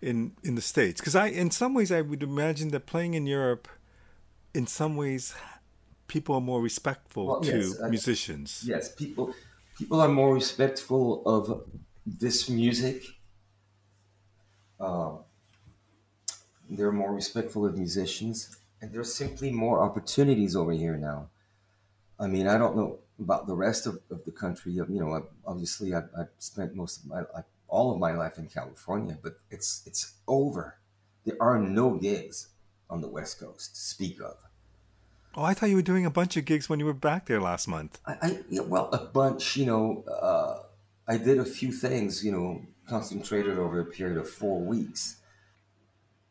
in 0.02 0.32
in 0.42 0.56
the 0.56 0.60
states 0.60 1.00
because 1.00 1.14
I 1.14 1.28
in 1.28 1.52
some 1.52 1.74
ways 1.74 1.92
I 1.92 2.00
would 2.00 2.24
imagine 2.24 2.70
that 2.70 2.86
playing 2.86 3.14
in 3.14 3.24
Europe 3.24 3.68
in 4.52 4.66
some 4.66 4.96
ways 4.96 5.34
people 6.08 6.34
are 6.34 6.40
more 6.40 6.60
respectful 6.60 7.26
well, 7.26 7.40
to 7.40 7.58
yes, 7.58 7.80
musicians. 7.88 8.64
Yes, 8.66 8.92
people 8.92 9.32
people 9.78 10.00
are 10.00 10.08
more 10.08 10.34
respectful 10.34 11.22
of 11.24 11.62
this 12.04 12.50
music. 12.50 13.04
Uh, 14.80 15.12
they're 16.68 16.90
more 16.90 17.14
respectful 17.14 17.64
of 17.64 17.78
musicians, 17.78 18.56
and 18.80 18.92
there's 18.92 19.14
simply 19.14 19.52
more 19.52 19.80
opportunities 19.80 20.56
over 20.56 20.72
here 20.72 20.96
now. 20.96 21.28
I 22.18 22.26
mean, 22.26 22.48
I 22.48 22.58
don't 22.58 22.76
know 22.76 22.98
about 23.18 23.46
the 23.46 23.54
rest 23.54 23.86
of, 23.86 24.00
of 24.10 24.24
the 24.24 24.32
country. 24.32 24.72
You 24.72 24.86
know, 24.88 25.26
obviously, 25.46 25.94
I've, 25.94 26.08
I've 26.18 26.28
spent 26.38 26.74
most 26.74 27.02
of 27.02 27.06
my 27.06 27.20
life, 27.34 27.44
all 27.68 27.92
of 27.92 27.98
my 27.98 28.12
life 28.12 28.38
in 28.38 28.46
California, 28.46 29.18
but 29.22 29.38
it's 29.50 29.82
it's 29.86 30.14
over. 30.26 30.76
There 31.24 31.36
are 31.40 31.58
no 31.58 31.96
gigs 31.96 32.48
on 32.88 33.00
the 33.00 33.08
West 33.08 33.40
Coast 33.40 33.74
to 33.74 33.80
speak 33.80 34.20
of. 34.20 34.36
Oh, 35.34 35.42
I 35.42 35.52
thought 35.54 35.68
you 35.68 35.76
were 35.76 35.82
doing 35.82 36.06
a 36.06 36.10
bunch 36.10 36.36
of 36.36 36.44
gigs 36.44 36.68
when 36.68 36.78
you 36.78 36.86
were 36.86 36.94
back 36.94 37.26
there 37.26 37.40
last 37.40 37.68
month. 37.68 37.98
I, 38.06 38.16
I 38.22 38.38
yeah, 38.48 38.62
well, 38.62 38.88
a 38.92 38.98
bunch. 38.98 39.56
You 39.56 39.66
know, 39.66 40.04
uh, 40.08 40.62
I 41.08 41.18
did 41.18 41.38
a 41.38 41.44
few 41.44 41.72
things. 41.72 42.24
You 42.24 42.32
know, 42.32 42.62
concentrated 42.88 43.58
over 43.58 43.80
a 43.80 43.84
period 43.84 44.18
of 44.18 44.28
four 44.28 44.60
weeks. 44.60 45.16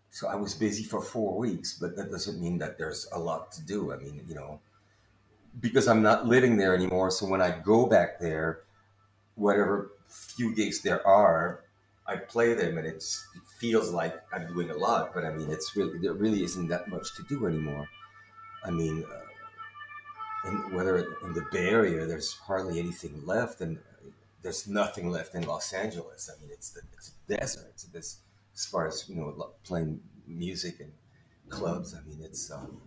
So 0.10 0.30
I 0.30 0.36
was 0.36 0.56
busy 0.56 0.84
for 0.84 1.02
four 1.02 1.38
weeks, 1.38 1.78
but 1.78 1.98
that 1.98 2.10
doesn't 2.10 2.42
mean 2.42 2.58
that 2.60 2.78
there's 2.78 3.06
a 3.12 3.20
lot 3.20 3.52
to 3.52 3.62
do. 3.62 3.92
I 3.92 3.98
mean, 3.98 4.24
you 4.30 4.36
know, 4.36 4.62
because 5.60 5.88
I'm 5.88 6.02
not 6.02 6.26
living 6.26 6.58
there 6.58 6.76
anymore. 6.76 7.12
So 7.12 7.26
when 7.26 7.42
I 7.42 7.60
go 7.60 7.86
back 7.86 8.20
there, 8.20 8.62
whatever 9.36 9.92
few 10.08 10.54
gigs 10.56 10.82
there 10.82 11.06
are, 11.06 11.62
I 12.08 12.18
play 12.18 12.54
them, 12.54 12.78
and 12.78 12.86
it's, 12.86 13.26
it 13.36 13.42
feels 13.60 13.92
like 13.92 14.22
I'm 14.32 14.48
doing 14.54 14.70
a 14.70 14.76
lot. 14.76 15.14
But 15.14 15.26
I 15.26 15.32
mean, 15.32 15.50
it's 15.50 15.76
really 15.76 15.98
there 16.00 16.14
really 16.14 16.44
isn't 16.44 16.68
that 16.68 16.88
much 16.88 17.16
to 17.16 17.24
do 17.24 17.48
anymore. 17.48 17.88
I 18.64 18.72
mean, 18.72 19.04
uh, 19.04 20.50
in, 20.50 20.76
whether 20.76 20.98
in 21.24 21.34
the 21.34 21.46
Bay 21.52 21.70
Area, 21.70 22.06
there's 22.06 22.34
hardly 22.34 22.80
anything 22.80 23.26
left, 23.26 23.62
and 23.62 23.80
there's 24.44 24.68
nothing 24.68 25.10
left 25.10 25.34
in 25.34 25.48
Los 25.48 25.74
Angeles. 25.74 26.30
I 26.32 26.40
mean, 26.40 26.52
it's 26.54 26.70
the 26.70 26.82
it's 26.94 27.10
a 27.10 27.38
desert. 27.38 27.66
It's 27.72 27.84
this 27.86 28.20
as 28.54 28.66
far 28.66 28.88
as 28.88 29.10
you 29.10 29.16
know, 29.16 29.50
playing 29.64 30.00
music 30.28 30.80
and 30.80 30.92
clubs. 31.50 31.96
I 31.96 32.08
mean, 32.08 32.20
it's 32.22 32.52
um, 32.52 32.80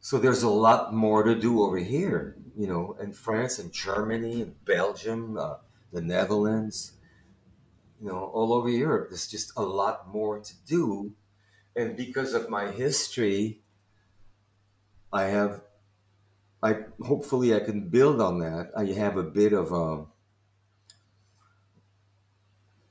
so 0.00 0.18
there's 0.18 0.42
a 0.42 0.48
lot 0.48 0.94
more 0.94 1.22
to 1.22 1.34
do 1.34 1.62
over 1.62 1.78
here. 1.78 2.36
You 2.56 2.66
know, 2.66 2.96
in 3.00 3.12
France 3.12 3.58
and 3.58 3.72
Germany 3.72 4.42
and 4.42 4.64
Belgium, 4.64 5.36
uh, 5.38 5.56
the 5.92 6.00
Netherlands. 6.00 6.92
You 8.00 8.08
know, 8.08 8.30
all 8.32 8.54
over 8.54 8.68
Europe, 8.68 9.10
there's 9.10 9.28
just 9.28 9.52
a 9.56 9.62
lot 9.62 10.08
more 10.08 10.40
to 10.40 10.54
do, 10.66 11.12
and 11.76 11.96
because 11.96 12.32
of 12.32 12.48
my 12.48 12.70
history 12.70 13.60
I 15.12 15.24
have, 15.24 15.62
I 16.62 16.76
hopefully 17.02 17.54
I 17.54 17.60
can 17.60 17.88
build 17.88 18.20
on 18.20 18.38
that. 18.40 18.70
I 18.76 18.86
have 18.86 19.16
a 19.16 19.22
bit 19.22 19.52
of 19.52 19.72
a, 19.72 19.74
um, 19.74 20.06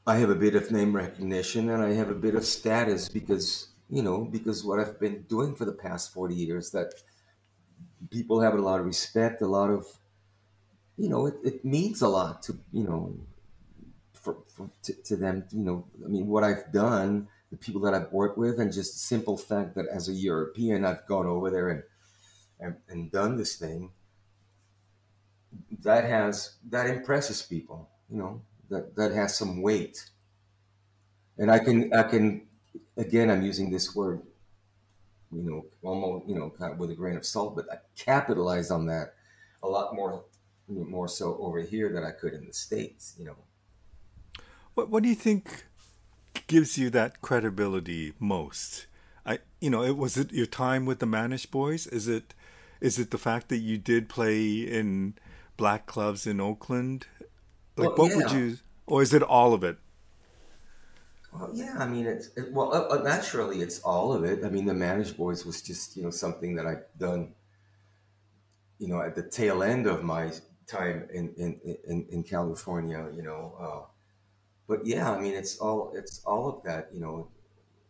I 0.06 0.18
have 0.18 0.30
a 0.30 0.36
bit 0.36 0.56
of 0.56 0.72
name 0.72 0.96
recognition 0.96 1.70
and 1.70 1.84
I 1.84 1.94
have 1.94 2.10
a 2.10 2.16
bit 2.16 2.36
of 2.36 2.44
status 2.44 3.10
because 3.10 3.69
you 3.90 4.02
know 4.02 4.26
because 4.26 4.64
what 4.64 4.80
I've 4.80 5.00
been 5.00 5.24
doing 5.24 5.56
for 5.56 5.66
the 5.66 5.74
past 5.74 6.14
forty 6.14 6.36
years 6.36 6.72
that 6.72 6.94
people 8.10 8.42
have 8.42 8.54
a 8.54 8.62
lot 8.62 8.80
of 8.80 8.86
respect, 8.86 9.42
a 9.42 9.48
lot 9.48 9.70
of 9.70 9.86
you 10.98 11.10
know 11.10 11.26
it, 11.28 11.36
it 11.44 11.66
means 11.66 12.02
a 12.02 12.08
lot 12.08 12.42
to 12.44 12.60
you 12.72 12.84
know 12.84 13.16
for, 14.14 14.38
for 14.48 14.70
to, 14.84 14.94
to 15.04 15.16
them 15.16 15.46
you 15.52 15.64
know 15.64 15.88
I 16.04 16.08
mean 16.08 16.28
what 16.28 16.44
I've 16.44 16.72
done 16.72 17.28
the 17.52 17.58
people 17.58 17.82
that 17.82 17.94
I've 17.94 18.12
worked 18.12 18.38
with 18.38 18.60
and 18.60 18.72
just 18.72 19.00
simple 19.00 19.38
fact 19.38 19.76
that 19.76 19.88
as 19.88 20.08
a 20.08 20.14
European 20.14 20.86
I've 20.86 21.06
gone 21.08 21.26
over 21.26 21.50
there 21.50 21.70
and 21.70 21.84
and, 22.60 22.76
and 22.90 23.12
done 23.12 23.38
this 23.38 23.56
thing, 23.56 23.92
that 25.84 26.04
has 26.06 26.56
that 26.70 26.88
impresses 26.88 27.42
people. 27.42 27.90
You 28.10 28.18
know 28.18 28.42
that 28.70 28.96
that 28.96 29.12
has 29.14 29.38
some 29.38 29.62
weight. 29.62 30.10
And 31.38 31.50
I 31.50 31.60
can 31.60 31.94
I 31.94 32.04
can 32.04 32.49
again 32.98 33.30
I'm 33.30 33.44
using 33.44 33.72
this 33.72 33.96
word, 33.96 34.22
you 35.32 35.44
know, 35.44 35.66
almost 35.84 36.28
you 36.28 36.36
know 36.36 36.52
kind 36.58 36.74
of 36.74 36.80
with 36.80 36.92
a 36.92 36.96
grain 36.96 37.16
of 37.16 37.26
salt, 37.26 37.56
but 37.56 37.66
I 37.72 37.78
capitalized 37.96 38.72
on 38.72 38.86
that 38.88 39.14
a 39.64 39.68
lot 39.68 39.96
more 39.96 40.26
more 40.68 41.08
so 41.08 41.38
over 41.40 41.62
here 41.62 41.92
than 41.92 42.04
I 42.04 42.12
could 42.12 42.34
in 42.34 42.46
the 42.46 42.54
states. 42.54 43.16
You 43.18 43.26
know. 43.26 43.36
What 44.74 44.90
What 44.90 45.04
do 45.04 45.10
you 45.10 45.16
think 45.16 45.66
gives 46.48 46.78
you 46.78 46.90
that 46.92 47.22
credibility 47.22 48.14
most? 48.20 48.88
I 49.26 49.40
you 49.60 49.70
know 49.70 49.84
it 49.84 49.98
was 49.98 50.18
it 50.18 50.32
your 50.32 50.46
time 50.46 50.86
with 50.86 51.00
the 51.00 51.06
Mannish 51.06 51.46
Boys? 51.46 51.88
Is 51.88 52.08
it 52.08 52.34
is 52.82 52.98
it 52.98 53.12
the 53.12 53.18
fact 53.18 53.50
that 53.50 53.58
you 53.58 53.78
did 53.78 54.10
play 54.10 54.60
in 54.60 55.16
black 55.58 55.86
clubs 55.86 56.26
in 56.26 56.40
Oakland? 56.40 57.08
Like, 57.76 57.98
well, 57.98 58.08
what 58.08 58.12
yeah. 58.12 58.18
would 58.18 58.32
you, 58.32 58.58
or 58.88 59.02
is 59.02 59.14
it 59.14 59.22
all 59.22 59.54
of 59.54 59.64
it? 59.64 59.78
Well, 61.32 61.52
yeah, 61.54 61.76
I 61.78 61.88
mean, 61.88 62.08
it's 62.08 62.28
it, 62.36 62.52
well, 62.52 62.74
uh, 62.74 62.88
uh, 62.98 63.04
naturally, 63.04 63.62
it's 63.62 63.80
all 63.82 64.14
of 64.14 64.24
it. 64.24 64.44
I 64.44 64.50
mean, 64.50 64.66
the 64.66 64.74
Mannish 64.74 65.12
Boys 65.12 65.46
was 65.46 65.62
just 65.62 65.96
you 65.96 66.04
know 66.04 66.10
something 66.10 66.56
that 66.56 66.66
I've 66.66 66.86
done, 66.98 67.34
you 68.80 68.88
know, 68.88 69.02
at 69.02 69.16
the 69.16 69.24
tail 69.24 69.64
end 69.64 69.88
of 69.88 70.04
my 70.04 70.32
time 70.68 71.08
in 71.14 71.34
in 71.38 71.60
in, 71.88 72.06
in 72.10 72.24
California, 72.24 73.08
you 73.14 73.22
know. 73.22 73.54
Uh, 73.60 73.86
but 74.68 74.86
yeah, 74.86 75.12
I 75.12 75.20
mean, 75.20 75.34
it's 75.34 75.58
all 75.60 75.94
it's 75.96 76.22
all 76.26 76.50
of 76.50 76.64
that, 76.64 76.90
you 76.94 77.00
know, 77.02 77.30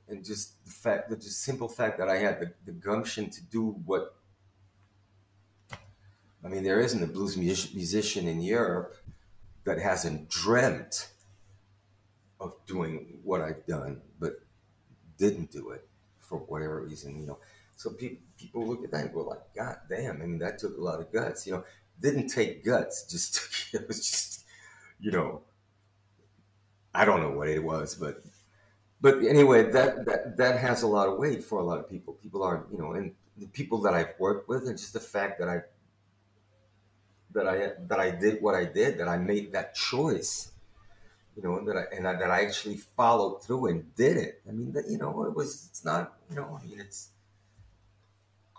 and 0.08 0.26
just 0.26 0.64
the 0.66 0.72
fact, 0.72 1.10
the 1.10 1.16
just 1.16 1.44
simple 1.44 1.70
fact 1.70 2.00
that 2.00 2.10
I 2.10 2.18
had 2.18 2.40
the, 2.42 2.54
the 2.66 2.74
gumption 2.74 3.30
to 3.32 3.42
do 3.44 3.72
what 3.86 4.16
I 6.44 6.48
mean, 6.48 6.64
there 6.64 6.80
isn't 6.80 7.04
a 7.04 7.08
blues 7.08 7.38
musician 7.38 8.28
in 8.28 8.42
Europe 8.42 8.96
that 9.66 9.80
hasn't 9.80 10.30
dreamt 10.30 11.10
of 12.40 12.54
doing 12.66 13.20
what 13.24 13.42
I've 13.42 13.66
done, 13.66 14.02
but 14.20 14.40
didn't 15.18 15.52
do 15.52 15.72
it 15.72 15.88
for 16.20 16.38
whatever 16.38 16.82
reason, 16.82 17.20
you 17.20 17.28
know. 17.28 17.40
So 17.76 17.92
people 17.92 18.18
people 18.38 18.68
look 18.68 18.84
at 18.84 18.92
that 18.92 19.06
and 19.06 19.14
go 19.14 19.22
like, 19.22 19.42
God 19.56 19.78
damn! 19.90 20.22
I 20.22 20.26
mean, 20.26 20.40
that 20.40 20.60
took 20.60 20.78
a 20.78 20.82
lot 20.82 21.00
of 21.00 21.12
guts, 21.12 21.46
you 21.46 21.54
know. 21.54 21.64
Didn't 22.02 22.28
take 22.30 22.64
guts, 22.64 23.04
just 23.12 23.36
took, 23.36 23.82
it 23.82 23.88
was 23.88 23.98
just, 24.00 24.46
you 25.00 25.12
know, 25.12 25.42
I 26.94 27.06
don't 27.06 27.22
know 27.22 27.32
what 27.32 27.50
it 27.50 27.64
was, 27.64 27.96
but 27.96 28.24
but 29.02 29.24
anyway, 29.24 29.72
that 29.72 30.06
that 30.06 30.38
that 30.38 30.60
has 30.60 30.84
a 30.84 30.88
lot 30.88 31.08
of 31.08 31.18
weight 31.18 31.44
for 31.44 31.60
a 31.60 31.64
lot 31.64 31.80
of 31.80 31.90
people. 31.90 32.14
People 32.14 32.44
are, 32.44 32.66
you 32.72 32.78
know, 32.78 32.94
and 32.94 33.14
the 33.38 33.48
people 33.48 33.82
that 33.82 33.94
I've 33.94 34.14
worked 34.20 34.50
with, 34.50 34.68
and 34.68 34.78
just 34.78 34.94
the 34.94 35.00
fact 35.00 35.40
that 35.40 35.48
I've 35.48 35.64
that 37.32 37.48
I 37.48 37.72
that 37.88 38.00
I 38.00 38.12
did 38.12 38.42
what 38.42 38.56
I 38.56 38.66
did, 38.66 38.98
that 38.98 39.08
I 39.08 39.18
made 39.18 39.54
that 39.54 39.76
choice, 39.76 40.52
you 41.40 41.48
know, 41.48 41.64
that 41.64 41.78
I 41.78 41.96
and 41.96 42.08
I, 42.08 42.16
that 42.16 42.30
I 42.30 42.46
actually 42.46 42.76
followed 42.76 43.44
through 43.44 43.68
and 43.68 43.96
did 43.96 44.18
it. 44.18 44.42
I 44.48 44.52
mean, 44.52 44.74
that 44.74 44.90
you 44.90 44.98
know, 44.98 45.24
it 45.24 45.34
was 45.34 45.68
it's 45.70 45.86
not 45.86 46.18
you 46.30 46.36
know, 46.36 46.60
I 46.62 46.66
mean, 46.66 46.80
it's 46.80 47.10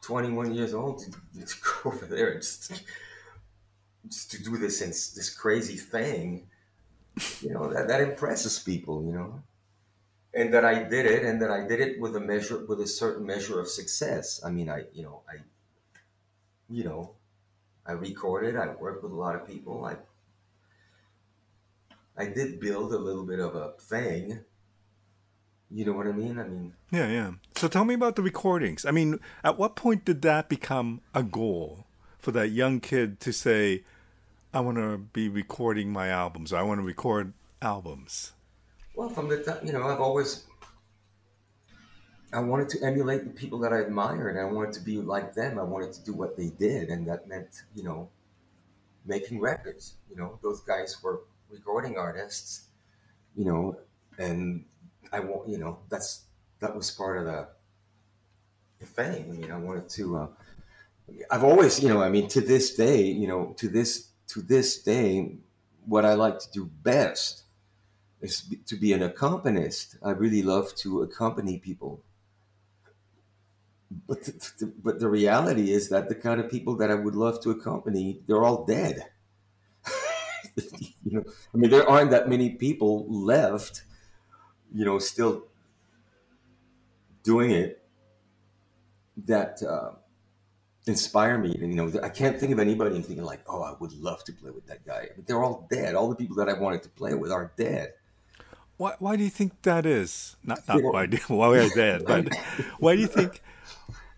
21 0.02 0.54
years 0.54 0.72
old 0.72 0.98
to, 1.00 1.10
to 1.44 1.54
go 1.60 1.70
over 1.90 2.06
there 2.06 2.30
and 2.30 2.40
just 2.40 2.82
just 4.08 4.30
to 4.30 4.42
do 4.42 4.56
this 4.56 4.80
and 4.80 4.92
this 4.92 5.28
crazy 5.28 5.76
thing, 5.76 6.46
you 7.42 7.52
know, 7.52 7.70
that 7.72 7.86
that 7.88 8.00
impresses 8.00 8.58
people, 8.58 9.04
you 9.04 9.12
know. 9.12 9.42
And 10.32 10.54
that 10.54 10.64
I 10.64 10.84
did 10.84 11.06
it, 11.06 11.24
and 11.24 11.42
that 11.42 11.50
I 11.50 11.66
did 11.66 11.80
it 11.80 12.00
with 12.00 12.14
a 12.14 12.20
measure, 12.20 12.64
with 12.64 12.80
a 12.80 12.86
certain 12.86 13.26
measure 13.26 13.58
of 13.58 13.68
success. 13.68 14.40
I 14.44 14.50
mean, 14.50 14.70
I, 14.70 14.84
you 14.94 15.02
know, 15.02 15.22
I, 15.28 15.38
you 16.68 16.84
know, 16.84 17.10
I 17.84 17.92
recorded. 17.92 18.54
I 18.54 18.68
worked 18.68 19.02
with 19.02 19.10
a 19.10 19.16
lot 19.16 19.34
of 19.34 19.44
people. 19.44 19.84
I 19.84 19.96
I 22.16 22.26
did 22.26 22.60
build 22.60 22.92
a 22.92 22.98
little 22.98 23.24
bit 23.24 23.40
of 23.40 23.54
a 23.54 23.72
thing. 23.80 24.40
You 25.70 25.84
know 25.84 25.92
what 25.92 26.06
I 26.06 26.12
mean? 26.12 26.38
I 26.38 26.44
mean, 26.44 26.72
yeah, 26.90 27.08
yeah. 27.08 27.32
So 27.54 27.68
tell 27.68 27.84
me 27.84 27.94
about 27.94 28.16
the 28.16 28.22
recordings. 28.22 28.84
I 28.84 28.90
mean, 28.90 29.20
at 29.44 29.56
what 29.56 29.76
point 29.76 30.04
did 30.04 30.22
that 30.22 30.48
become 30.48 31.00
a 31.14 31.22
goal 31.22 31.86
for 32.18 32.32
that 32.32 32.48
young 32.48 32.80
kid 32.80 33.20
to 33.20 33.32
say, 33.32 33.84
"I 34.52 34.60
want 34.60 34.78
to 34.78 34.98
be 34.98 35.28
recording 35.28 35.92
my 35.92 36.08
albums. 36.08 36.52
I 36.52 36.62
want 36.62 36.80
to 36.80 36.84
record 36.84 37.32
albums"? 37.62 38.32
Well, 38.96 39.10
from 39.10 39.28
the 39.28 39.44
time, 39.44 39.64
you 39.64 39.72
know, 39.72 39.84
I've 39.84 40.00
always 40.00 40.44
I 42.32 42.40
wanted 42.40 42.68
to 42.70 42.84
emulate 42.84 43.24
the 43.24 43.30
people 43.30 43.58
that 43.60 43.72
I 43.72 43.80
admired. 43.80 44.36
I 44.36 44.44
wanted 44.44 44.72
to 44.74 44.80
be 44.80 44.98
like 44.98 45.34
them. 45.34 45.58
I 45.58 45.64
wanted 45.64 45.92
to 45.94 46.04
do 46.04 46.12
what 46.12 46.36
they 46.36 46.48
did, 46.48 46.88
and 46.88 47.06
that 47.08 47.26
meant, 47.28 47.62
you 47.74 47.82
know, 47.82 48.08
making 49.04 49.40
records. 49.40 49.94
You 50.08 50.16
know, 50.16 50.38
those 50.42 50.60
guys 50.60 51.02
were 51.02 51.20
recording 51.50 51.96
artists. 51.96 52.66
You 53.36 53.44
know, 53.44 53.76
and 54.18 54.64
I 55.12 55.20
want, 55.20 55.48
you 55.48 55.58
know, 55.58 55.78
that's 55.88 56.24
that 56.60 56.74
was 56.74 56.90
part 56.90 57.18
of 57.18 57.24
the, 57.24 57.48
the 58.78 58.86
thing. 58.86 59.30
I 59.30 59.32
mean, 59.32 59.50
I 59.50 59.58
wanted 59.58 59.88
to. 59.90 60.16
Uh, 60.16 60.26
I've 61.30 61.44
always, 61.44 61.82
you 61.82 61.88
know, 61.88 62.02
I 62.02 62.08
mean, 62.08 62.28
to 62.28 62.40
this 62.40 62.74
day, 62.74 63.02
you 63.02 63.26
know, 63.26 63.54
to 63.56 63.68
this 63.68 64.08
to 64.28 64.40
this 64.40 64.82
day, 64.82 65.36
what 65.86 66.04
I 66.04 66.14
like 66.14 66.38
to 66.40 66.50
do 66.52 66.64
best 66.66 67.44
is 68.20 68.52
to 68.66 68.76
be 68.76 68.92
an 68.92 69.02
accompanist. 69.02 69.96
I 70.02 70.10
really 70.10 70.42
love 70.42 70.74
to 70.76 71.02
accompany 71.02 71.58
people. 71.58 72.02
But 74.06 74.22
the, 74.22 74.72
but 74.82 75.00
the 75.00 75.08
reality 75.08 75.72
is 75.72 75.88
that 75.88 76.08
the 76.08 76.14
kind 76.14 76.40
of 76.40 76.48
people 76.48 76.76
that 76.76 76.90
I 76.90 76.94
would 76.94 77.16
love 77.16 77.42
to 77.42 77.50
accompany, 77.50 78.20
they're 78.26 78.44
all 78.44 78.64
dead. 78.64 79.06
you 81.04 81.18
know, 81.18 81.24
I 81.54 81.56
mean, 81.56 81.70
there 81.70 81.88
aren't 81.88 82.10
that 82.10 82.28
many 82.28 82.50
people 82.50 83.06
left, 83.08 83.82
you 84.72 84.84
know, 84.84 84.98
still 84.98 85.44
doing 87.22 87.50
it 87.50 87.82
that 89.26 89.62
uh, 89.62 89.92
inspire 90.86 91.38
me. 91.38 91.56
And, 91.60 91.70
you 91.70 91.76
know, 91.76 92.00
I 92.02 92.08
can't 92.08 92.38
think 92.38 92.52
of 92.52 92.58
anybody 92.58 92.96
and 92.96 93.04
thinking 93.04 93.24
like, 93.24 93.40
oh, 93.46 93.62
I 93.62 93.74
would 93.80 93.92
love 93.92 94.24
to 94.24 94.32
play 94.32 94.50
with 94.50 94.66
that 94.66 94.84
guy. 94.86 95.08
But 95.14 95.26
they're 95.26 95.42
all 95.42 95.66
dead. 95.70 95.94
All 95.94 96.08
the 96.08 96.16
people 96.16 96.36
that 96.36 96.48
I 96.48 96.54
wanted 96.54 96.82
to 96.84 96.88
play 96.90 97.14
with 97.14 97.30
are 97.30 97.52
dead. 97.56 97.94
Why, 98.76 98.94
why 98.98 99.16
do 99.16 99.24
you 99.24 99.30
think 99.30 99.60
that 99.62 99.84
is? 99.84 100.36
Not, 100.42 100.66
not 100.66 100.82
why, 100.82 101.06
do, 101.06 101.18
why 101.28 101.58
are 101.58 101.68
dead, 101.68 102.04
but 102.06 102.34
why 102.78 102.94
do 102.96 103.02
you 103.02 103.06
think 103.06 103.42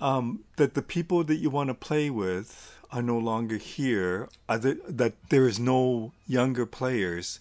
um, 0.00 0.44
that 0.56 0.74
the 0.74 0.82
people 0.82 1.24
that 1.24 1.36
you 1.36 1.50
want 1.50 1.68
to 1.68 1.74
play 1.74 2.10
with 2.10 2.71
are 2.93 3.03
no 3.03 3.18
longer 3.18 3.57
here? 3.57 4.28
That 4.49 5.14
there 5.30 5.49
is 5.49 5.59
no 5.59 6.12
younger 6.26 6.66
players 6.66 7.40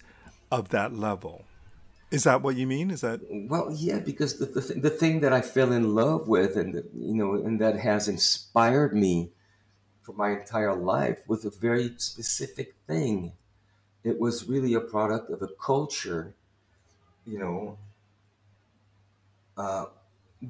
of 0.50 0.70
that 0.70 0.92
level? 0.92 1.44
Is 2.10 2.24
that 2.24 2.42
what 2.42 2.56
you 2.56 2.66
mean? 2.66 2.90
Is 2.90 3.00
that 3.00 3.20
well? 3.30 3.68
Yeah, 3.72 3.98
because 3.98 4.38
the 4.38 4.44
the, 4.44 4.60
th- 4.60 4.82
the 4.82 4.90
thing 4.90 5.20
that 5.20 5.32
I 5.32 5.40
fell 5.40 5.72
in 5.72 5.94
love 5.94 6.28
with, 6.28 6.56
and 6.56 6.74
the, 6.74 6.84
you 6.94 7.14
know, 7.14 7.34
and 7.34 7.58
that 7.60 7.78
has 7.78 8.06
inspired 8.06 8.94
me 8.94 9.30
for 10.02 10.12
my 10.12 10.32
entire 10.32 10.74
life, 10.74 11.20
was 11.26 11.46
a 11.46 11.50
very 11.50 11.94
specific 11.96 12.74
thing. 12.86 13.32
It 14.04 14.20
was 14.20 14.46
really 14.46 14.74
a 14.74 14.80
product 14.80 15.30
of 15.30 15.40
a 15.40 15.48
culture, 15.48 16.34
you 17.24 17.38
know, 17.38 17.78
uh, 19.56 19.86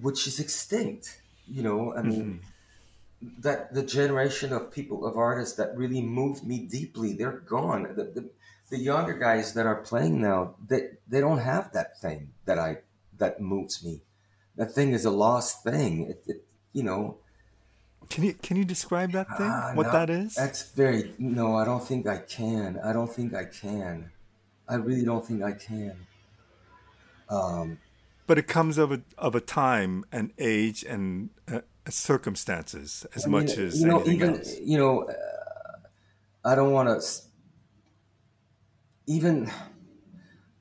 which 0.00 0.26
is 0.26 0.40
extinct. 0.40 1.20
You 1.46 1.62
know, 1.62 1.94
I 1.94 2.02
mean, 2.02 2.22
mm-hmm. 2.22 2.46
That 3.38 3.72
the 3.72 3.82
generation 3.82 4.52
of 4.52 4.70
people 4.70 5.06
of 5.06 5.16
artists 5.16 5.56
that 5.56 5.76
really 5.76 6.02
moved 6.02 6.44
me 6.44 6.58
deeply, 6.58 7.12
they're 7.12 7.40
gone. 7.40 7.94
The, 7.94 8.04
the, 8.04 8.30
the 8.70 8.78
younger 8.78 9.14
guys 9.14 9.54
that 9.54 9.66
are 9.66 9.82
playing 9.82 10.20
now, 10.20 10.56
they 10.66 10.90
they 11.08 11.20
don't 11.20 11.38
have 11.38 11.72
that 11.72 12.00
thing 12.00 12.32
that 12.46 12.58
I 12.58 12.78
that 13.18 13.40
moves 13.40 13.84
me. 13.84 14.02
That 14.56 14.72
thing 14.72 14.92
is 14.92 15.04
a 15.04 15.10
lost 15.10 15.62
thing. 15.62 16.10
It, 16.10 16.24
it 16.26 16.44
you 16.72 16.82
know. 16.82 17.18
Can 18.10 18.24
you 18.24 18.34
can 18.34 18.56
you 18.56 18.64
describe 18.64 19.12
that 19.12 19.28
thing? 19.36 19.50
Uh, 19.50 19.72
what 19.74 19.86
no, 19.86 19.92
that 19.92 20.10
is? 20.10 20.34
That's 20.34 20.70
very 20.72 21.14
no. 21.18 21.56
I 21.56 21.64
don't 21.64 21.86
think 21.86 22.06
I 22.06 22.18
can. 22.18 22.80
I 22.84 22.92
don't 22.92 23.12
think 23.12 23.34
I 23.34 23.44
can. 23.44 24.10
I 24.68 24.74
really 24.74 25.04
don't 25.04 25.24
think 25.24 25.42
I 25.42 25.52
can. 25.52 26.06
Um, 27.28 27.78
but 28.26 28.38
it 28.38 28.46
comes 28.46 28.78
of 28.78 28.90
a 28.92 29.02
of 29.18 29.34
a 29.34 29.40
time 29.40 30.04
and 30.10 30.32
age 30.38 30.84
and 30.84 31.30
uh, 31.50 31.60
circumstances 31.88 33.06
as 33.14 33.24
I 33.24 33.28
mean, 33.28 33.40
much 33.46 33.58
as 33.58 33.80
you 33.80 33.88
know, 33.88 33.96
anything 33.96 34.14
even, 34.16 34.36
else. 34.36 34.58
You 34.60 34.78
know, 34.78 35.02
uh, 35.04 35.12
I 36.44 36.54
don't 36.54 36.72
want 36.72 37.00
to 37.00 37.06
even 39.06 39.50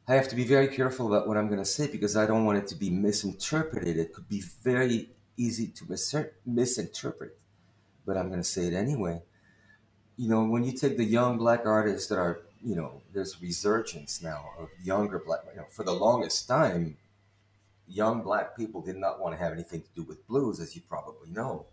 I 0.08 0.16
have 0.16 0.28
to 0.30 0.36
be 0.36 0.44
very 0.44 0.68
careful 0.68 1.08
about 1.08 1.28
what 1.28 1.38
I'm 1.38 1.48
going 1.48 1.60
to 1.60 1.66
say 1.66 1.88
because 1.88 2.18
I 2.18 2.26
don't 2.26 2.44
want 2.44 2.58
it 2.58 2.68
to 2.68 2.76
be 2.76 2.90
misinterpreted. 2.90 3.98
It 3.98 4.14
could 4.14 4.28
be 4.28 4.42
very 4.62 5.10
easy 5.38 5.68
to 5.68 5.86
mis- 5.88 6.16
misinterpret, 6.46 7.38
but 8.06 8.18
I'm 8.18 8.28
going 8.28 8.42
to 8.42 8.48
say 8.48 8.66
it 8.66 8.74
anyway. 8.74 9.22
You 10.18 10.28
know, 10.28 10.44
when 10.44 10.64
you 10.64 10.74
take 10.74 10.98
the 10.98 11.06
young 11.06 11.38
black 11.38 11.66
artists 11.66 12.10
that 12.10 12.18
are, 12.18 12.42
you 12.62 12.76
know, 12.76 13.02
there's 13.14 13.42
resurgence 13.42 14.22
now 14.22 14.50
of 14.60 14.70
younger 14.84 15.20
black, 15.26 15.42
you 15.50 15.62
know, 15.62 15.68
for 15.72 15.84
the 15.84 15.94
longest 15.94 16.48
time, 16.48 16.98
young 17.92 18.22
black 18.22 18.56
people 18.58 18.82
did 18.82 18.98
not 18.98 19.20
want 19.20 19.36
to 19.36 19.44
have 19.44 19.54
anything 19.54 19.82
to 19.82 19.90
do 19.96 20.04
with 20.04 20.26
blues, 20.28 20.60
as 20.60 20.76
you 20.76 20.82
probably 20.88 21.30
know. 21.30 21.66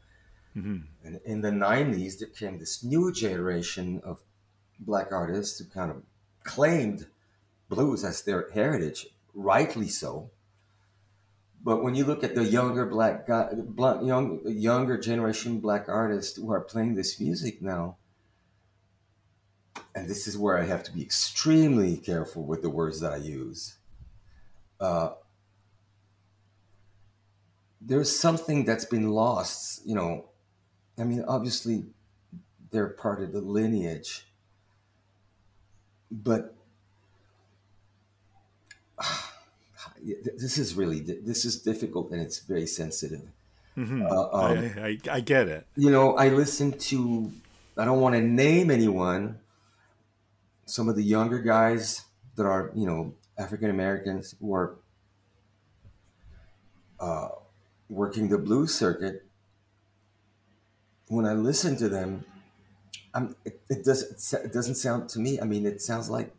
Mm-hmm. 0.57 0.79
And 1.05 1.21
in 1.25 1.41
the 1.41 1.51
90s, 1.51 2.19
there 2.19 2.29
came 2.29 2.59
this 2.59 2.83
new 2.83 3.13
generation 3.13 4.01
of 4.05 4.21
black 4.81 5.13
artists 5.13 5.59
who 5.59 5.67
kind 5.67 5.91
of 5.91 6.03
claimed 6.43 7.07
blues 7.69 8.05
as 8.05 8.23
their 8.23 8.51
heritage, 8.51 9.07
rightly 9.35 9.89
so. 9.89 10.31
But 11.63 11.83
when 11.83 11.95
you 11.95 12.05
look 12.05 12.25
at 12.25 12.35
the 12.35 12.45
younger 12.45 12.87
black 12.87 13.27
guy, 13.27 13.49
black, 13.55 14.03
young, 14.03 14.41
younger 14.47 14.97
generation 14.97 15.61
black 15.61 15.89
artists 15.89 16.37
who 16.37 16.51
are 16.53 16.61
playing 16.61 16.95
this 16.95 17.21
music 17.21 17.61
now, 17.61 17.97
and 19.95 20.09
this 20.09 20.27
is 20.27 20.39
where 20.39 20.59
I 20.59 20.65
have 20.65 20.85
to 20.85 20.93
be 20.93 21.03
extremely 21.03 21.97
careful 21.97 22.45
with 22.45 22.63
the 22.63 22.71
words 22.71 23.01
that 23.01 23.13
I 23.13 23.17
use. 23.17 23.77
Uh, 24.81 25.11
there's 27.81 28.15
something 28.15 28.65
that's 28.65 28.85
been 28.85 29.11
lost, 29.11 29.83
you 29.87 29.95
know. 29.95 30.27
I 30.99 31.05
mean, 31.05 31.25
obviously, 31.29 31.85
they're 32.71 32.89
part 32.89 33.23
of 33.23 33.33
the 33.33 33.41
lineage 33.41 34.25
but 36.11 36.55
this 40.37 40.59
is 40.59 40.75
really 40.75 41.01
this 41.01 41.45
is 41.45 41.61
difficult 41.61 42.11
and 42.11 42.21
it's 42.21 42.41
very 42.41 42.67
sensitive. 42.67 43.23
Mm-hmm. 43.77 44.07
Uh, 44.07 44.29
um, 44.33 44.73
I, 44.77 44.81
I, 44.81 44.99
I, 45.11 45.21
get 45.21 45.47
it. 45.49 45.67
You 45.77 45.91
know, 45.91 46.17
I 46.17 46.31
listen 46.31 46.73
to. 46.73 47.31
I 47.77 47.85
don't 47.85 48.01
want 48.01 48.17
to 48.17 48.21
name 48.21 48.73
anyone. 48.73 49.39
Some 50.65 50.89
of 50.89 50.97
the 50.97 51.03
younger 51.03 51.39
guys 51.39 52.03
that 52.35 52.45
are, 52.45 52.73
you 52.75 52.87
know, 52.87 53.15
African 53.39 53.71
Americans 53.71 54.35
who 54.41 54.53
are 54.53 54.75
uh, 56.99 57.29
working 57.89 58.29
the 58.29 58.39
blues 58.39 58.75
circuit. 58.75 59.25
When 61.09 61.25
I 61.25 61.33
listen 61.33 61.77
to 61.79 61.89
them, 61.89 62.25
I'm, 63.15 63.35
it, 63.45 63.61
it 63.69 63.85
does 63.85 64.33
it 64.33 64.53
doesn't 64.53 64.75
sound 64.75 65.09
to 65.11 65.19
me. 65.19 65.41
I 65.41 65.45
mean, 65.45 65.67
it 65.67 65.81
sounds 65.81 66.11
like 66.11 66.35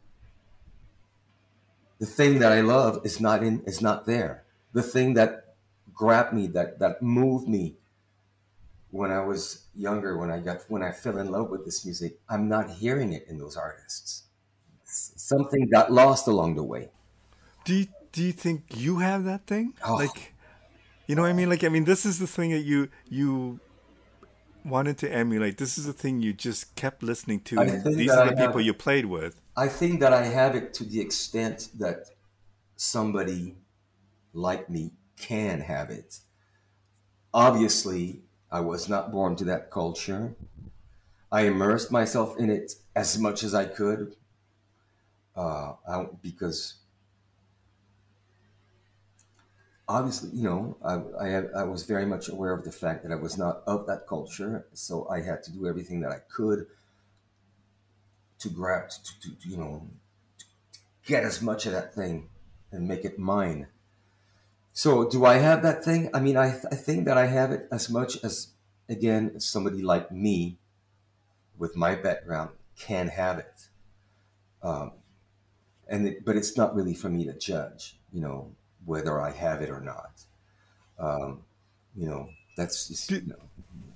the 2.00 2.06
thing 2.06 2.40
that 2.40 2.52
I 2.52 2.62
love 2.62 3.02
is 3.04 3.20
not 3.20 3.44
in 3.44 3.64
is 3.66 3.82
not 3.82 4.06
there. 4.06 4.44
The 4.74 4.84
thing 4.84 5.16
that 5.16 5.56
grabbed 5.94 6.34
me, 6.34 6.48
that 6.48 6.80
that 6.80 7.02
moved 7.02 7.48
me 7.48 7.78
when 8.92 9.12
I 9.12 9.22
was 9.22 9.66
younger, 9.76 10.18
when 10.18 10.32
I 10.32 10.40
got 10.40 10.62
when 10.68 10.84
I 10.84 10.92
fell 10.92 11.18
in 11.18 11.32
love 11.32 11.50
with 11.50 11.66
this 11.66 11.84
music, 11.86 12.20
I'm 12.30 12.48
not 12.48 12.70
hearing 12.70 13.14
it 13.14 13.26
in 13.28 13.40
those 13.40 13.58
artists. 13.58 14.24
Something 14.86 15.70
got 15.70 15.92
lost 15.92 16.28
along 16.28 16.56
the 16.56 16.64
way. 16.64 16.90
Do 17.64 17.76
you, 17.76 17.88
do 18.12 18.24
you 18.24 18.32
think 18.32 18.64
you 18.76 18.98
have 18.98 19.24
that 19.26 19.46
thing? 19.46 19.74
Oh. 19.86 19.94
Like, 19.96 20.34
you 21.10 21.16
know 21.16 21.24
what 21.24 21.32
I 21.32 21.34
mean? 21.34 21.50
Like, 21.50 21.64
I 21.64 21.70
mean, 21.70 21.86
this 21.86 22.06
is 22.06 22.20
the 22.20 22.28
thing 22.28 22.52
that 22.52 22.60
you 22.60 22.88
you 23.10 23.60
wanted 24.64 25.00
to 25.00 25.12
emulate. 25.12 25.58
This 25.58 25.76
is 25.80 25.88
the 25.88 25.94
thing 25.94 26.22
you 26.22 26.34
just 26.34 26.76
kept 26.76 27.02
listening 27.02 27.40
to. 27.46 27.56
These 27.84 28.12
are 28.12 28.30
the 28.30 28.36
people 28.36 28.62
you 28.62 28.76
played 28.76 29.06
with. 29.06 29.42
I 29.58 29.70
think 29.70 30.02
that 30.02 30.14
I 30.14 30.26
have 30.26 30.54
it 30.54 30.72
to 30.76 30.84
the 30.84 31.02
extent 31.02 31.70
that 31.80 32.12
somebody 32.76 33.56
like 34.34 34.70
me 34.70 34.92
can 35.18 35.62
have 35.62 35.90
it. 35.90 36.20
Obviously, 37.34 38.22
I 38.52 38.60
was 38.60 38.88
not 38.88 39.12
born 39.12 39.36
to 39.38 39.46
that 39.46 39.72
culture. 39.72 40.36
I 41.32 41.42
immersed 41.48 41.92
myself 41.92 42.38
in 42.38 42.52
it 42.52 42.76
as 42.96 43.18
much 43.18 43.44
as 43.44 43.56
I 43.56 43.66
could 43.66 44.16
uh, 45.36 45.74
I, 45.88 46.06
because 46.22 46.76
obviously, 49.90 50.30
you 50.32 50.44
know, 50.44 50.78
I, 50.86 50.94
I, 51.26 51.62
I, 51.62 51.64
was 51.64 51.84
very 51.84 52.06
much 52.06 52.30
aware 52.30 52.54
of 52.54 52.64
the 52.64 52.72
fact 52.72 53.04
that 53.04 53.12
I 53.12 53.16
was 53.16 53.38
not 53.38 53.64
of 53.66 53.88
that 53.88 54.08
culture. 54.08 54.68
So 54.74 55.10
I 55.10 55.22
had 55.22 55.42
to 55.44 55.52
do 55.52 55.68
everything 55.68 56.02
that 56.02 56.12
I 56.12 56.20
could 56.30 56.68
to 58.38 58.50
grab, 58.50 58.90
to, 58.90 59.20
to, 59.22 59.36
to 59.36 59.50
you 59.50 59.58
know, 59.58 59.88
to 60.38 60.46
get 61.06 61.24
as 61.24 61.42
much 61.42 61.66
of 61.66 61.72
that 61.72 61.94
thing 61.94 62.30
and 62.72 62.88
make 62.88 63.04
it 63.04 63.18
mine. 63.18 63.68
So 64.72 65.10
do 65.10 65.26
I 65.26 65.40
have 65.40 65.64
that 65.64 65.84
thing? 65.84 66.12
I 66.14 66.20
mean, 66.20 66.38
I, 66.38 66.56
I 66.72 66.76
think 66.76 67.06
that 67.06 67.18
I 67.18 67.26
have 67.26 67.52
it 67.52 67.68
as 67.72 67.90
much 67.90 68.24
as, 68.24 68.50
again, 68.88 69.40
somebody 69.40 69.82
like 69.82 70.12
me 70.12 70.60
with 71.58 71.76
my 71.76 71.96
background 71.96 72.52
can 72.78 73.08
have 73.08 73.40
it. 73.40 73.68
Um, 74.62 74.92
and 75.88 76.08
it, 76.08 76.24
but 76.24 76.36
it's 76.38 76.56
not 76.56 76.76
really 76.76 76.94
for 76.94 77.10
me 77.10 77.26
to 77.26 77.34
judge, 77.34 77.98
you 78.14 78.22
know, 78.22 78.52
whether 78.86 79.22
I 79.22 79.32
have 79.32 79.62
it 79.62 79.70
or 79.70 79.82
not. 79.82 80.22
Um, 81.00 81.42
you 81.96 82.08
know, 82.08 82.30
that's 82.58 82.88
just, 82.88 83.12
you 83.12 83.22
know. 83.28 83.36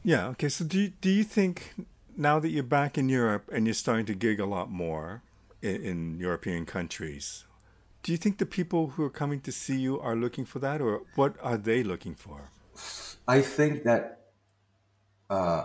Yeah. 0.03 0.27
Okay. 0.29 0.49
So 0.49 0.65
do 0.65 0.79
you, 0.79 0.93
do 1.01 1.09
you 1.09 1.23
think 1.23 1.73
now 2.15 2.39
that 2.39 2.49
you're 2.49 2.63
back 2.63 2.97
in 2.97 3.09
Europe 3.09 3.49
and 3.51 3.65
you're 3.65 3.73
starting 3.73 4.05
to 4.07 4.13
gig 4.13 4.39
a 4.39 4.45
lot 4.45 4.69
more 4.69 5.23
in, 5.61 5.75
in 5.83 6.19
European 6.19 6.65
countries, 6.65 7.45
do 8.03 8.11
you 8.11 8.17
think 8.17 8.37
the 8.37 8.45
people 8.45 8.89
who 8.89 9.03
are 9.03 9.09
coming 9.09 9.39
to 9.41 9.51
see 9.51 9.77
you 9.77 9.99
are 9.99 10.15
looking 10.15 10.45
for 10.45 10.59
that, 10.59 10.81
or 10.81 11.03
what 11.15 11.35
are 11.41 11.57
they 11.57 11.83
looking 11.83 12.15
for? 12.15 12.51
I 13.27 13.41
think 13.41 13.83
that 13.83 14.23
uh, 15.29 15.63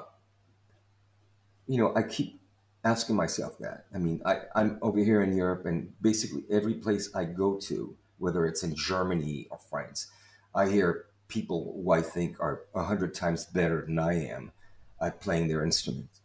you 1.66 1.78
know, 1.78 1.92
I 1.94 2.02
keep 2.02 2.40
asking 2.84 3.16
myself 3.16 3.58
that. 3.58 3.84
I 3.94 3.98
mean, 3.98 4.22
I, 4.24 4.40
I'm 4.54 4.78
over 4.80 4.98
here 4.98 5.22
in 5.22 5.36
Europe, 5.36 5.66
and 5.66 5.92
basically 6.00 6.44
every 6.50 6.74
place 6.74 7.14
I 7.14 7.24
go 7.24 7.58
to, 7.68 7.94
whether 8.18 8.46
it's 8.46 8.62
in 8.62 8.74
Germany 8.74 9.46
or 9.50 9.58
France, 9.58 10.08
I 10.54 10.68
hear 10.68 11.06
people 11.28 11.80
who 11.82 11.90
I 11.92 12.02
think 12.02 12.40
are 12.40 12.62
a 12.74 12.84
hundred 12.84 13.14
times 13.14 13.44
better 13.44 13.84
than 13.86 13.98
I 13.98 14.26
am 14.28 14.52
at 15.00 15.20
playing 15.20 15.48
their 15.48 15.64
instruments. 15.64 16.20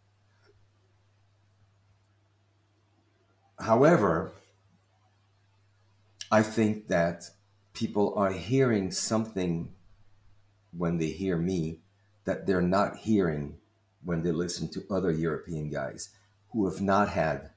However, 3.58 4.32
I 6.30 6.42
think 6.42 6.88
that 6.88 7.24
people 7.72 8.14
are 8.16 8.32
hearing 8.32 8.90
something 8.90 9.72
when 10.76 10.98
they 10.98 11.10
hear 11.10 11.36
me 11.36 11.80
that 12.24 12.46
they're 12.46 12.62
not 12.62 12.96
hearing 12.96 13.58
when 14.02 14.22
they 14.22 14.32
listen 14.32 14.68
to 14.72 14.84
other 14.90 15.10
European 15.10 15.70
guys 15.70 16.10
who 16.50 16.68
have 16.68 16.80
not 16.80 17.08
had 17.08 17.50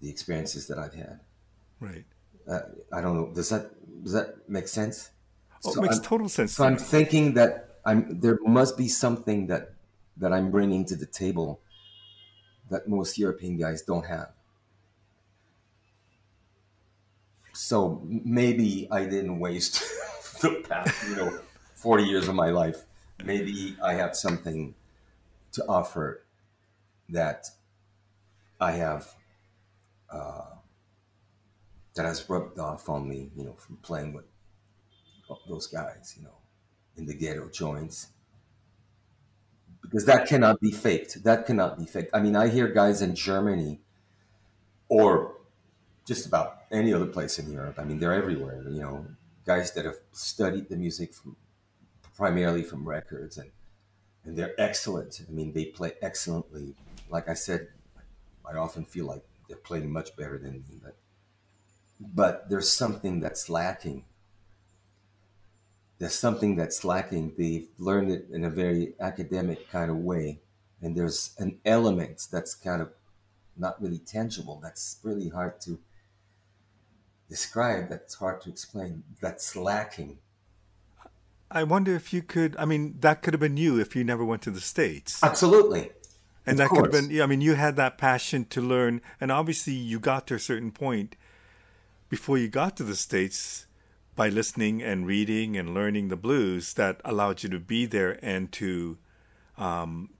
the 0.00 0.10
experiences 0.10 0.66
that 0.68 0.78
I've 0.78 0.94
had. 0.94 1.20
Right. 1.80 2.04
Uh, 2.48 2.60
I 2.92 3.00
don't 3.00 3.16
know. 3.16 3.32
Does 3.34 3.50
that 3.50 3.70
does 4.02 4.12
that 4.12 4.48
make 4.48 4.68
sense? 4.68 5.10
Oh, 5.64 5.72
so 5.72 5.80
it 5.80 5.82
makes 5.82 5.98
I'm, 5.98 6.02
total 6.02 6.28
sense. 6.28 6.54
So 6.54 6.64
I'm 6.64 6.76
thinking 6.76 7.34
that 7.34 7.78
I'm 7.84 8.20
there 8.20 8.38
must 8.44 8.76
be 8.76 8.88
something 8.88 9.46
that 9.48 9.72
that 10.16 10.32
I'm 10.32 10.50
bringing 10.50 10.84
to 10.86 10.96
the 10.96 11.06
table 11.06 11.60
that 12.70 12.88
most 12.88 13.18
European 13.18 13.56
guys 13.56 13.82
don't 13.82 14.06
have. 14.06 14.30
So 17.52 18.00
maybe 18.04 18.86
I 18.90 19.04
didn't 19.04 19.40
waste 19.40 19.82
the 20.40 20.64
past, 20.68 20.94
you 21.08 21.16
know, 21.16 21.40
40 21.74 22.04
years 22.04 22.28
of 22.28 22.34
my 22.34 22.50
life. 22.50 22.84
Maybe 23.24 23.76
I 23.82 23.94
have 23.94 24.14
something 24.14 24.74
to 25.52 25.64
offer 25.66 26.22
that 27.08 27.48
I 28.60 28.72
have 28.72 29.14
uh, 30.10 30.42
that 31.98 32.06
has 32.06 32.30
rubbed 32.30 32.60
off 32.60 32.88
on 32.88 33.08
me, 33.08 33.28
you 33.36 33.44
know, 33.44 33.54
from 33.54 33.76
playing 33.78 34.12
with 34.12 34.24
those 35.48 35.66
guys, 35.66 36.14
you 36.16 36.22
know, 36.22 36.36
in 36.96 37.06
the 37.06 37.12
ghetto 37.12 37.48
joints. 37.48 38.06
Because 39.82 40.04
that 40.04 40.28
cannot 40.28 40.60
be 40.60 40.70
faked. 40.70 41.24
That 41.24 41.44
cannot 41.44 41.76
be 41.76 41.86
faked. 41.86 42.10
I 42.14 42.20
mean, 42.20 42.36
I 42.36 42.48
hear 42.48 42.68
guys 42.68 43.02
in 43.02 43.16
Germany 43.16 43.80
or 44.88 45.34
just 46.06 46.24
about 46.24 46.62
any 46.70 46.94
other 46.94 47.06
place 47.06 47.36
in 47.40 47.50
Europe. 47.52 47.80
I 47.80 47.84
mean, 47.84 47.98
they're 47.98 48.14
everywhere, 48.14 48.62
you 48.68 48.80
know, 48.80 49.04
guys 49.44 49.72
that 49.72 49.84
have 49.84 49.98
studied 50.12 50.68
the 50.68 50.76
music 50.76 51.12
from 51.12 51.34
primarily 52.16 52.62
from 52.62 52.88
records 52.88 53.38
and 53.38 53.50
and 54.24 54.36
they're 54.36 54.54
excellent. 54.60 55.20
I 55.26 55.32
mean, 55.32 55.52
they 55.52 55.64
play 55.64 55.94
excellently. 56.00 56.76
Like 57.10 57.28
I 57.28 57.34
said, 57.34 57.68
I 58.48 58.56
often 58.56 58.84
feel 58.84 59.06
like 59.06 59.24
they're 59.48 59.56
playing 59.56 59.90
much 59.90 60.14
better 60.16 60.38
than 60.38 60.52
me, 60.52 60.78
but 60.80 60.96
but 62.00 62.48
there's 62.48 62.70
something 62.70 63.20
that's 63.20 63.48
lacking. 63.48 64.04
There's 65.98 66.14
something 66.14 66.56
that's 66.56 66.84
lacking. 66.84 67.34
They've 67.36 67.68
learned 67.78 68.10
it 68.12 68.26
in 68.32 68.44
a 68.44 68.50
very 68.50 68.94
academic 69.00 69.70
kind 69.70 69.90
of 69.90 69.96
way, 69.98 70.40
and 70.80 70.96
there's 70.96 71.34
an 71.38 71.58
element 71.64 72.28
that's 72.30 72.54
kind 72.54 72.80
of 72.80 72.92
not 73.56 73.80
really 73.82 73.98
tangible. 73.98 74.60
That's 74.62 74.98
really 75.02 75.28
hard 75.28 75.60
to 75.62 75.80
describe. 77.28 77.88
That's 77.88 78.14
hard 78.14 78.40
to 78.42 78.50
explain. 78.50 79.02
That's 79.20 79.56
lacking 79.56 80.18
I 81.50 81.64
wonder 81.64 81.94
if 81.94 82.12
you 82.12 82.22
could. 82.22 82.56
I 82.58 82.64
mean, 82.64 82.96
that 83.00 83.22
could 83.22 83.34
have 83.34 83.40
been 83.40 83.56
you 83.56 83.80
if 83.80 83.96
you 83.96 84.04
never 84.04 84.24
went 84.24 84.42
to 84.42 84.50
the 84.50 84.60
states. 84.60 85.22
Absolutely. 85.22 85.90
And 86.46 86.54
of 86.54 86.58
that 86.58 86.68
course. 86.68 86.82
could 86.82 86.94
have 86.94 87.08
been. 87.08 87.22
I 87.22 87.26
mean, 87.26 87.40
you 87.40 87.54
had 87.54 87.76
that 87.76 87.98
passion 87.98 88.44
to 88.46 88.60
learn, 88.60 89.00
and 89.20 89.32
obviously, 89.32 89.72
you 89.72 89.98
got 89.98 90.26
to 90.28 90.34
a 90.34 90.38
certain 90.38 90.72
point 90.72 91.16
before 92.08 92.38
you 92.38 92.48
got 92.48 92.76
to 92.76 92.84
the 92.84 92.96
states 92.96 93.66
by 94.16 94.28
listening 94.28 94.82
and 94.82 95.06
reading 95.06 95.56
and 95.56 95.74
learning 95.74 96.08
the 96.08 96.16
blues 96.16 96.74
that 96.74 97.00
allowed 97.04 97.42
you 97.42 97.48
to 97.48 97.60
be 97.60 97.86
there 97.86 98.18
and 98.22 98.50
to 98.52 98.98
um, 99.56 100.10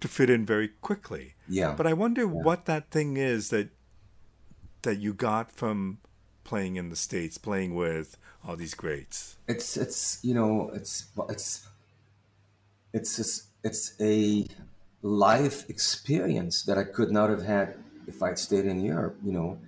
to 0.00 0.08
fit 0.08 0.30
in 0.30 0.46
very 0.46 0.68
quickly. 0.68 1.34
Yeah. 1.48 1.74
But 1.76 1.86
I 1.86 1.92
wonder 1.92 2.22
yeah. 2.22 2.28
what 2.28 2.64
that 2.64 2.90
thing 2.90 3.16
is 3.16 3.50
that 3.50 3.68
that 4.82 4.98
you 4.98 5.12
got 5.12 5.52
from 5.52 5.98
playing 6.44 6.76
in 6.76 6.88
the 6.88 6.96
states, 6.96 7.38
playing 7.38 7.74
with 7.74 8.16
all 8.46 8.56
these 8.56 8.74
greats? 8.74 9.36
It's 9.46 9.76
it's 9.76 10.18
you 10.22 10.34
know 10.34 10.70
it's 10.74 11.06
it's 11.28 11.68
it's 12.92 13.16
just, 13.16 13.48
it's 13.62 13.94
a 14.00 14.46
life 15.02 15.68
experience 15.68 16.62
that 16.64 16.78
I 16.78 16.84
could 16.84 17.10
not 17.10 17.30
have 17.30 17.42
had 17.42 17.76
if 18.06 18.22
I'd 18.22 18.38
stayed 18.38 18.64
in 18.64 18.84
Europe. 18.84 19.16
You 19.24 19.32
know, 19.32 19.58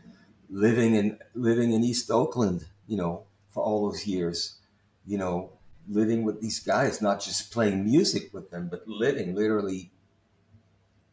living 0.53 0.95
in 0.95 1.19
living 1.35 1.73
in 1.73 1.83
East 1.83 2.11
Oakland. 2.11 2.67
You 2.87 2.97
know, 2.99 3.25
for 3.51 3.65
all 3.65 3.89
those 3.89 4.07
years. 4.07 4.57
You 5.05 5.19
know, 5.19 5.51
living 5.89 6.23
with 6.23 6.41
these 6.41 6.61
guys, 6.61 7.03
not 7.03 7.21
just 7.21 7.51
playing 7.51 7.85
music 7.85 8.33
with 8.33 8.51
them, 8.51 8.69
but 8.71 8.87
living 8.87 9.35
literally 9.35 9.91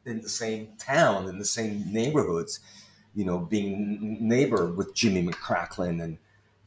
in 0.05 0.21
the 0.21 0.29
same 0.29 0.73
town, 0.77 1.27
in 1.27 1.39
the 1.39 1.45
same 1.45 1.91
neighborhoods. 1.91 2.59
You 3.15 3.25
know, 3.25 3.39
being 3.39 4.17
neighbor 4.21 4.71
with 4.71 4.93
Jimmy 4.93 5.25
McCracklin 5.25 6.03
and 6.03 6.19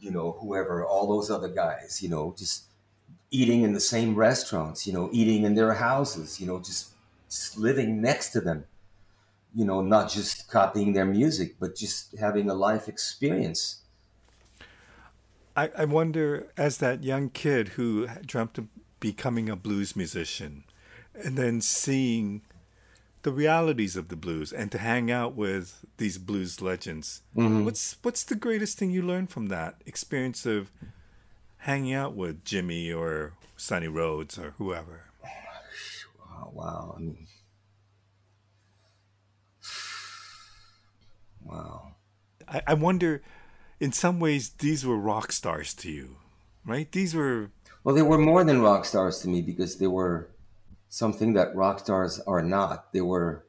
you 0.02 0.10
know, 0.10 0.32
whoever, 0.40 0.84
all 0.84 1.06
those 1.06 1.30
other 1.30 1.48
guys, 1.48 2.02
you 2.02 2.08
know, 2.08 2.34
just 2.36 2.64
eating 3.30 3.62
in 3.62 3.72
the 3.72 3.80
same 3.80 4.16
restaurants, 4.16 4.86
you 4.86 4.92
know, 4.92 5.08
eating 5.12 5.44
in 5.44 5.54
their 5.54 5.74
houses, 5.74 6.40
you 6.40 6.46
know, 6.46 6.58
just, 6.58 6.88
just 7.30 7.56
living 7.56 8.02
next 8.02 8.30
to 8.30 8.40
them, 8.40 8.64
you 9.54 9.64
know, 9.64 9.80
not 9.82 10.10
just 10.10 10.48
copying 10.50 10.92
their 10.92 11.04
music, 11.04 11.56
but 11.60 11.76
just 11.76 12.16
having 12.18 12.48
a 12.48 12.54
life 12.54 12.88
experience. 12.88 13.80
I, 15.56 15.70
I 15.76 15.84
wonder, 15.84 16.50
as 16.56 16.78
that 16.78 17.04
young 17.04 17.28
kid 17.28 17.68
who 17.68 18.08
dreamt 18.24 18.58
of 18.58 18.68
becoming 19.00 19.48
a 19.48 19.56
blues 19.56 19.94
musician 19.94 20.64
and 21.14 21.36
then 21.36 21.60
seeing 21.60 22.42
the 23.22 23.32
realities 23.32 23.96
of 23.96 24.08
the 24.08 24.16
blues 24.16 24.52
and 24.52 24.72
to 24.72 24.78
hang 24.78 25.10
out 25.10 25.34
with 25.34 25.84
these 25.98 26.18
blues 26.18 26.60
legends. 26.60 27.22
Mm-hmm. 27.36 27.64
What's 27.64 27.96
what's 28.02 28.24
the 28.24 28.34
greatest 28.34 28.78
thing 28.78 28.90
you 28.90 29.02
learned 29.02 29.30
from 29.30 29.46
that 29.46 29.76
experience 29.86 30.46
of 30.46 30.70
hanging 31.58 31.92
out 31.92 32.14
with 32.14 32.44
Jimmy 32.44 32.92
or 32.92 33.34
Sonny 33.56 33.88
Rhodes 33.88 34.38
or 34.38 34.54
whoever? 34.58 35.04
Oh, 36.34 36.50
wow, 36.52 36.94
I 36.96 37.00
mean, 37.00 37.26
wow. 41.52 41.92
I, 42.48 42.62
I 42.68 42.74
wonder, 42.74 43.22
in 43.80 43.92
some 43.92 44.20
ways, 44.20 44.50
these 44.50 44.84
were 44.84 44.96
rock 44.96 45.32
stars 45.32 45.74
to 45.74 45.90
you, 45.90 46.16
right? 46.64 46.90
These 46.90 47.14
were. 47.14 47.50
Well, 47.84 47.94
they 47.94 48.02
were 48.02 48.18
more 48.18 48.44
than 48.44 48.62
rock 48.62 48.84
stars 48.84 49.20
to 49.20 49.28
me 49.28 49.42
because 49.42 49.78
they 49.78 49.86
were 49.86 50.30
something 50.88 51.32
that 51.34 51.54
rock 51.54 51.80
stars 51.80 52.20
are 52.20 52.42
not. 52.42 52.92
They 52.92 53.00
were. 53.00 53.44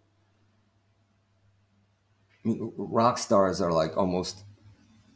I 2.44 2.50
mean, 2.50 2.74
rock 2.78 3.18
stars 3.18 3.62
are 3.62 3.72
like 3.72 3.96
almost 3.96 4.44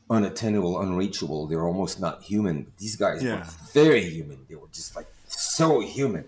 unattainable, 0.10 0.80
unreachable. 0.80 1.48
They're 1.48 1.66
almost 1.66 2.00
not 2.00 2.24
human. 2.24 2.72
These 2.78 2.96
guys 2.96 3.24
yeah. 3.24 3.40
were 3.40 3.46
very 3.74 4.10
human. 4.10 4.46
They 4.48 4.56
were 4.56 4.70
just 4.72 4.96
like 4.96 5.08
so 5.28 5.82
human, 5.82 6.26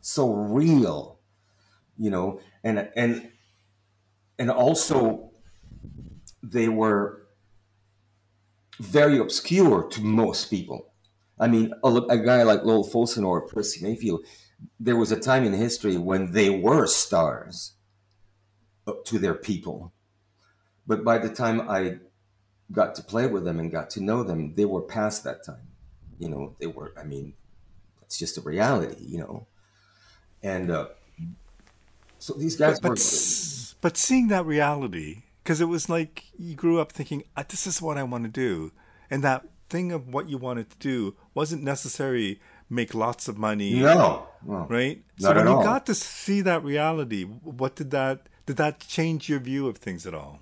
so 0.00 0.32
real, 0.32 1.18
you 1.98 2.10
know, 2.10 2.40
and 2.64 2.88
and 2.96 3.30
and 4.38 4.50
also 4.50 5.27
they 6.42 6.68
were 6.68 7.26
very 8.78 9.18
obscure 9.18 9.88
to 9.88 10.00
most 10.00 10.50
people. 10.50 10.92
I 11.38 11.48
mean, 11.48 11.72
a, 11.84 11.88
a 11.88 12.18
guy 12.18 12.42
like 12.42 12.64
Lowell 12.64 12.84
Fulson 12.84 13.24
or 13.24 13.46
Percy 13.46 13.82
Mayfield, 13.82 14.24
there 14.80 14.96
was 14.96 15.12
a 15.12 15.20
time 15.20 15.44
in 15.44 15.52
history 15.52 15.96
when 15.96 16.32
they 16.32 16.50
were 16.50 16.86
stars 16.86 17.74
to 19.04 19.18
their 19.18 19.34
people. 19.34 19.92
But 20.86 21.04
by 21.04 21.18
the 21.18 21.28
time 21.28 21.68
I 21.68 21.98
got 22.72 22.94
to 22.96 23.02
play 23.02 23.26
with 23.26 23.44
them 23.44 23.60
and 23.60 23.70
got 23.70 23.90
to 23.90 24.02
know 24.02 24.22
them, 24.22 24.54
they 24.54 24.64
were 24.64 24.82
past 24.82 25.24
that 25.24 25.44
time. 25.44 25.68
You 26.18 26.28
know, 26.28 26.56
they 26.58 26.66
were, 26.66 26.92
I 26.98 27.04
mean, 27.04 27.34
it's 28.02 28.18
just 28.18 28.38
a 28.38 28.40
reality, 28.40 29.04
you 29.04 29.18
know. 29.18 29.46
And 30.42 30.70
uh, 30.70 30.88
so 32.18 32.34
these 32.34 32.56
guys 32.56 32.80
but, 32.80 32.90
were. 32.90 32.94
But, 32.94 33.74
but 33.80 33.96
seeing 33.96 34.28
that 34.28 34.46
reality, 34.46 35.22
because 35.48 35.62
it 35.62 35.64
was 35.64 35.88
like 35.88 36.24
you 36.36 36.54
grew 36.54 36.78
up 36.78 36.92
thinking, 36.92 37.24
ah, 37.34 37.42
this 37.48 37.66
is 37.66 37.80
what 37.80 37.96
I 37.96 38.02
want 38.02 38.24
to 38.24 38.30
do. 38.30 38.70
And 39.08 39.24
that 39.24 39.46
thing 39.70 39.92
of 39.92 40.06
what 40.12 40.28
you 40.28 40.36
wanted 40.36 40.68
to 40.68 40.76
do 40.76 41.16
wasn't 41.32 41.62
necessarily 41.62 42.38
make 42.68 42.92
lots 42.92 43.28
of 43.28 43.38
money. 43.38 43.72
No, 43.80 44.28
right. 44.44 45.02
so 45.18 45.34
when 45.34 45.46
you 45.46 45.54
all. 45.54 45.62
got 45.62 45.86
to 45.86 45.94
see 45.94 46.42
that 46.42 46.62
reality, 46.62 47.24
what 47.24 47.76
did 47.76 47.92
that 47.92 48.28
did 48.44 48.58
that 48.58 48.80
change 48.80 49.30
your 49.30 49.38
view 49.38 49.66
of 49.68 49.78
things 49.78 50.06
at 50.06 50.12
all? 50.12 50.40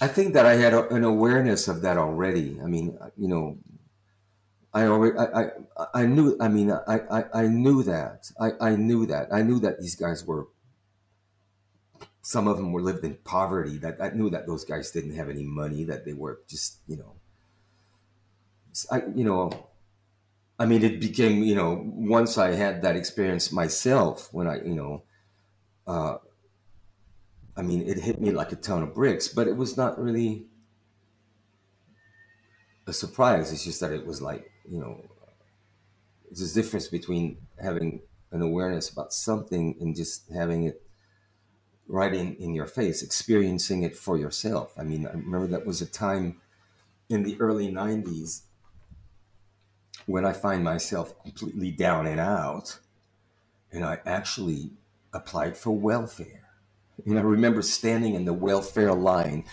I 0.00 0.06
think 0.06 0.34
that 0.34 0.46
I 0.46 0.54
had 0.54 0.72
a, 0.72 0.86
an 0.94 1.02
awareness 1.02 1.66
of 1.66 1.82
that 1.82 1.98
already. 1.98 2.56
I 2.62 2.66
mean, 2.66 2.96
you 3.16 3.26
know, 3.26 3.58
I 4.72 4.84
already, 4.84 5.18
I, 5.18 5.24
I, 5.42 5.86
I 6.02 6.06
knew. 6.06 6.36
I 6.40 6.46
mean, 6.46 6.70
I, 6.70 7.00
I, 7.10 7.24
I 7.34 7.46
knew 7.48 7.82
that. 7.82 8.30
I, 8.40 8.50
I 8.60 8.76
knew 8.76 9.06
that. 9.06 9.26
I 9.32 9.42
knew 9.42 9.58
that 9.58 9.80
these 9.80 9.96
guys 9.96 10.24
were. 10.24 10.46
Some 12.30 12.46
of 12.46 12.58
them 12.58 12.70
were 12.70 12.80
lived 12.80 13.04
in 13.04 13.16
poverty. 13.24 13.76
That 13.78 14.00
I 14.00 14.10
knew 14.10 14.30
that 14.30 14.46
those 14.46 14.64
guys 14.64 14.92
didn't 14.92 15.16
have 15.16 15.28
any 15.28 15.42
money. 15.42 15.82
That 15.82 16.04
they 16.04 16.12
were 16.12 16.38
just, 16.48 16.78
you 16.86 16.96
know. 16.96 17.14
I, 18.88 19.02
you 19.16 19.24
know, 19.24 19.50
I 20.56 20.64
mean, 20.64 20.84
it 20.84 21.00
became, 21.00 21.42
you 21.42 21.56
know, 21.56 21.82
once 21.84 22.38
I 22.38 22.52
had 22.52 22.82
that 22.82 22.94
experience 22.94 23.50
myself, 23.50 24.28
when 24.30 24.46
I, 24.46 24.62
you 24.62 24.76
know, 24.76 25.02
uh, 25.88 26.18
I 27.56 27.62
mean, 27.62 27.82
it 27.82 27.98
hit 27.98 28.20
me 28.20 28.30
like 28.30 28.52
a 28.52 28.56
ton 28.56 28.84
of 28.84 28.94
bricks, 28.94 29.26
but 29.26 29.48
it 29.48 29.56
was 29.56 29.76
not 29.76 29.98
really 29.98 30.46
a 32.86 32.92
surprise. 32.92 33.50
It's 33.52 33.64
just 33.64 33.80
that 33.80 33.90
it 33.90 34.06
was 34.06 34.22
like, 34.22 34.48
you 34.70 34.78
know, 34.78 35.02
there's 36.30 36.52
a 36.52 36.54
difference 36.54 36.86
between 36.86 37.38
having 37.60 38.02
an 38.30 38.40
awareness 38.40 38.88
about 38.88 39.12
something 39.12 39.74
and 39.80 39.96
just 39.96 40.30
having 40.30 40.62
it 40.62 40.80
right 41.90 42.14
in, 42.14 42.36
in 42.36 42.54
your 42.54 42.66
face, 42.66 43.02
experiencing 43.02 43.82
it 43.82 43.96
for 43.96 44.16
yourself. 44.16 44.72
I 44.78 44.84
mean, 44.84 45.06
I 45.06 45.10
remember 45.10 45.48
that 45.48 45.66
was 45.66 45.82
a 45.82 45.86
time 45.86 46.40
in 47.08 47.24
the 47.24 47.38
early 47.40 47.70
90s 47.70 48.42
when 50.06 50.24
I 50.24 50.32
find 50.32 50.62
myself 50.62 51.20
completely 51.22 51.72
down 51.72 52.06
and 52.06 52.20
out, 52.20 52.78
and 53.72 53.84
I 53.84 53.98
actually 54.06 54.70
applied 55.12 55.56
for 55.56 55.72
welfare. 55.72 56.44
And 57.04 57.18
I 57.18 57.22
remember 57.22 57.60
standing 57.60 58.14
in 58.14 58.24
the 58.24 58.32
welfare 58.32 58.94
line, 58.94 59.44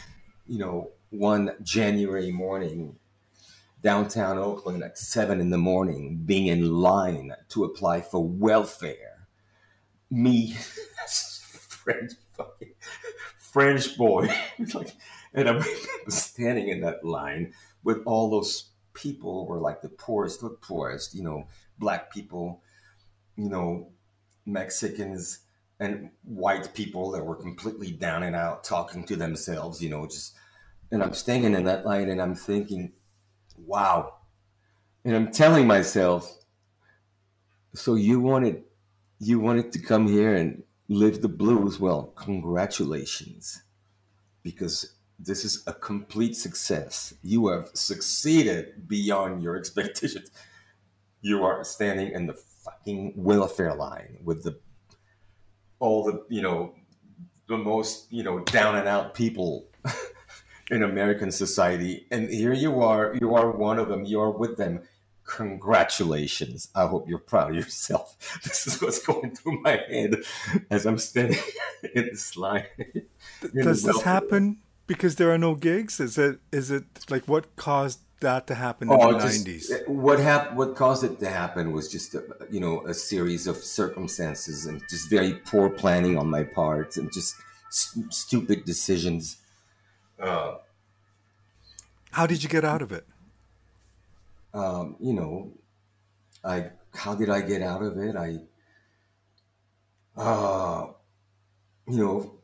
you 0.46 0.60
know, 0.60 0.92
one 1.10 1.52
January 1.64 2.32
morning 2.32 2.98
downtown 3.82 4.38
Oakland 4.38 4.84
at 4.84 4.98
seven 4.98 5.40
in 5.40 5.50
the 5.50 5.58
morning, 5.58 6.22
being 6.26 6.48
in 6.48 6.72
line 6.72 7.34
to 7.50 7.64
apply 7.64 8.02
for 8.02 8.24
welfare. 8.24 9.28
Me, 10.10 10.54
French 11.70 12.14
fucking 12.38 12.74
French 13.38 13.98
boy, 13.98 14.30
like, 14.74 14.94
and 15.34 15.50
I'm 15.50 15.64
standing 16.10 16.70
in 16.70 16.82
that 16.82 17.04
line 17.04 17.54
with 17.84 18.02
all 18.06 18.30
those 18.30 18.70
people 18.94 19.46
were 19.48 19.60
like 19.60 19.82
the 19.82 19.90
poorest 19.90 20.44
of 20.44 20.50
the 20.50 20.58
poorest, 20.58 21.14
you 21.14 21.24
know, 21.24 21.48
black 21.78 22.12
people, 22.12 22.62
you 23.36 23.50
know, 23.50 23.92
Mexicans 24.46 25.40
and 25.80 26.10
white 26.24 26.74
people 26.74 27.12
that 27.12 27.24
were 27.24 27.36
completely 27.36 27.92
down 27.92 28.24
and 28.24 28.36
out 28.36 28.64
talking 28.64 29.04
to 29.06 29.16
themselves, 29.16 29.82
you 29.82 29.90
know, 29.90 30.06
just 30.06 30.36
and 30.92 31.04
I'm 31.04 31.14
standing 31.14 31.54
in 31.54 31.66
that 31.66 31.86
line 31.86 32.10
and 32.10 32.22
I'm 32.22 32.36
thinking, 32.36 32.94
wow. 33.58 34.16
And 35.04 35.16
I'm 35.16 35.32
telling 35.32 35.68
myself, 35.68 36.34
so 37.76 37.96
you 37.96 38.20
wanted 38.20 38.64
you 39.20 39.40
wanted 39.40 39.72
to 39.74 39.80
come 39.80 40.08
here 40.08 40.34
and 40.36 40.64
live 40.90 41.22
the 41.22 41.30
blues? 41.30 41.80
Well, 41.80 42.14
congratulations. 42.16 43.62
Because 44.44 44.96
this 45.20 45.44
is 45.44 45.64
a 45.68 45.74
complete 45.74 46.36
success. 46.36 47.14
You 47.24 47.48
have 47.48 47.70
succeeded 47.74 48.88
beyond 48.88 49.42
your 49.42 49.58
expectations. 49.62 50.32
You 51.22 51.44
are 51.44 51.64
standing 51.64 52.12
in 52.12 52.28
the 52.28 52.34
fucking 52.34 53.14
welfare 53.16 53.74
line 53.76 54.20
with 54.24 54.44
the 54.44 54.60
all 55.80 56.04
the 56.04 56.26
you 56.30 56.42
know 56.42 56.74
the 57.48 57.58
most 57.58 58.12
you 58.12 58.24
know 58.24 58.40
down 58.40 58.76
and 58.76 58.88
out 58.88 59.14
people 59.14 59.68
in 60.72 60.84
American 60.84 61.32
society, 61.32 62.06
and 62.12 62.30
here 62.30 62.54
you 62.54 62.82
are. 62.82 63.16
You 63.20 63.36
are 63.36 63.52
one 63.52 63.80
of 63.80 63.88
them. 63.90 64.06
You 64.06 64.22
are 64.22 64.32
with 64.32 64.58
them. 64.58 64.82
Congratulations. 65.28 66.70
I 66.74 66.88
hope 66.88 67.08
you're 67.08 67.20
proud 67.20 67.52
of 67.52 67.58
yourself. 67.58 68.16
This 68.44 68.66
is 68.66 68.82
what's 68.82 69.00
going 69.06 69.36
through 69.36 69.62
my 69.62 69.78
head 69.90 70.24
as 70.72 70.86
I'm 70.86 70.98
standing 70.98 71.40
in 71.96 72.06
this 72.06 72.36
line. 72.38 72.66
Does 73.54 73.84
this 73.84 74.02
happen 74.02 74.60
because 74.88 75.18
there 75.18 75.32
are 75.32 75.38
no 75.38 75.54
gigs? 75.54 76.00
Is 76.00 76.18
it 76.18 76.40
is 76.52 76.72
it 76.72 76.86
like 77.10 77.28
what 77.28 77.56
caused 77.58 78.00
that 78.22 78.48
to 78.48 78.56
happen 78.56 78.90
in 78.90 79.00
oh, 79.00 79.12
the 79.12 79.18
nineties? 79.18 79.72
What 79.86 80.20
happened? 80.20 80.58
What 80.58 80.76
caused 80.76 81.04
it 81.04 81.20
to 81.20 81.30
happen 81.30 81.74
was 81.74 81.92
just 81.92 82.16
a, 82.16 82.24
you 82.50 82.62
know 82.62 82.86
a 82.88 82.94
series 82.94 83.48
of 83.48 83.58
circumstances 83.58 84.66
and 84.66 84.82
just 84.90 85.10
very 85.10 85.34
poor 85.34 85.70
planning 85.70 86.18
on 86.18 86.30
my 86.30 86.44
part 86.44 86.96
and 86.96 87.12
just 87.12 87.36
st- 87.70 88.14
stupid 88.14 88.64
decisions. 88.64 89.38
Uh, 90.18 90.56
how 92.12 92.26
did 92.26 92.42
you 92.44 92.50
get 92.50 92.64
out 92.64 92.82
of 92.82 92.92
it? 92.94 93.06
Um, 94.58 94.96
you 95.00 95.14
know, 95.14 95.54
I 96.44 96.72
how 96.92 97.14
did 97.14 97.30
I 97.30 97.42
get 97.42 97.62
out 97.62 97.84
of 97.84 97.96
it? 97.98 98.16
I, 98.16 98.40
uh, 100.20 100.94
you 101.88 101.98
know, 102.04 102.40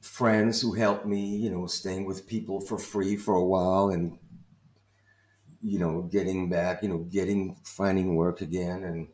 friends 0.00 0.60
who 0.60 0.74
helped 0.74 1.04
me, 1.04 1.36
you 1.36 1.50
know, 1.50 1.66
staying 1.66 2.04
with 2.04 2.28
people 2.28 2.60
for 2.60 2.78
free 2.78 3.16
for 3.16 3.34
a 3.34 3.44
while 3.44 3.88
and, 3.88 4.16
you 5.60 5.80
know, 5.80 6.02
getting 6.02 6.48
back, 6.48 6.84
you 6.84 6.88
know, 6.88 6.98
getting, 6.98 7.56
finding 7.64 8.14
work 8.14 8.40
again 8.40 8.84
and 8.84 9.08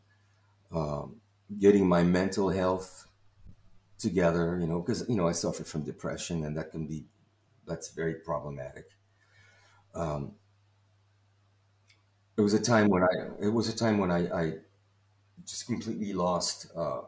um, 0.70 1.16
getting 1.59 1.89
my 1.89 2.03
mental 2.03 2.51
health 2.51 3.07
together, 3.99 4.59
you 4.61 4.66
know, 4.66 4.80
because, 4.80 5.09
you 5.09 5.16
know, 5.16 5.26
I 5.26 5.32
suffer 5.32 5.64
from 5.64 5.84
depression 5.84 6.45
and 6.45 6.55
that 6.59 6.70
can 6.70 6.86
be, 6.86 7.07
that's 7.66 7.91
very 7.93 8.14
problematic. 8.14 8.91
Um, 9.95 10.32
it 12.39 12.43
was 12.43 12.55
a 12.55 12.62
time 12.62 12.89
when 12.89 13.05
I, 13.05 13.09
it 13.41 13.51
was 13.51 13.68
a 13.68 13.76
time 13.76 13.99
when 13.99 14.12
I, 14.12 14.28
I 14.43 14.55
just 15.47 15.66
completely 15.66 16.12
lost, 16.14 16.68
uh, 16.76 17.03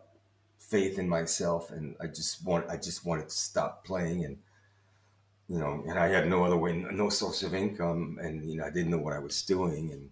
faith 0.58 0.98
in 0.98 1.08
myself, 1.08 1.70
and 1.70 1.96
I 2.00 2.08
just 2.08 2.44
want 2.44 2.70
I 2.70 2.76
just 2.78 3.04
wanted 3.06 3.28
to 3.30 3.34
stop 3.36 3.84
playing, 3.84 4.24
and 4.24 4.42
you 5.48 5.58
know, 5.58 5.82
and 5.86 5.98
I 5.98 6.08
had 6.08 6.28
no 6.28 6.44
other 6.44 6.56
way, 6.56 6.72
no 6.76 7.08
source 7.08 7.42
of 7.42 7.54
income, 7.54 8.18
and 8.22 8.48
you 8.48 8.56
know, 8.56 8.64
I 8.64 8.70
didn't 8.70 8.90
know 8.90 8.98
what 8.98 9.12
I 9.14 9.18
was 9.18 9.42
doing, 9.42 9.90
and 9.90 10.10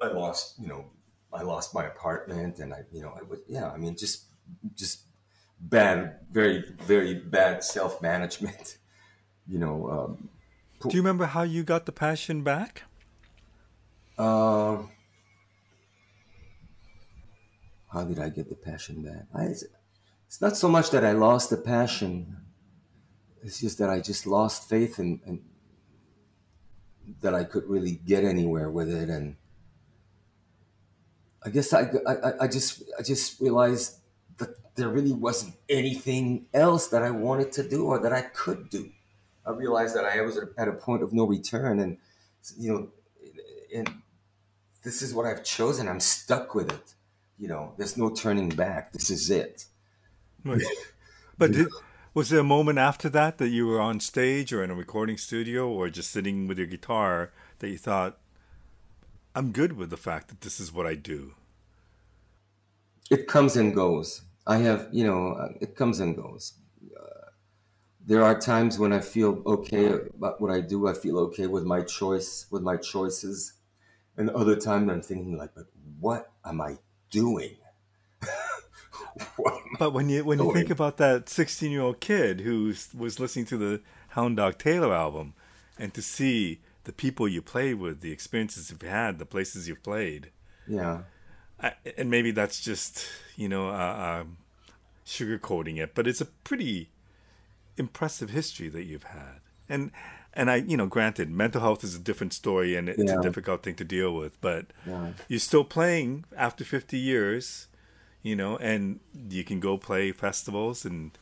I 0.00 0.06
lost, 0.08 0.58
you 0.58 0.66
know, 0.66 0.90
I 1.32 1.42
lost 1.42 1.74
my 1.74 1.84
apartment, 1.86 2.58
and 2.58 2.74
I, 2.74 2.84
you 2.92 3.02
know, 3.02 3.10
I 3.18 3.22
was, 3.22 3.40
yeah, 3.46 3.70
I 3.70 3.76
mean, 3.76 3.96
just 3.96 4.26
just 4.74 5.02
bad, 5.60 6.26
very 6.30 6.64
very 6.82 7.14
bad 7.14 7.64
self 7.64 8.02
management, 8.02 8.78
you 9.48 9.58
know. 9.58 9.90
Um, 9.90 10.30
Do 10.86 10.96
you 10.96 11.02
remember 11.02 11.26
how 11.26 11.42
you 11.42 11.64
got 11.64 11.86
the 11.86 11.92
passion 11.92 12.42
back? 12.44 12.84
Uh, 14.18 14.82
how 17.92 18.04
did 18.04 18.18
I 18.18 18.28
get 18.28 18.48
the 18.48 18.54
passion 18.54 19.02
back? 19.02 19.26
I, 19.34 19.44
it's 19.44 20.40
not 20.40 20.56
so 20.56 20.68
much 20.68 20.90
that 20.90 21.04
I 21.04 21.12
lost 21.12 21.50
the 21.50 21.56
passion. 21.56 22.36
It's 23.42 23.60
just 23.60 23.78
that 23.78 23.90
I 23.90 24.00
just 24.00 24.26
lost 24.26 24.68
faith 24.68 24.98
in 24.98 25.42
that 27.20 27.34
I 27.34 27.44
could 27.44 27.68
really 27.68 28.00
get 28.06 28.24
anywhere 28.24 28.70
with 28.70 28.88
it, 28.88 29.08
and 29.08 29.36
I 31.44 31.50
guess 31.50 31.72
I, 31.72 31.90
I, 32.06 32.44
I 32.44 32.48
just 32.48 32.82
I 32.98 33.02
just 33.02 33.40
realized 33.40 33.98
that 34.38 34.50
there 34.76 34.88
really 34.88 35.12
wasn't 35.12 35.54
anything 35.68 36.46
else 36.54 36.88
that 36.88 37.02
I 37.02 37.10
wanted 37.10 37.52
to 37.52 37.68
do 37.68 37.86
or 37.86 37.98
that 37.98 38.12
I 38.12 38.22
could 38.22 38.70
do. 38.70 38.90
I 39.44 39.50
realized 39.50 39.96
that 39.96 40.04
I 40.04 40.20
was 40.20 40.38
at 40.56 40.68
a 40.68 40.72
point 40.72 41.02
of 41.02 41.12
no 41.12 41.24
return, 41.26 41.80
and 41.80 41.98
you 42.56 42.72
know, 42.72 42.88
and 43.74 44.01
this 44.82 45.02
is 45.02 45.14
what 45.14 45.26
I've 45.26 45.44
chosen. 45.44 45.88
I'm 45.88 46.00
stuck 46.00 46.54
with 46.54 46.72
it 46.72 46.94
you 47.42 47.48
know, 47.48 47.72
there's 47.76 47.96
no 47.96 48.08
turning 48.08 48.50
back. 48.50 48.92
This 48.92 49.10
is 49.10 49.28
it. 49.30 49.66
Right. 50.44 50.62
But 51.38 51.52
did, 51.52 51.68
was 52.14 52.28
there 52.28 52.38
a 52.38 52.44
moment 52.44 52.78
after 52.78 53.08
that 53.08 53.38
that 53.38 53.48
you 53.48 53.66
were 53.66 53.80
on 53.80 53.98
stage 53.98 54.52
or 54.52 54.62
in 54.62 54.70
a 54.70 54.76
recording 54.76 55.16
studio 55.16 55.68
or 55.68 55.88
just 55.88 56.12
sitting 56.12 56.46
with 56.46 56.56
your 56.56 56.68
guitar 56.68 57.32
that 57.58 57.68
you 57.68 57.78
thought, 57.78 58.18
I'm 59.34 59.50
good 59.50 59.72
with 59.72 59.90
the 59.90 59.96
fact 59.96 60.28
that 60.28 60.42
this 60.42 60.60
is 60.60 60.72
what 60.72 60.86
I 60.86 60.94
do? 60.94 61.34
It 63.10 63.26
comes 63.26 63.56
and 63.56 63.74
goes. 63.74 64.22
I 64.46 64.58
have, 64.58 64.88
you 64.92 65.04
know, 65.04 65.32
uh, 65.32 65.48
it 65.60 65.74
comes 65.74 65.98
and 65.98 66.14
goes. 66.14 66.52
Uh, 66.96 67.30
there 68.06 68.22
are 68.22 68.38
times 68.38 68.78
when 68.78 68.92
I 68.92 69.00
feel 69.00 69.42
okay 69.44 69.86
about 69.86 70.40
what 70.40 70.52
I 70.52 70.60
do. 70.60 70.86
I 70.86 70.92
feel 70.92 71.18
okay 71.18 71.48
with 71.48 71.64
my 71.64 71.80
choice, 71.80 72.46
with 72.52 72.62
my 72.62 72.76
choices. 72.76 73.54
And 74.16 74.30
other 74.30 74.56
times 74.56 74.90
I'm 74.90 75.02
thinking 75.02 75.36
like, 75.36 75.54
but 75.54 75.66
what 76.00 76.30
am 76.44 76.60
I 76.60 76.78
doing? 77.10 77.56
but 79.78 79.92
when 79.92 80.08
you 80.08 80.24
when 80.24 80.38
doing? 80.38 80.50
you 80.50 80.54
think 80.54 80.70
about 80.70 80.96
that 80.98 81.28
16 81.28 81.70
year 81.70 81.80
old 81.80 82.00
kid 82.00 82.40
who 82.40 82.74
was 82.96 83.18
listening 83.18 83.46
to 83.46 83.56
the 83.56 83.80
Hound 84.08 84.36
Dog 84.36 84.58
Taylor 84.58 84.94
album, 84.94 85.34
and 85.78 85.94
to 85.94 86.02
see 86.02 86.60
the 86.84 86.92
people 86.92 87.28
you 87.28 87.40
played 87.40 87.74
with, 87.74 88.00
the 88.00 88.12
experiences 88.12 88.70
you've 88.70 88.82
had, 88.82 89.18
the 89.18 89.26
places 89.26 89.68
you've 89.68 89.82
played, 89.82 90.30
yeah, 90.66 91.02
I, 91.60 91.72
and 91.96 92.10
maybe 92.10 92.30
that's 92.30 92.60
just 92.60 93.06
you 93.36 93.48
know 93.48 93.68
uh, 93.68 93.72
uh, 93.72 94.24
sugarcoating 95.06 95.78
it, 95.78 95.94
but 95.94 96.06
it's 96.06 96.20
a 96.20 96.26
pretty 96.26 96.90
impressive 97.76 98.30
history 98.30 98.68
that 98.68 98.84
you've 98.84 99.04
had, 99.04 99.40
and 99.72 99.90
and 100.34 100.50
I, 100.50 100.56
you 100.56 100.76
know, 100.76 100.86
granted, 100.86 101.30
mental 101.30 101.60
health 101.60 101.84
is 101.84 101.94
a 101.94 101.98
different 101.98 102.32
story 102.32 102.76
and 102.76 102.88
it's 102.88 102.98
Yeah. 102.98 103.14
a 103.14 103.18
difficult 103.18 103.62
thing 103.62 103.74
to 103.76 103.84
deal 103.84 104.14
with, 104.14 104.40
but 104.40 104.66
Yeah. 104.86 105.12
you're 105.28 105.40
still 105.40 105.64
playing 105.64 106.24
after 106.36 106.64
50 106.64 106.98
years, 106.98 107.68
you 108.22 108.36
know, 108.36 108.56
and 108.58 109.00
you 109.30 109.44
can 109.44 109.60
go 109.60 109.76
play 109.76 110.12
festivals 110.12 110.84
and 110.84 111.18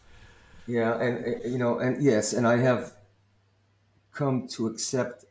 Yeah, 0.67 1.01
and 1.01 1.25
uh, 1.27 1.49
you 1.49 1.59
know, 1.59 1.79
and 1.79 2.03
yes, 2.03 2.33
and 2.33 2.47
I 2.47 2.59
have 2.59 2.95
come 4.13 4.47
to 4.49 4.67
accept 4.67 5.25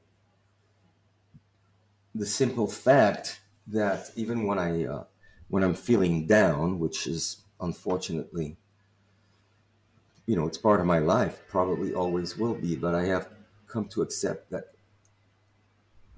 the 2.15 2.25
simple 2.25 2.67
fact 2.67 3.39
that 3.67 4.11
even 4.15 4.45
when 4.47 4.59
I 4.59 4.85
uh, 4.85 5.03
when 5.49 5.63
I'm 5.63 5.73
feeling 5.75 6.27
down, 6.27 6.79
which 6.79 7.07
is 7.07 7.43
unfortunately, 7.61 8.57
you 10.29 10.35
know, 10.35 10.45
it's 10.45 10.59
part 10.59 10.79
of 10.79 10.85
my 10.85 10.99
life, 10.99 11.41
probably 11.47 11.91
always 11.91 12.37
will 12.37 12.53
be, 12.53 12.75
but 12.75 12.93
I 12.93 13.05
have 13.05 13.29
come 13.67 13.87
to 13.87 14.03
accept 14.03 14.51
that 14.51 14.65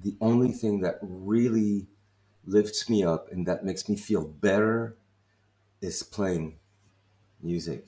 the 0.03 0.17
only 0.19 0.51
thing 0.51 0.81
that 0.81 0.97
really 1.01 1.87
lifts 2.45 2.89
me 2.89 3.05
up 3.05 3.31
and 3.31 3.47
that 3.47 3.63
makes 3.63 3.87
me 3.87 3.95
feel 3.95 4.25
better 4.25 4.97
is 5.79 6.03
playing 6.03 6.59
music 7.41 7.85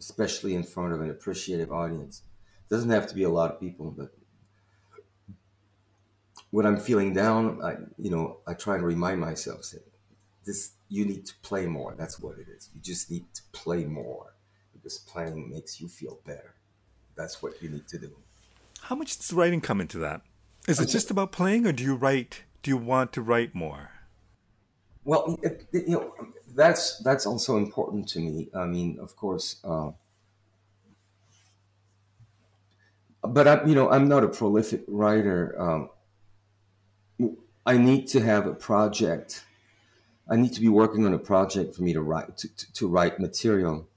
especially 0.00 0.54
in 0.54 0.64
front 0.64 0.92
of 0.92 1.00
an 1.00 1.10
appreciative 1.10 1.70
audience. 1.70 2.22
Doesn't 2.68 2.90
have 2.90 3.06
to 3.06 3.14
be 3.14 3.22
a 3.22 3.28
lot 3.28 3.52
of 3.52 3.60
people, 3.60 3.94
but 3.96 4.10
when 6.50 6.66
I'm 6.66 6.80
feeling 6.80 7.12
down, 7.12 7.62
I 7.62 7.76
you 7.98 8.10
know 8.10 8.38
I 8.46 8.54
try 8.54 8.76
and 8.76 8.84
remind 8.84 9.20
myself 9.20 9.72
this 10.44 10.72
you 10.88 11.04
need 11.04 11.24
to 11.26 11.34
play 11.42 11.66
more. 11.66 11.94
That's 11.96 12.18
what 12.18 12.38
it 12.38 12.48
is. 12.48 12.70
You 12.74 12.80
just 12.80 13.10
need 13.12 13.26
to 13.34 13.42
play 13.52 13.84
more 13.84 14.31
because 14.82 14.98
playing 14.98 15.48
makes 15.50 15.80
you 15.80 15.88
feel 15.88 16.18
better. 16.26 16.54
That's 17.14 17.42
what 17.42 17.62
you 17.62 17.68
need 17.70 17.86
to 17.88 17.98
do. 17.98 18.10
how 18.82 18.96
much 18.96 19.16
does 19.16 19.32
writing 19.32 19.60
come 19.60 19.80
into 19.80 19.98
that? 19.98 20.22
Is 20.66 20.80
it 20.80 20.86
just 20.88 21.10
about 21.10 21.30
playing 21.32 21.66
or 21.66 21.72
do 21.72 21.84
you 21.84 21.94
write, 21.94 22.42
do 22.62 22.70
you 22.70 22.76
want 22.76 23.12
to 23.12 23.22
write 23.22 23.54
more? 23.54 23.90
Well, 25.04 25.38
it, 25.42 25.66
it- 25.72 25.88
you 25.88 25.94
know, 25.96 26.14
that's 26.54 26.98
that's 26.98 27.26
also 27.26 27.56
important 27.56 28.08
to 28.10 28.18
me. 28.20 28.48
I 28.54 28.66
mean, 28.66 28.98
of 29.00 29.16
course, 29.16 29.56
uh, 29.64 29.90
but 33.22 33.48
I'm 33.48 33.68
you 33.68 33.74
know 33.74 33.90
I'm 33.90 34.08
not 34.08 34.24
a 34.24 34.28
prolific 34.28 34.84
writer. 34.88 35.54
Um, 35.60 35.90
I 37.64 37.76
need 37.78 38.06
to 38.08 38.20
have 38.20 38.46
a 38.46 38.54
project. 38.54 39.44
I 40.28 40.36
need 40.36 40.52
to 40.54 40.60
be 40.60 40.68
working 40.68 41.04
on 41.06 41.14
a 41.14 41.18
project 41.18 41.74
for 41.74 41.82
me 41.82 41.92
to 41.92 42.00
write 42.02 42.36
to, 42.38 42.48
to, 42.56 42.72
to 42.74 42.88
write 42.88 43.18
material, 43.20 43.88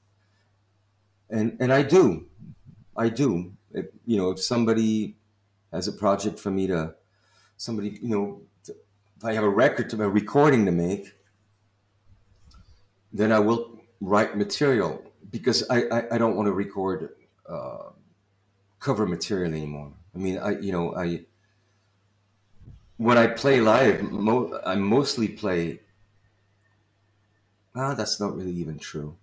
and 1.35 1.57
and 1.59 1.73
I 1.73 1.83
do, 1.83 2.25
I 2.95 3.09
do. 3.09 3.53
If, 3.71 3.87
you 4.05 4.17
know, 4.17 4.31
if 4.31 4.39
somebody 4.41 5.17
has 5.71 5.87
a 5.87 5.91
project 5.91 6.39
for 6.39 6.49
me 6.49 6.67
to, 6.67 6.95
somebody 7.57 7.99
you 8.01 8.09
know, 8.09 8.41
to, 8.63 8.75
if 9.17 9.25
I 9.25 9.33
have 9.33 9.43
a 9.43 9.49
record 9.49 9.89
to 9.89 10.01
a 10.01 10.09
recording 10.09 10.65
to 10.65 10.71
make, 10.71 11.13
then 13.11 13.31
I 13.31 13.39
will 13.39 13.81
write 13.99 14.37
material 14.37 15.03
because 15.29 15.69
I, 15.69 15.83
I, 15.91 16.15
I 16.15 16.17
don't 16.17 16.35
want 16.35 16.47
to 16.47 16.53
record 16.53 17.09
uh, 17.49 17.89
cover 18.79 19.05
material 19.05 19.53
anymore. 19.53 19.91
I 20.15 20.17
mean, 20.17 20.37
I 20.39 20.57
you 20.59 20.71
know 20.71 20.95
I 20.95 21.25
when 22.97 23.17
I 23.17 23.27
play 23.27 23.59
live, 23.59 24.01
mo- 24.09 24.59
I 24.65 24.75
mostly 24.75 25.27
play. 25.27 25.81
Ah, 27.75 27.93
that's 27.93 28.21
not 28.21 28.37
really 28.37 28.53
even 28.53 28.79
true. 28.79 29.17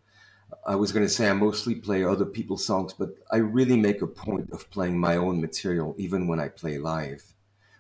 I 0.65 0.77
was 0.77 0.93
going 0.93 1.05
to 1.05 1.13
say 1.13 1.29
I 1.29 1.33
mostly 1.33 1.75
play 1.75 2.05
other 2.05 2.25
people's 2.25 2.65
songs, 2.65 2.93
but 2.93 3.17
I 3.33 3.39
really 3.39 3.77
make 3.77 4.01
a 4.01 4.07
point 4.07 4.51
of 4.53 4.71
playing 4.71 4.99
my 4.99 5.17
own 5.17 5.41
material 5.41 5.95
even 5.99 6.29
when 6.29 6.39
I 6.39 6.49
play 6.49 6.79
live. 6.79 7.35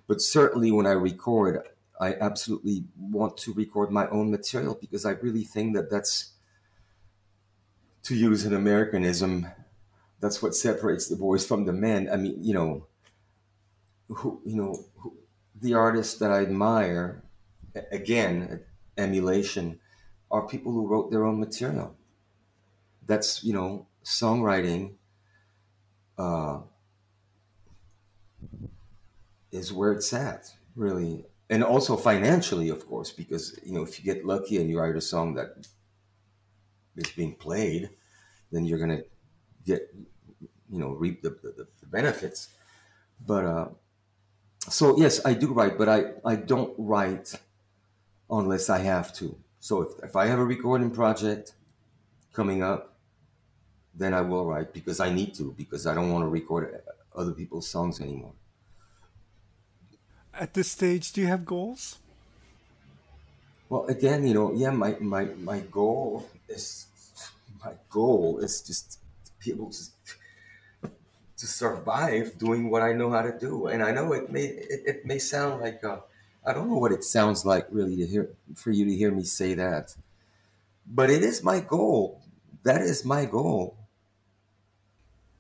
But 0.08 0.20
certainly 0.20 0.72
when 0.72 0.86
I 0.86 0.92
record, 0.92 1.60
I 2.00 2.14
absolutely 2.14 2.84
want 2.98 3.36
to 3.38 3.52
record 3.52 3.92
my 3.92 4.08
own 4.08 4.32
material 4.32 4.76
because 4.80 5.06
I 5.06 5.12
really 5.12 5.44
think 5.44 5.76
that 5.76 5.90
that's, 5.90 6.32
to 8.02 8.16
use 8.16 8.44
an 8.44 8.54
Americanism, 8.54 9.46
that's 10.20 10.42
what 10.42 10.56
separates 10.56 11.06
the 11.06 11.14
boys 11.14 11.46
from 11.46 11.66
the 11.66 11.72
men. 11.72 12.08
I 12.12 12.16
mean, 12.16 12.42
you 12.42 12.54
know, 12.54 12.86
who, 14.08 14.40
you 14.44 14.56
know, 14.56 14.84
who, 14.96 15.16
the 15.60 15.74
artists 15.74 16.18
that 16.18 16.32
I 16.32 16.42
admire, 16.42 17.22
again, 17.92 18.64
emulation, 18.98 19.78
are 20.32 20.48
people 20.48 20.72
who 20.72 20.88
wrote 20.88 21.12
their 21.12 21.24
own 21.24 21.38
material. 21.38 21.96
That's, 23.06 23.42
you 23.44 23.52
know, 23.52 23.86
songwriting 24.04 24.94
uh, 26.18 26.60
is 29.50 29.72
where 29.72 29.92
it's 29.92 30.12
at, 30.12 30.52
really. 30.76 31.24
And 31.50 31.62
also 31.62 31.96
financially, 31.96 32.68
of 32.70 32.86
course, 32.86 33.10
because, 33.10 33.58
you 33.64 33.72
know, 33.72 33.82
if 33.82 33.98
you 33.98 34.04
get 34.04 34.24
lucky 34.24 34.58
and 34.58 34.70
you 34.70 34.80
write 34.80 34.96
a 34.96 35.00
song 35.00 35.34
that 35.34 35.66
is 36.96 37.10
being 37.10 37.34
played, 37.34 37.90
then 38.50 38.64
you're 38.64 38.78
going 38.78 38.96
to 38.96 39.04
get, 39.66 39.94
you 40.70 40.78
know, 40.78 40.90
reap 40.90 41.22
the, 41.22 41.30
the, 41.30 41.66
the 41.80 41.86
benefits. 41.86 42.50
But, 43.26 43.44
uh, 43.44 43.68
so 44.68 44.96
yes, 44.96 45.24
I 45.26 45.34
do 45.34 45.52
write, 45.52 45.76
but 45.76 45.88
I, 45.88 46.12
I 46.24 46.36
don't 46.36 46.74
write 46.78 47.34
unless 48.30 48.70
I 48.70 48.78
have 48.78 49.12
to. 49.14 49.36
So 49.60 49.82
if, 49.82 50.04
if 50.04 50.16
I 50.16 50.26
have 50.26 50.38
a 50.38 50.44
recording 50.44 50.90
project 50.90 51.52
coming 52.32 52.62
up, 52.62 52.91
then 53.94 54.14
I 54.14 54.20
will 54.22 54.46
write 54.46 54.72
because 54.72 55.00
I 55.00 55.12
need 55.12 55.34
to, 55.34 55.52
because 55.56 55.86
I 55.86 55.94
don't 55.94 56.10
want 56.10 56.24
to 56.24 56.28
record 56.28 56.82
other 57.14 57.32
people's 57.32 57.68
songs 57.68 58.00
anymore. 58.00 58.32
At 60.34 60.54
this 60.54 60.70
stage, 60.70 61.12
do 61.12 61.20
you 61.20 61.26
have 61.26 61.44
goals? 61.44 61.98
Well, 63.68 63.84
again, 63.86 64.26
you 64.26 64.34
know, 64.34 64.52
yeah, 64.54 64.70
my, 64.70 64.96
my, 65.00 65.24
my 65.24 65.60
goal 65.60 66.28
is, 66.48 66.86
my 67.64 67.72
goal 67.90 68.38
is 68.38 68.60
just 68.62 68.98
to 69.24 69.30
be 69.44 69.52
able 69.52 69.70
to, 69.70 70.90
to 71.36 71.46
survive 71.46 72.38
doing 72.38 72.70
what 72.70 72.82
I 72.82 72.92
know 72.92 73.10
how 73.10 73.22
to 73.22 73.38
do. 73.38 73.66
And 73.66 73.82
I 73.82 73.92
know 73.92 74.12
it 74.12 74.30
may, 74.30 74.44
it, 74.44 74.80
it 74.86 75.06
may 75.06 75.18
sound 75.18 75.60
like, 75.60 75.84
uh, 75.84 75.98
I 76.46 76.52
don't 76.52 76.68
know 76.68 76.78
what 76.78 76.92
it 76.92 77.04
sounds 77.04 77.44
like 77.44 77.66
really 77.70 77.96
to 77.96 78.06
hear, 78.06 78.30
for 78.54 78.70
you 78.70 78.84
to 78.84 78.94
hear 78.96 79.10
me 79.10 79.22
say 79.22 79.54
that, 79.54 79.94
but 80.86 81.10
it 81.10 81.22
is 81.22 81.42
my 81.42 81.60
goal. 81.60 82.20
That 82.64 82.80
is 82.80 83.04
my 83.04 83.26
goal. 83.26 83.76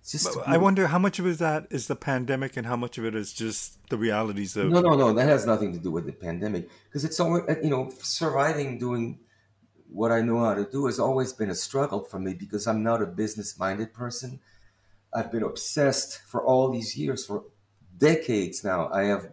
Just 0.04 0.36
I 0.46 0.56
wonder 0.56 0.88
how 0.88 0.98
much 0.98 1.20
of 1.20 1.26
it 1.26 1.38
that 1.38 1.68
is 1.70 1.86
the 1.86 1.94
pandemic 1.94 2.56
and 2.56 2.66
how 2.66 2.74
much 2.74 2.98
of 2.98 3.04
it 3.04 3.14
is 3.14 3.32
just 3.32 3.78
the 3.88 3.96
realities 3.96 4.56
of 4.56 4.68
No, 4.68 4.80
no, 4.80 4.96
no. 4.96 5.12
That 5.12 5.28
has 5.28 5.46
nothing 5.46 5.72
to 5.74 5.78
do 5.78 5.92
with 5.92 6.06
the 6.06 6.12
pandemic 6.12 6.68
because 6.88 7.04
it's 7.04 7.20
always, 7.20 7.44
you 7.62 7.70
know, 7.70 7.88
surviving 8.00 8.78
doing 8.78 9.20
what 9.88 10.10
I 10.10 10.20
know 10.20 10.40
how 10.40 10.54
to 10.54 10.64
do 10.64 10.86
has 10.86 10.98
always 10.98 11.32
been 11.32 11.50
a 11.50 11.54
struggle 11.54 12.02
for 12.02 12.18
me 12.18 12.34
because 12.34 12.66
I'm 12.66 12.82
not 12.82 13.00
a 13.00 13.06
business 13.06 13.56
minded 13.58 13.92
person. 13.94 14.40
I've 15.14 15.30
been 15.30 15.44
obsessed 15.44 16.20
for 16.26 16.44
all 16.44 16.70
these 16.70 16.96
years, 16.96 17.26
for 17.26 17.44
decades 17.96 18.64
now. 18.64 18.88
I 18.92 19.04
have 19.04 19.30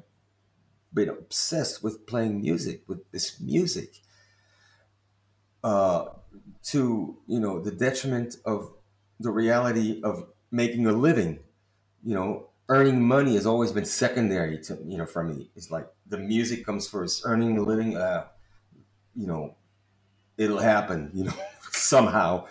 been 0.93 1.09
obsessed 1.09 1.81
with 1.81 2.05
playing 2.05 2.41
music, 2.41 2.83
with 2.87 3.09
this 3.11 3.39
music, 3.39 4.01
uh, 5.63 6.09
to, 6.63 7.17
you 7.25 7.39
know, 7.39 7.59
the 7.59 7.71
detriment 7.71 8.35
of 8.45 8.71
the 9.19 9.31
reality 9.31 10.01
of 10.03 10.27
making 10.51 10.87
a 10.87 10.91
living 10.91 11.39
you 12.03 12.15
know, 12.15 12.47
earning 12.69 13.01
money 13.01 13.33
has 13.35 13.45
always 13.45 13.71
been 13.71 13.85
secondary 13.85 14.59
to 14.59 14.77
you 14.85 14.97
know 14.97 15.05
for 15.05 15.23
me. 15.23 15.49
It's 15.55 15.71
like 15.71 15.87
the 16.07 16.17
music 16.17 16.65
comes 16.65 16.87
first. 16.87 17.23
Earning 17.25 17.57
a 17.57 17.61
living, 17.61 17.97
uh, 17.97 18.25
you 19.15 19.27
know, 19.27 19.55
it'll 20.37 20.59
happen, 20.59 21.11
you 21.13 21.25
know, 21.25 21.33
somehow. 21.71 22.45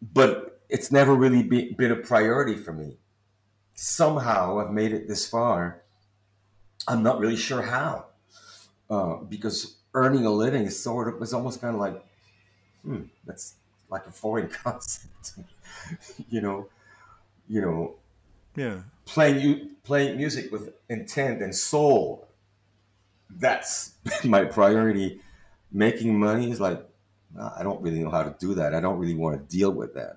But 0.00 0.60
it's 0.68 0.92
never 0.92 1.14
really 1.14 1.42
be, 1.42 1.72
been 1.72 1.90
a 1.90 1.96
priority 1.96 2.54
for 2.54 2.72
me. 2.72 2.96
Somehow 3.74 4.58
I've 4.58 4.72
made 4.72 4.92
it 4.92 5.08
this 5.08 5.26
far. 5.26 5.82
I'm 6.86 7.02
not 7.02 7.18
really 7.18 7.36
sure 7.36 7.62
how, 7.62 8.06
uh, 8.88 9.16
because 9.16 9.76
earning 9.94 10.24
a 10.24 10.30
living 10.30 10.62
is 10.62 10.80
sort 10.80 11.08
of 11.08 11.20
it's 11.20 11.32
almost 11.32 11.60
kind 11.60 11.74
of 11.74 11.80
like, 11.80 12.02
hmm, 12.82 13.02
that's 13.26 13.54
like 13.90 14.06
a 14.06 14.10
foreign 14.12 14.48
concept, 14.64 15.32
you 16.30 16.40
know, 16.40 16.68
you 17.48 17.60
know 17.60 17.96
yeah. 18.56 18.82
playing 19.04 19.40
you 19.40 19.70
playing 19.84 20.16
music 20.16 20.52
with 20.52 20.74
intent 20.88 21.42
and 21.42 21.54
soul. 21.54 22.28
That's 23.30 23.94
my 24.24 24.44
priority. 24.44 25.20
Making 25.70 26.18
money 26.18 26.50
is 26.50 26.60
like 26.60 26.84
i 27.56 27.62
don't 27.62 27.82
really 27.82 28.02
know 28.02 28.10
how 28.10 28.22
to 28.22 28.34
do 28.38 28.54
that. 28.54 28.74
I 28.74 28.80
don't 28.80 28.98
really 28.98 29.14
want 29.14 29.36
to 29.38 29.56
deal 29.56 29.70
with 29.70 29.94
that. 29.94 30.16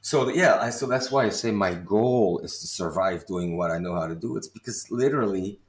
So 0.00 0.28
yeah 0.28 0.58
I, 0.60 0.70
so 0.70 0.86
that's 0.86 1.10
why 1.10 1.26
i 1.26 1.28
say 1.28 1.50
my 1.50 1.74
goal 1.74 2.40
is 2.42 2.58
to 2.60 2.66
survive 2.66 3.26
doing 3.26 3.56
what 3.56 3.70
i 3.70 3.78
know 3.78 3.94
how 3.94 4.06
to 4.06 4.14
do. 4.14 4.36
It's 4.36 4.48
because 4.48 4.90
literally 4.90 5.60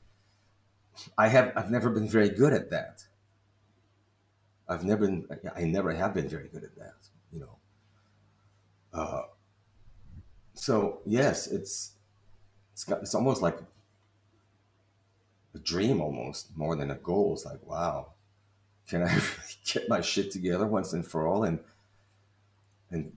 i 1.17 1.27
have 1.27 1.51
i've 1.55 1.71
never 1.71 1.89
been 1.89 2.07
very 2.07 2.29
good 2.29 2.53
at 2.53 2.69
that. 2.69 3.03
I've 4.67 4.83
never 4.83 5.07
been 5.07 5.27
i 5.55 5.63
never 5.63 5.91
have 5.91 6.13
been 6.13 6.29
very 6.29 6.47
good 6.47 6.63
at 6.63 6.75
that 6.77 7.09
you 7.33 7.39
know. 7.39 7.57
Uh, 8.93 9.23
so 10.65 11.01
yes 11.05 11.47
it's 11.47 11.93
it's 12.73 12.83
got 12.83 13.01
it's 13.01 13.15
almost 13.15 13.41
like 13.41 13.57
a 15.55 15.59
dream 15.59 16.01
almost 16.01 16.55
more 16.57 16.75
than 16.75 16.91
a 16.91 16.95
goal. 16.95 17.33
It's 17.33 17.45
like, 17.45 17.65
wow, 17.65 18.13
can 18.87 19.03
I 19.03 19.21
get 19.65 19.87
my 19.87 20.01
shit 20.01 20.31
together 20.31 20.65
once 20.65 20.93
and 20.93 21.05
for 21.05 21.27
all 21.27 21.43
and 21.43 21.59
and 22.91 23.11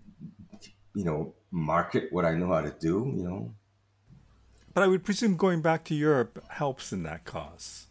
you 0.94 1.05
know 1.05 1.34
market 1.51 2.12
what 2.12 2.24
I 2.24 2.34
know 2.34 2.53
how 2.53 2.61
to 2.61 2.74
do, 2.78 3.12
you 3.16 3.24
know. 3.24 3.55
But 4.74 4.82
I 4.82 4.88
would 4.88 5.05
presume 5.05 5.36
going 5.36 5.62
back 5.62 5.84
to 5.84 5.94
Europe 5.94 6.44
helps 6.49 6.92
in 6.92 7.03
that 7.05 7.24
cause. 7.24 7.86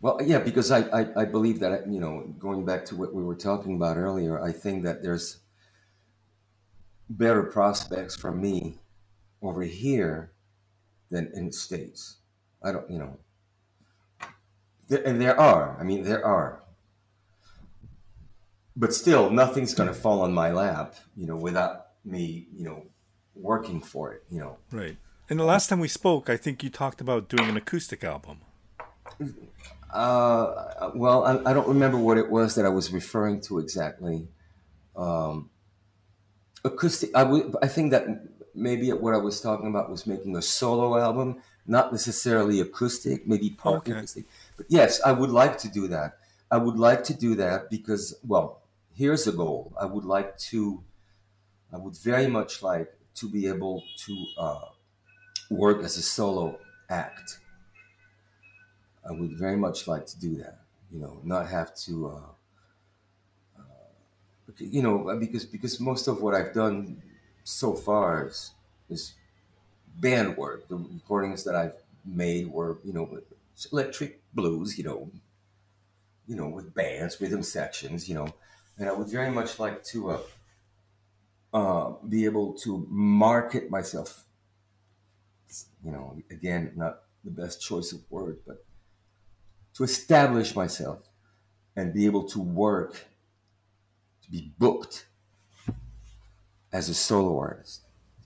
Well, 0.00 0.20
yeah, 0.22 0.38
because 0.38 0.70
I, 0.70 0.80
I, 0.80 1.22
I 1.22 1.24
believe 1.24 1.60
that, 1.60 1.88
you 1.88 1.98
know, 1.98 2.34
going 2.38 2.66
back 2.66 2.84
to 2.86 2.94
what 2.94 3.14
we 3.14 3.24
were 3.24 3.34
talking 3.34 3.74
about 3.74 3.96
earlier, 3.96 4.40
I 4.40 4.52
think 4.52 4.84
that 4.84 5.02
there's 5.02 5.38
better 7.08 7.42
prospects 7.42 8.16
for 8.16 8.32
me 8.32 8.78
over 9.42 9.62
here 9.62 10.32
than 11.10 11.30
in 11.34 11.46
the 11.46 11.52
States. 11.52 12.18
I 12.62 12.72
don't, 12.72 12.90
you 12.90 12.98
know, 12.98 13.18
there, 14.88 15.02
and 15.06 15.20
there 15.20 15.38
are, 15.38 15.76
I 15.78 15.84
mean, 15.84 16.02
there 16.02 16.24
are. 16.24 16.62
But 18.76 18.92
still, 18.92 19.30
nothing's 19.30 19.74
going 19.74 19.88
to 19.88 19.94
fall 19.94 20.22
on 20.22 20.32
my 20.32 20.50
lap, 20.50 20.96
you 21.16 21.26
know, 21.26 21.36
without 21.36 21.86
me, 22.04 22.48
you 22.52 22.64
know, 22.64 22.86
working 23.34 23.80
for 23.80 24.12
it, 24.12 24.24
you 24.30 24.40
know. 24.40 24.58
Right. 24.72 24.96
And 25.30 25.38
the 25.38 25.44
last 25.44 25.68
time 25.68 25.80
we 25.80 25.88
spoke, 25.88 26.28
I 26.28 26.36
think 26.36 26.62
you 26.62 26.70
talked 26.70 27.00
about 27.00 27.28
doing 27.28 27.48
an 27.48 27.56
acoustic 27.56 28.04
album. 28.04 28.40
Uh, 29.92 30.90
well, 30.94 31.24
I, 31.24 31.50
I, 31.50 31.54
don't 31.54 31.68
remember 31.68 31.96
what 31.96 32.18
it 32.18 32.28
was 32.28 32.56
that 32.56 32.66
I 32.66 32.68
was 32.68 32.92
referring 32.92 33.40
to 33.42 33.60
exactly. 33.60 34.26
Um, 34.96 35.50
acoustic. 36.64 37.10
I 37.14 37.68
think 37.68 37.90
that 37.90 38.06
maybe 38.54 38.90
what 38.92 39.14
I 39.14 39.18
was 39.18 39.40
talking 39.40 39.68
about 39.68 39.90
was 39.90 40.06
making 40.06 40.36
a 40.36 40.42
solo 40.42 40.98
album, 40.98 41.42
not 41.66 41.92
necessarily 41.92 42.60
acoustic, 42.60 43.26
maybe 43.26 43.50
partly 43.50 43.92
okay. 43.92 43.98
acoustic. 43.98 44.24
But 44.56 44.66
yes, 44.68 45.00
I 45.04 45.12
would 45.12 45.30
like 45.30 45.58
to 45.58 45.68
do 45.68 45.88
that. 45.88 46.18
I 46.50 46.58
would 46.58 46.78
like 46.78 47.04
to 47.04 47.14
do 47.14 47.34
that 47.36 47.70
because, 47.70 48.14
well, 48.26 48.62
here's 48.94 49.26
a 49.26 49.32
goal. 49.32 49.72
I 49.80 49.86
would 49.86 50.04
like 50.04 50.38
to. 50.50 50.82
I 51.72 51.78
would 51.78 51.96
very 51.96 52.28
much 52.28 52.62
like 52.62 52.92
to 53.16 53.28
be 53.28 53.48
able 53.48 53.82
to 54.06 54.26
uh, 54.38 54.64
work 55.50 55.82
as 55.82 55.96
a 55.96 56.02
solo 56.02 56.58
act 56.88 57.38
I 59.08 59.12
would 59.12 59.36
very 59.36 59.56
much 59.56 59.86
like 59.86 60.06
to 60.06 60.18
do 60.18 60.36
that. 60.36 60.60
You 60.90 61.00
know, 61.00 61.20
not 61.24 61.48
have 61.48 61.74
to, 61.86 62.08
uh, 62.08 62.20
you 64.58 64.82
know, 64.82 65.16
because 65.18 65.44
because 65.44 65.80
most 65.80 66.06
of 66.06 66.20
what 66.22 66.34
I've 66.34 66.52
done 66.54 67.02
so 67.44 67.74
far 67.74 68.28
is 68.28 68.52
is 68.88 69.14
band 69.96 70.36
work. 70.36 70.68
The 70.68 70.76
recordings 70.76 71.44
that 71.44 71.54
I've 71.54 71.76
made 72.04 72.48
were, 72.48 72.78
you 72.84 72.92
know, 72.92 73.20
electric 73.72 74.22
blues. 74.34 74.78
You 74.78 74.84
know, 74.84 75.10
you 76.26 76.36
know, 76.36 76.48
with 76.48 76.74
bands, 76.74 77.20
rhythm 77.20 77.42
sections. 77.42 78.08
You 78.08 78.16
know, 78.16 78.28
and 78.78 78.88
I 78.88 78.92
would 78.92 79.08
very 79.08 79.30
much 79.30 79.58
like 79.58 79.84
to 79.84 80.10
uh, 80.10 80.20
uh, 81.52 81.90
be 82.08 82.24
able 82.24 82.54
to 82.54 82.86
market 82.88 83.70
myself. 83.70 84.24
You 85.84 85.92
know, 85.92 86.20
again, 86.30 86.72
not 86.74 87.02
the 87.22 87.30
best 87.30 87.60
choice 87.60 87.92
of 87.92 88.10
word, 88.10 88.40
but 88.46 88.64
to 89.74 89.84
establish 89.84 90.54
myself 90.54 91.08
and 91.76 91.94
be 91.94 92.06
able 92.06 92.24
to 92.28 92.40
work, 92.40 93.06
to 94.24 94.30
be 94.30 94.52
booked 94.58 95.06
as 96.72 96.88
a 96.88 96.94
solo 96.94 97.38
artist. 97.38 97.82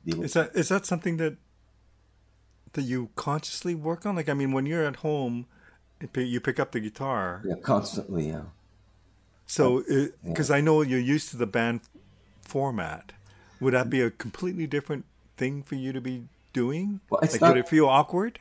Is 0.07 0.32
that 0.32 0.55
is 0.55 0.68
that 0.68 0.86
something 0.86 1.18
that 1.18 1.36
that 2.72 2.82
you 2.82 3.11
consciously 3.14 3.74
work 3.74 4.07
on? 4.07 4.16
Like, 4.16 4.28
I 4.28 4.34
mean, 4.34 4.53
when 4.53 4.66
you're 4.66 4.84
at 4.84 4.96
home, 4.96 5.46
you 6.14 6.40
pick 6.40 6.59
up 6.59 6.72
the 6.72 6.80
guitar. 6.80 7.42
Yeah, 7.44 7.57
constantly. 7.62 8.28
Yeah. 8.28 8.42
So, 9.46 9.82
oh, 9.90 10.09
because 10.24 10.51
yeah. 10.51 10.57
I 10.57 10.61
know 10.61 10.82
you're 10.82 10.99
used 10.99 11.30
to 11.30 11.36
the 11.36 11.46
band 11.46 11.80
format, 12.42 13.12
would 13.61 13.74
that 13.74 13.90
be 13.90 14.01
a 14.01 14.11
completely 14.11 14.66
different 14.66 15.05
thing 15.36 15.62
for 15.62 15.74
you 15.74 15.92
to 15.92 16.01
be 16.01 16.24
doing? 16.53 17.01
Well, 17.11 17.20
it's 17.22 17.32
like, 17.34 17.40
not, 17.40 17.49
would 17.49 17.59
it 17.59 17.68
feel 17.68 17.88
awkward? 17.88 18.38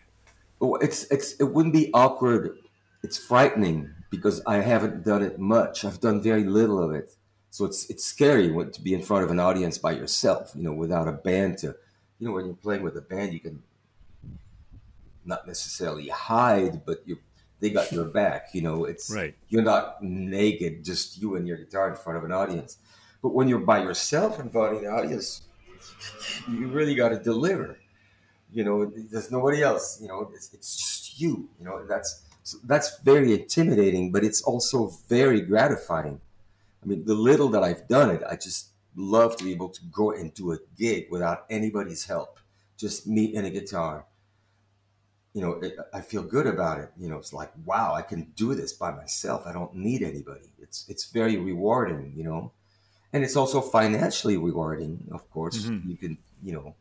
Well, 0.60 0.76
it's 0.76 1.06
it's 1.12 1.34
it 1.34 1.46
wouldn't 1.46 1.74
be 1.74 1.92
awkward 1.94 2.58
it's 3.04 3.18
frightening 3.18 3.90
because 4.10 4.42
I 4.46 4.58
haven't 4.58 5.04
done 5.04 5.24
it 5.24 5.40
much. 5.40 5.86
I've 5.86 6.00
done 6.00 6.22
very 6.22 6.44
little 6.44 6.82
of 6.82 6.92
it. 6.94 7.12
So 7.50 7.66
it's 7.66 7.90
it's 7.90 8.06
scary 8.06 8.52
when, 8.52 8.72
to 8.72 8.82
be 8.82 8.94
in 8.94 9.02
front 9.02 9.24
of 9.24 9.32
an 9.32 9.40
audience 9.40 9.78
by 9.78 9.92
yourself, 9.92 10.52
you 10.56 10.64
know, 10.64 10.74
without 10.74 11.08
a 11.08 11.14
band 11.14 11.58
to, 11.60 11.76
you 12.20 12.28
know, 12.28 12.34
when 12.34 12.46
you're 12.46 12.56
playing 12.56 12.84
with 12.84 12.98
a 12.98 13.02
band, 13.02 13.34
you 13.34 13.40
can 13.40 13.64
not 15.26 15.48
necessarily 15.48 16.08
hide, 16.10 16.86
but 16.86 17.02
you 17.06 17.18
they 17.60 17.70
got 17.70 17.92
your 17.92 18.06
back. 18.06 18.50
You 18.54 18.62
know, 18.62 18.86
it's 18.86 19.10
right. 19.14 19.36
You're 19.50 19.64
not 19.64 20.04
naked, 20.04 20.84
just 20.84 21.20
you 21.22 21.36
and 21.36 21.48
your 21.48 21.58
guitar 21.58 21.90
in 21.90 21.96
front 21.96 22.18
of 22.18 22.24
an 22.24 22.32
audience. 22.32 22.78
But 23.22 23.34
when 23.34 23.48
you're 23.48 23.60
by 23.60 23.82
yourself 23.82 24.40
in 24.40 24.50
front 24.50 24.76
of 24.76 24.82
the 24.82 24.88
audience, 24.88 25.42
you 26.48 26.68
really 26.68 26.96
got 26.96 27.10
to 27.10 27.20
deliver. 27.20 27.80
You 28.54 28.64
know, 28.64 28.92
there's 28.96 29.32
nobody 29.32 29.62
else. 29.62 30.00
You 30.02 30.08
know, 30.08 30.32
it's, 30.34 30.54
it's 30.54 30.78
just 30.78 31.20
you. 31.20 31.50
You 31.60 31.66
know, 31.66 31.86
that's 31.86 32.24
so 32.44 32.60
that's 32.64 33.00
very 33.02 33.34
intimidating, 33.34 34.12
but 34.12 34.24
it's 34.24 34.42
also 34.42 34.94
very 35.10 35.42
gratifying. 35.42 36.22
I 36.88 36.90
mean, 36.90 37.04
the 37.04 37.16
little 37.16 37.50
that 37.50 37.64
I've 37.64 37.86
done 37.90 38.10
it, 38.12 38.24
I 38.30 38.38
just 38.38 38.70
love 38.96 39.36
to 39.38 39.44
be 39.44 39.52
able 39.52 39.68
to 39.70 39.82
go 39.92 40.12
and 40.12 40.34
do 40.34 40.54
a 40.54 40.58
gig 40.78 41.08
without 41.12 41.46
anybody's 41.50 42.06
help, 42.06 42.40
just 42.78 43.06
me 43.06 43.36
and 43.36 43.46
a 43.46 43.50
guitar. 43.50 44.06
You 45.34 45.42
know, 45.42 45.52
it, 45.60 45.76
I 45.94 46.00
feel 46.00 46.24
good 46.24 46.48
about 46.48 46.80
it. 46.80 46.90
You 46.98 47.10
know, 47.10 47.18
it's 47.18 47.34
like, 47.34 47.52
wow, 47.66 47.94
I 47.94 48.04
can 48.04 48.32
do 48.38 48.56
this 48.56 48.72
by 48.72 48.92
myself. 48.92 49.46
I 49.46 49.52
don't 49.52 49.76
need 49.76 50.02
anybody. 50.02 50.50
It's 50.60 50.86
it's 50.88 51.12
very 51.12 51.36
rewarding. 51.36 52.14
You 52.16 52.24
know, 52.24 52.52
and 53.12 53.22
it's 53.22 53.36
also 53.36 53.60
financially 53.60 54.38
rewarding. 54.38 55.10
Of 55.12 55.30
course, 55.30 55.66
mm-hmm. 55.66 55.90
you 55.90 55.98
can, 55.98 56.18
you 56.42 56.54
know, 56.54 56.76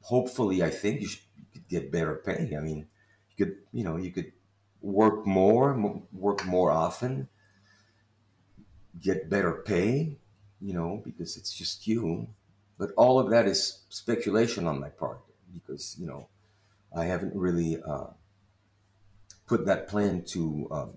hopefully, 0.00 0.62
I 0.62 0.70
think 0.70 1.02
you, 1.02 1.08
should, 1.08 1.22
you 1.36 1.44
could 1.52 1.68
get 1.68 1.92
better 1.92 2.14
pay. 2.24 2.56
I 2.56 2.60
mean 2.60 2.86
you 3.28 3.44
could 3.44 3.56
you 3.72 3.84
know 3.84 3.98
you 3.98 4.10
could 4.10 4.32
work 4.80 5.26
more 5.26 6.00
work 6.12 6.46
more 6.46 6.70
often 6.70 7.28
get 9.00 9.28
better 9.28 9.52
pay 9.52 10.16
you 10.60 10.72
know 10.72 11.00
because 11.04 11.36
it's 11.36 11.52
just 11.52 11.86
you 11.86 12.26
but 12.78 12.90
all 12.96 13.18
of 13.18 13.30
that 13.30 13.46
is 13.46 13.80
speculation 13.88 14.66
on 14.66 14.80
my 14.80 14.88
part 14.88 15.20
because 15.52 15.96
you 15.98 16.06
know 16.06 16.26
i 16.96 17.04
haven't 17.04 17.34
really 17.34 17.80
uh, 17.82 18.06
put 19.46 19.66
that 19.66 19.88
plan 19.88 20.22
to 20.22 20.66
um, 20.70 20.92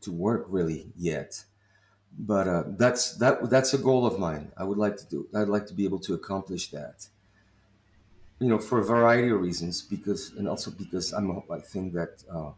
to 0.00 0.12
work 0.12 0.46
really 0.48 0.86
yet 0.96 1.44
but 2.18 2.48
uh, 2.48 2.64
that's 2.78 3.16
that 3.16 3.50
that's 3.50 3.74
a 3.74 3.78
goal 3.78 4.06
of 4.06 4.18
mine 4.18 4.52
i 4.56 4.64
would 4.64 4.78
like 4.78 4.96
to 4.96 5.06
do 5.06 5.28
i'd 5.34 5.48
like 5.48 5.66
to 5.66 5.74
be 5.74 5.84
able 5.84 5.98
to 5.98 6.14
accomplish 6.14 6.70
that 6.70 7.08
you 8.38 8.48
know, 8.48 8.58
for 8.58 8.78
a 8.78 8.84
variety 8.84 9.30
of 9.30 9.40
reasons, 9.40 9.82
because 9.82 10.32
and 10.36 10.48
also 10.48 10.70
because 10.70 11.12
I'm 11.12 11.42
I 11.50 11.60
think 11.60 11.94
that 11.94 12.22
uh, 12.30 12.50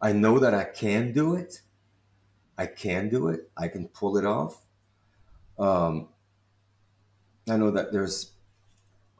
I 0.00 0.12
know 0.12 0.38
that 0.38 0.54
I 0.54 0.64
can 0.64 1.12
do 1.12 1.34
it. 1.34 1.62
I 2.58 2.66
can 2.66 3.08
do 3.08 3.28
it. 3.28 3.50
I 3.56 3.68
can 3.68 3.88
pull 3.88 4.18
it 4.18 4.26
off. 4.26 4.60
Um, 5.58 6.08
I 7.48 7.56
know 7.56 7.70
that 7.70 7.92
there's 7.92 8.32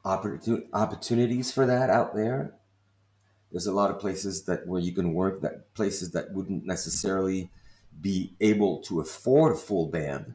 opportunities 0.05 1.51
for 1.51 1.65
that 1.65 1.89
out 1.89 2.15
there. 2.15 2.55
There's 3.51 3.67
a 3.67 3.73
lot 3.73 3.91
of 3.91 3.99
places 3.99 4.43
that 4.43 4.67
where 4.67 4.81
you 4.81 4.93
can 4.93 5.15
work 5.15 5.41
that 5.41 5.73
places 5.75 6.11
that 6.11 6.33
wouldn't 6.33 6.67
necessarily 6.67 7.51
be 8.01 8.35
able 8.41 8.81
to 8.83 9.01
afford 9.01 9.53
a 9.53 9.57
full 9.57 9.87
band, 9.87 10.35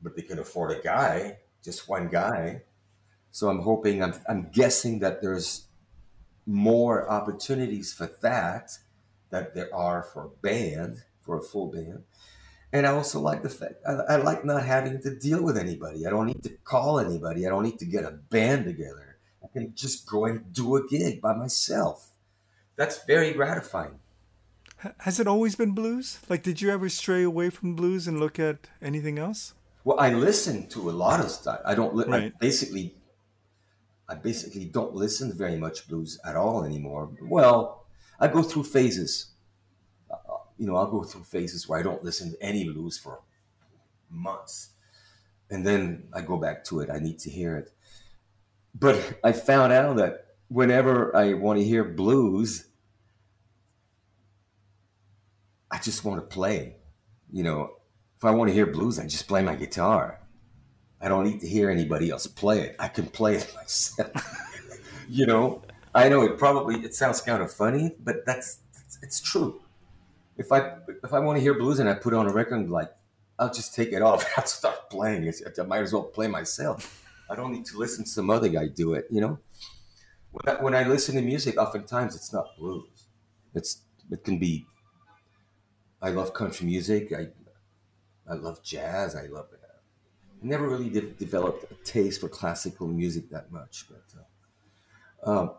but 0.00 0.14
they 0.14 0.22
can 0.22 0.38
afford 0.38 0.70
a 0.70 0.80
guy, 0.80 1.38
just 1.62 1.88
one 1.88 2.08
guy 2.08 2.62
so 3.34 3.48
I'm 3.48 3.62
hoping, 3.62 4.00
I'm, 4.00 4.14
I'm 4.28 4.48
guessing 4.52 5.00
that 5.00 5.20
there's 5.20 5.64
more 6.46 7.10
opportunities 7.10 7.92
for 7.92 8.08
that 8.22 8.78
that 9.30 9.56
there 9.56 9.74
are 9.74 10.04
for 10.04 10.30
band, 10.40 11.02
for 11.24 11.38
a 11.38 11.42
full 11.42 11.70
band. 11.70 12.02
And 12.72 12.86
I 12.86 12.90
also 12.90 13.20
like 13.20 13.42
the 13.42 13.48
fact 13.48 13.74
I, 13.86 13.92
I, 13.92 14.16
like 14.16 14.44
not 14.44 14.64
having 14.64 15.00
to 15.02 15.14
deal 15.14 15.42
with 15.42 15.56
anybody. 15.56 16.06
I 16.06 16.10
don't 16.10 16.26
need 16.26 16.42
to 16.42 16.50
call 16.64 16.98
anybody. 16.98 17.46
I 17.46 17.50
don't 17.50 17.62
need 17.62 17.78
to 17.78 17.84
get 17.84 18.04
a 18.04 18.10
band 18.10 18.64
together. 18.64 19.16
I 19.42 19.46
can 19.46 19.74
just 19.74 20.06
go 20.06 20.24
and 20.24 20.52
do 20.52 20.76
a 20.76 20.86
gig 20.88 21.20
by 21.20 21.34
myself. 21.34 22.10
That's 22.76 23.04
very 23.04 23.32
gratifying. 23.32 24.00
Has 24.98 25.20
it 25.20 25.28
always 25.28 25.54
been 25.54 25.72
blues? 25.72 26.18
Like, 26.28 26.42
did 26.42 26.60
you 26.60 26.70
ever 26.70 26.88
stray 26.88 27.22
away 27.22 27.48
from 27.48 27.76
blues 27.76 28.08
and 28.08 28.18
look 28.18 28.38
at 28.38 28.68
anything 28.82 29.18
else? 29.18 29.54
Well, 29.84 30.00
I 30.00 30.12
listen 30.12 30.66
to 30.68 30.90
a 30.90 30.92
lot 30.92 31.20
of 31.20 31.30
stuff. 31.30 31.60
I 31.64 31.74
don't. 31.74 31.94
Li- 31.94 32.06
right. 32.08 32.32
I 32.34 32.38
basically 32.40 32.94
I 34.08 34.14
basically 34.14 34.66
don't 34.66 34.94
listen 34.94 35.30
to 35.30 35.34
very 35.34 35.56
much 35.56 35.88
blues 35.88 36.18
at 36.24 36.36
all 36.36 36.64
anymore. 36.64 37.10
Well, 37.22 37.86
I 38.20 38.28
go 38.28 38.42
through 38.42 38.64
phases. 38.64 39.26
You 40.58 40.66
know, 40.66 40.76
I'll 40.76 40.90
go 40.90 41.02
through 41.04 41.24
phases 41.24 41.68
where 41.68 41.78
I 41.78 41.82
don't 41.82 42.04
listen 42.04 42.32
to 42.32 42.42
any 42.42 42.64
blues 42.64 42.98
for 42.98 43.20
months. 44.10 44.70
And 45.50 45.66
then 45.66 46.08
I 46.12 46.20
go 46.22 46.36
back 46.36 46.64
to 46.64 46.80
it. 46.80 46.90
I 46.90 46.98
need 46.98 47.18
to 47.20 47.30
hear 47.30 47.56
it. 47.56 47.70
but 48.74 49.18
I 49.24 49.32
found 49.32 49.72
out 49.72 49.96
that 49.96 50.26
whenever 50.48 51.14
I 51.16 51.34
want 51.34 51.58
to 51.58 51.64
hear 51.64 51.84
blues, 51.84 52.66
I 55.70 55.78
just 55.78 56.04
want 56.04 56.20
to 56.20 56.26
play. 56.34 56.76
You 57.32 57.42
know, 57.42 57.70
if 58.16 58.24
I 58.24 58.30
want 58.30 58.48
to 58.48 58.54
hear 58.54 58.66
blues, 58.66 58.98
I 58.98 59.06
just 59.06 59.26
play 59.28 59.42
my 59.42 59.56
guitar. 59.56 60.20
I 61.00 61.08
don't 61.08 61.24
need 61.24 61.40
to 61.40 61.48
hear 61.48 61.70
anybody 61.70 62.10
else 62.10 62.26
play 62.26 62.60
it. 62.62 62.76
I 62.78 62.88
can 62.88 63.06
play 63.06 63.36
it 63.36 63.52
myself. 63.56 64.10
you 65.08 65.26
know, 65.26 65.62
I 65.94 66.08
know 66.08 66.22
it 66.22 66.38
probably 66.38 66.76
it 66.80 66.94
sounds 66.94 67.20
kind 67.20 67.42
of 67.42 67.52
funny, 67.52 67.94
but 68.00 68.24
that's 68.26 68.60
it's, 68.80 68.98
it's 69.02 69.20
true. 69.20 69.60
If 70.36 70.52
I 70.52 70.76
if 71.02 71.12
I 71.12 71.18
want 71.20 71.36
to 71.36 71.42
hear 71.42 71.54
blues 71.54 71.78
and 71.78 71.88
I 71.88 71.94
put 71.94 72.14
on 72.14 72.26
a 72.26 72.32
record, 72.32 72.56
I'm 72.56 72.70
like 72.70 72.90
I'll 73.38 73.52
just 73.52 73.74
take 73.74 73.92
it 73.92 74.02
off. 74.02 74.26
I'll 74.36 74.46
start 74.46 74.90
playing 74.90 75.24
it. 75.24 75.40
I 75.58 75.62
might 75.62 75.82
as 75.82 75.92
well 75.92 76.04
play 76.04 76.26
myself. 76.26 77.02
I 77.30 77.34
don't 77.34 77.52
need 77.52 77.66
to 77.66 77.78
listen 77.78 78.04
to 78.04 78.10
some 78.10 78.30
other 78.30 78.48
guy 78.48 78.68
do 78.68 78.94
it. 78.94 79.06
You 79.10 79.20
know, 79.20 79.38
when 80.30 80.56
I, 80.56 80.62
when 80.62 80.74
I 80.74 80.84
listen 80.84 81.14
to 81.16 81.22
music, 81.22 81.56
oftentimes 81.56 82.14
it's 82.14 82.32
not 82.32 82.56
blues. 82.58 83.06
It's 83.54 83.82
it 84.10 84.24
can 84.24 84.38
be 84.38 84.66
I 86.02 86.10
love 86.10 86.34
country 86.34 86.66
music. 86.66 87.12
I 87.12 87.28
I 88.30 88.34
love 88.34 88.62
jazz. 88.62 89.14
I 89.16 89.26
love 89.26 89.46
it. 89.52 89.60
I 89.64 90.46
never 90.46 90.68
really 90.68 90.90
de- 90.90 91.12
developed 91.12 91.70
a 91.70 91.74
taste 91.84 92.20
for 92.20 92.28
classical 92.28 92.86
music 92.86 93.30
that 93.30 93.50
much, 93.50 93.86
but. 93.88 94.04
Uh, 94.16 94.20
um, 95.26 95.50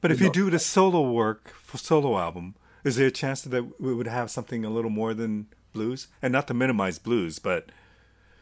but 0.00 0.10
if 0.10 0.20
you, 0.20 0.26
know, 0.26 0.32
do 0.32 0.50
the 0.50 0.58
solo 0.58 1.10
work 1.10 1.54
for 1.62 1.78
solo 1.78 2.18
album, 2.18 2.56
is 2.84 2.96
there 2.96 3.06
a 3.06 3.12
chance 3.12 3.42
that 3.42 3.80
we 3.80 3.94
would 3.94 4.08
have 4.08 4.30
something 4.30 4.64
a 4.64 4.70
little 4.70 4.90
more 4.90 5.14
than 5.14 5.46
blues? 5.72 6.08
And 6.20 6.32
not 6.32 6.48
to 6.48 6.54
minimize 6.54 6.98
blues, 6.98 7.38
but 7.38 7.70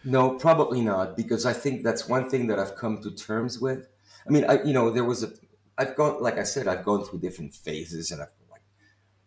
no, 0.02 0.30
probably 0.38 0.80
not, 0.80 1.16
because 1.16 1.44
I 1.44 1.52
think 1.52 1.82
that's 1.82 2.08
one 2.08 2.30
thing 2.30 2.46
that 2.46 2.58
I've 2.58 2.76
come 2.76 3.02
to 3.02 3.10
terms 3.10 3.58
with. 3.60 3.86
I 4.26 4.30
mean, 4.30 4.44
I 4.48 4.62
you 4.62 4.72
know 4.72 4.90
there 4.90 5.04
was 5.04 5.22
a 5.22 5.32
I've 5.76 5.96
gone 5.96 6.22
like 6.22 6.38
I 6.38 6.44
said 6.44 6.68
I've 6.68 6.84
gone 6.84 7.04
through 7.04 7.20
different 7.20 7.54
phases, 7.54 8.10
and 8.10 8.22
I've 8.22 8.32
like, 8.50 8.62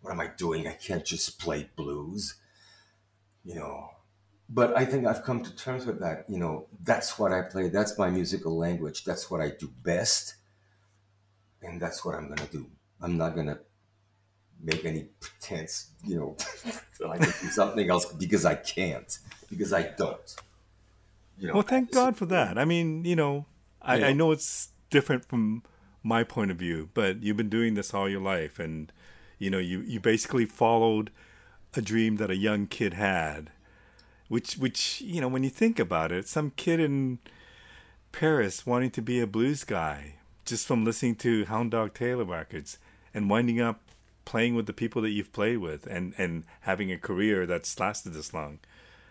what 0.02 0.12
am 0.12 0.20
I 0.20 0.28
doing? 0.36 0.68
I 0.68 0.74
can't 0.74 1.06
just 1.06 1.40
play 1.40 1.70
blues, 1.76 2.36
you 3.44 3.56
know. 3.56 3.90
But 4.50 4.78
I 4.78 4.86
think 4.86 5.08
I've 5.08 5.24
come 5.24 5.42
to 5.44 5.56
terms 5.56 5.86
with 5.86 6.00
that. 6.02 6.26
You 6.28 6.38
know, 6.38 6.68
that's 6.84 7.18
what 7.18 7.32
I 7.32 7.44
play. 7.44 7.70
That's 7.70 7.98
my 7.98 8.10
musical 8.10 8.58
language. 8.58 9.04
That's 9.04 9.32
what 9.32 9.42
I 9.42 9.52
do 9.58 9.72
best. 9.82 10.36
And 11.62 11.82
that's 11.82 12.04
what 12.04 12.16
I'm 12.16 12.28
to 12.36 12.46
do. 12.52 12.68
I'm 13.02 13.18
not 13.18 13.36
to 13.36 13.60
make 14.64 14.86
any 14.86 15.08
pretense, 15.20 15.92
you 16.04 16.18
know, 16.18 16.36
that 17.00 17.10
I 17.10 17.18
can 17.18 17.34
do 17.42 17.48
something 17.50 17.90
else 17.90 18.06
because 18.14 18.46
I 18.46 18.56
can't, 18.56 19.18
because 19.50 19.74
I 19.74 19.84
don't. 19.84 20.36
You 21.38 21.48
know, 21.48 21.54
well, 21.56 21.64
thank 21.64 21.92
God 21.92 22.16
for 22.16 22.26
that. 22.28 22.58
I 22.58 22.66
mean, 22.66 23.06
you 23.06 23.16
know, 23.16 23.46
I, 23.82 23.98
yeah. 23.98 24.08
I 24.08 24.14
know 24.14 24.32
it's 24.32 24.70
different 24.90 25.26
from 25.26 25.64
my 26.04 26.24
point 26.24 26.52
of 26.52 26.58
view, 26.58 26.90
but 26.94 27.22
you've 27.22 27.38
been 27.38 27.50
doing 27.50 27.74
this 27.74 27.94
all 27.94 28.08
your 28.08 28.22
life. 28.22 28.60
And, 28.60 28.92
you 29.40 29.50
know, 29.50 29.58
you, 29.58 29.82
you 29.82 30.00
basically 30.00 30.46
followed 30.46 31.12
a 31.76 31.82
dream 31.82 32.18
that 32.18 32.30
a 32.30 32.36
young 32.36 32.68
kid 32.68 32.94
had, 32.94 33.52
which 34.28 34.58
which 34.58 35.02
you 35.02 35.20
know 35.22 35.28
when 35.28 35.44
you 35.44 35.50
think 35.50 35.80
about 35.80 36.12
it, 36.12 36.28
some 36.28 36.52
kid 36.56 36.80
in 36.80 37.20
Paris 38.12 38.66
wanting 38.66 38.92
to 38.92 39.02
be 39.02 39.20
a 39.20 39.28
blues 39.28 39.64
guy 39.64 40.16
just 40.46 40.68
from 40.68 40.84
listening 40.84 41.16
to 41.16 41.46
Hound 41.46 41.72
Dog 41.72 41.94
Taylor 41.94 42.26
records 42.26 42.78
and 43.14 43.30
winding 43.30 43.60
up 43.62 43.82
playing 44.26 44.56
with 44.56 44.66
the 44.66 44.74
people 44.74 45.02
that 45.02 45.12
you've 45.12 45.32
played 45.32 45.58
with 45.58 45.86
and 45.88 46.14
and 46.18 46.46
having 46.62 46.92
a 46.92 46.98
career 46.98 47.46
that's 47.46 47.80
lasted 47.80 48.14
this 48.14 48.34
long. 48.34 48.60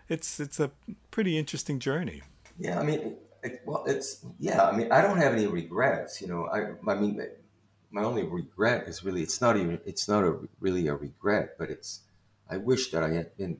It's 0.09 0.39
it's 0.39 0.59
a 0.59 0.71
pretty 1.11 1.37
interesting 1.37 1.79
journey. 1.79 2.21
Yeah, 2.59 2.79
I 2.79 2.83
mean, 2.83 3.15
it, 3.43 3.61
well, 3.65 3.83
it's 3.87 4.25
yeah. 4.39 4.65
I 4.65 4.75
mean, 4.75 4.91
I 4.91 5.01
don't 5.01 5.17
have 5.17 5.33
any 5.33 5.47
regrets. 5.47 6.21
You 6.21 6.27
know, 6.27 6.45
I 6.47 6.73
I 6.89 6.95
mean, 6.95 7.21
my 7.91 8.03
only 8.03 8.23
regret 8.23 8.87
is 8.87 9.03
really 9.03 9.21
it's 9.21 9.39
not 9.39 9.55
even 9.55 9.79
it's 9.85 10.07
not 10.07 10.23
a 10.23 10.39
really 10.59 10.87
a 10.87 10.95
regret, 10.95 11.55
but 11.57 11.69
it's 11.69 12.01
I 12.49 12.57
wish 12.57 12.91
that 12.91 13.03
I 13.03 13.09
had 13.09 13.35
been 13.37 13.59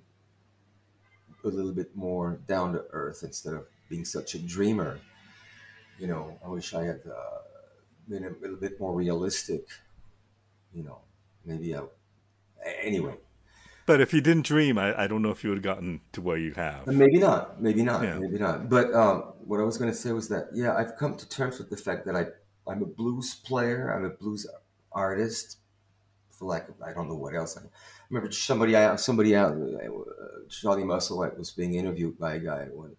a 1.43 1.47
little 1.47 1.71
bit 1.73 1.95
more 1.95 2.39
down 2.47 2.73
to 2.73 2.83
earth 2.91 3.23
instead 3.23 3.53
of 3.53 3.65
being 3.89 4.05
such 4.05 4.33
a 4.35 4.39
dreamer. 4.39 4.99
You 5.99 6.07
know, 6.07 6.39
I 6.43 6.49
wish 6.49 6.73
I 6.73 6.83
had 6.83 7.01
uh, 7.05 7.41
been 8.07 8.25
a 8.25 8.29
little 8.41 8.57
bit 8.57 8.79
more 8.79 8.93
realistic. 8.93 9.67
You 10.73 10.83
know, 10.83 10.99
maybe 11.45 11.75
I. 11.75 11.81
Anyway. 12.81 13.15
But 13.85 13.99
if 13.99 14.13
you 14.13 14.21
didn't 14.21 14.45
dream, 14.45 14.77
I, 14.77 15.03
I 15.03 15.07
don't 15.07 15.21
know 15.21 15.31
if 15.31 15.43
you 15.43 15.49
would 15.49 15.57
have 15.57 15.63
gotten 15.63 15.99
to 16.13 16.21
where 16.21 16.37
you 16.37 16.53
have. 16.53 16.87
Maybe 16.87 17.17
not. 17.17 17.61
Maybe 17.61 17.83
not. 17.83 18.03
Yeah. 18.03 18.17
Maybe 18.17 18.39
not. 18.39 18.69
But 18.69 18.93
um, 18.93 19.33
what 19.45 19.59
I 19.59 19.63
was 19.63 19.77
going 19.77 19.91
to 19.91 19.97
say 19.97 20.11
was 20.13 20.29
that 20.29 20.47
yeah, 20.53 20.75
I've 20.75 20.95
come 20.97 21.17
to 21.17 21.27
terms 21.27 21.59
with 21.59 21.69
the 21.69 21.77
fact 21.77 22.05
that 22.05 22.15
I 22.15 22.27
I'm 22.69 22.81
a 22.81 22.85
blues 22.85 23.35
player. 23.35 23.93
I'm 23.93 24.05
a 24.05 24.09
blues 24.09 24.47
artist. 24.91 25.57
For 26.31 26.45
like 26.45 26.67
I 26.85 26.93
don't 26.93 27.09
know 27.09 27.15
what 27.15 27.35
else. 27.35 27.57
I 27.57 27.61
remember 28.09 28.31
somebody 28.31 28.75
out. 28.75 28.99
Somebody 28.99 29.35
out. 29.35 29.51
Uh, 29.51 30.47
Charlie 30.49 30.83
Musselwhite 30.83 31.37
was 31.37 31.51
being 31.51 31.75
interviewed 31.75 32.17
by 32.17 32.35
a 32.35 32.39
guy 32.39 32.67
one 32.71 32.95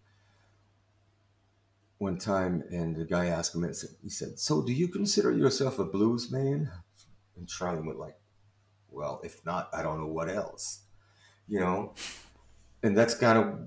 one 1.99 2.19
time, 2.19 2.63
and 2.71 2.95
the 2.95 3.07
guy 3.07 3.27
asked 3.27 3.55
him. 3.55 3.65
And 3.65 3.75
he 4.03 4.11
said, 4.11 4.39
"So, 4.39 4.63
do 4.63 4.73
you 4.73 4.89
consider 4.89 5.33
yourself 5.33 5.79
a 5.79 5.85
blues 5.85 6.31
man?" 6.31 6.71
And 7.37 7.49
Charlie 7.49 7.85
went 7.85 7.99
like, 7.99 8.17
"Well, 8.95 9.21
if 9.25 9.45
not, 9.45 9.69
I 9.73 9.83
don't 9.83 10.01
know 10.01 10.07
what 10.07 10.29
else." 10.29 10.83
You 11.49 11.61
know, 11.61 11.95
and 12.83 12.97
that's 12.97 13.15
kind 13.15 13.39
of 13.39 13.59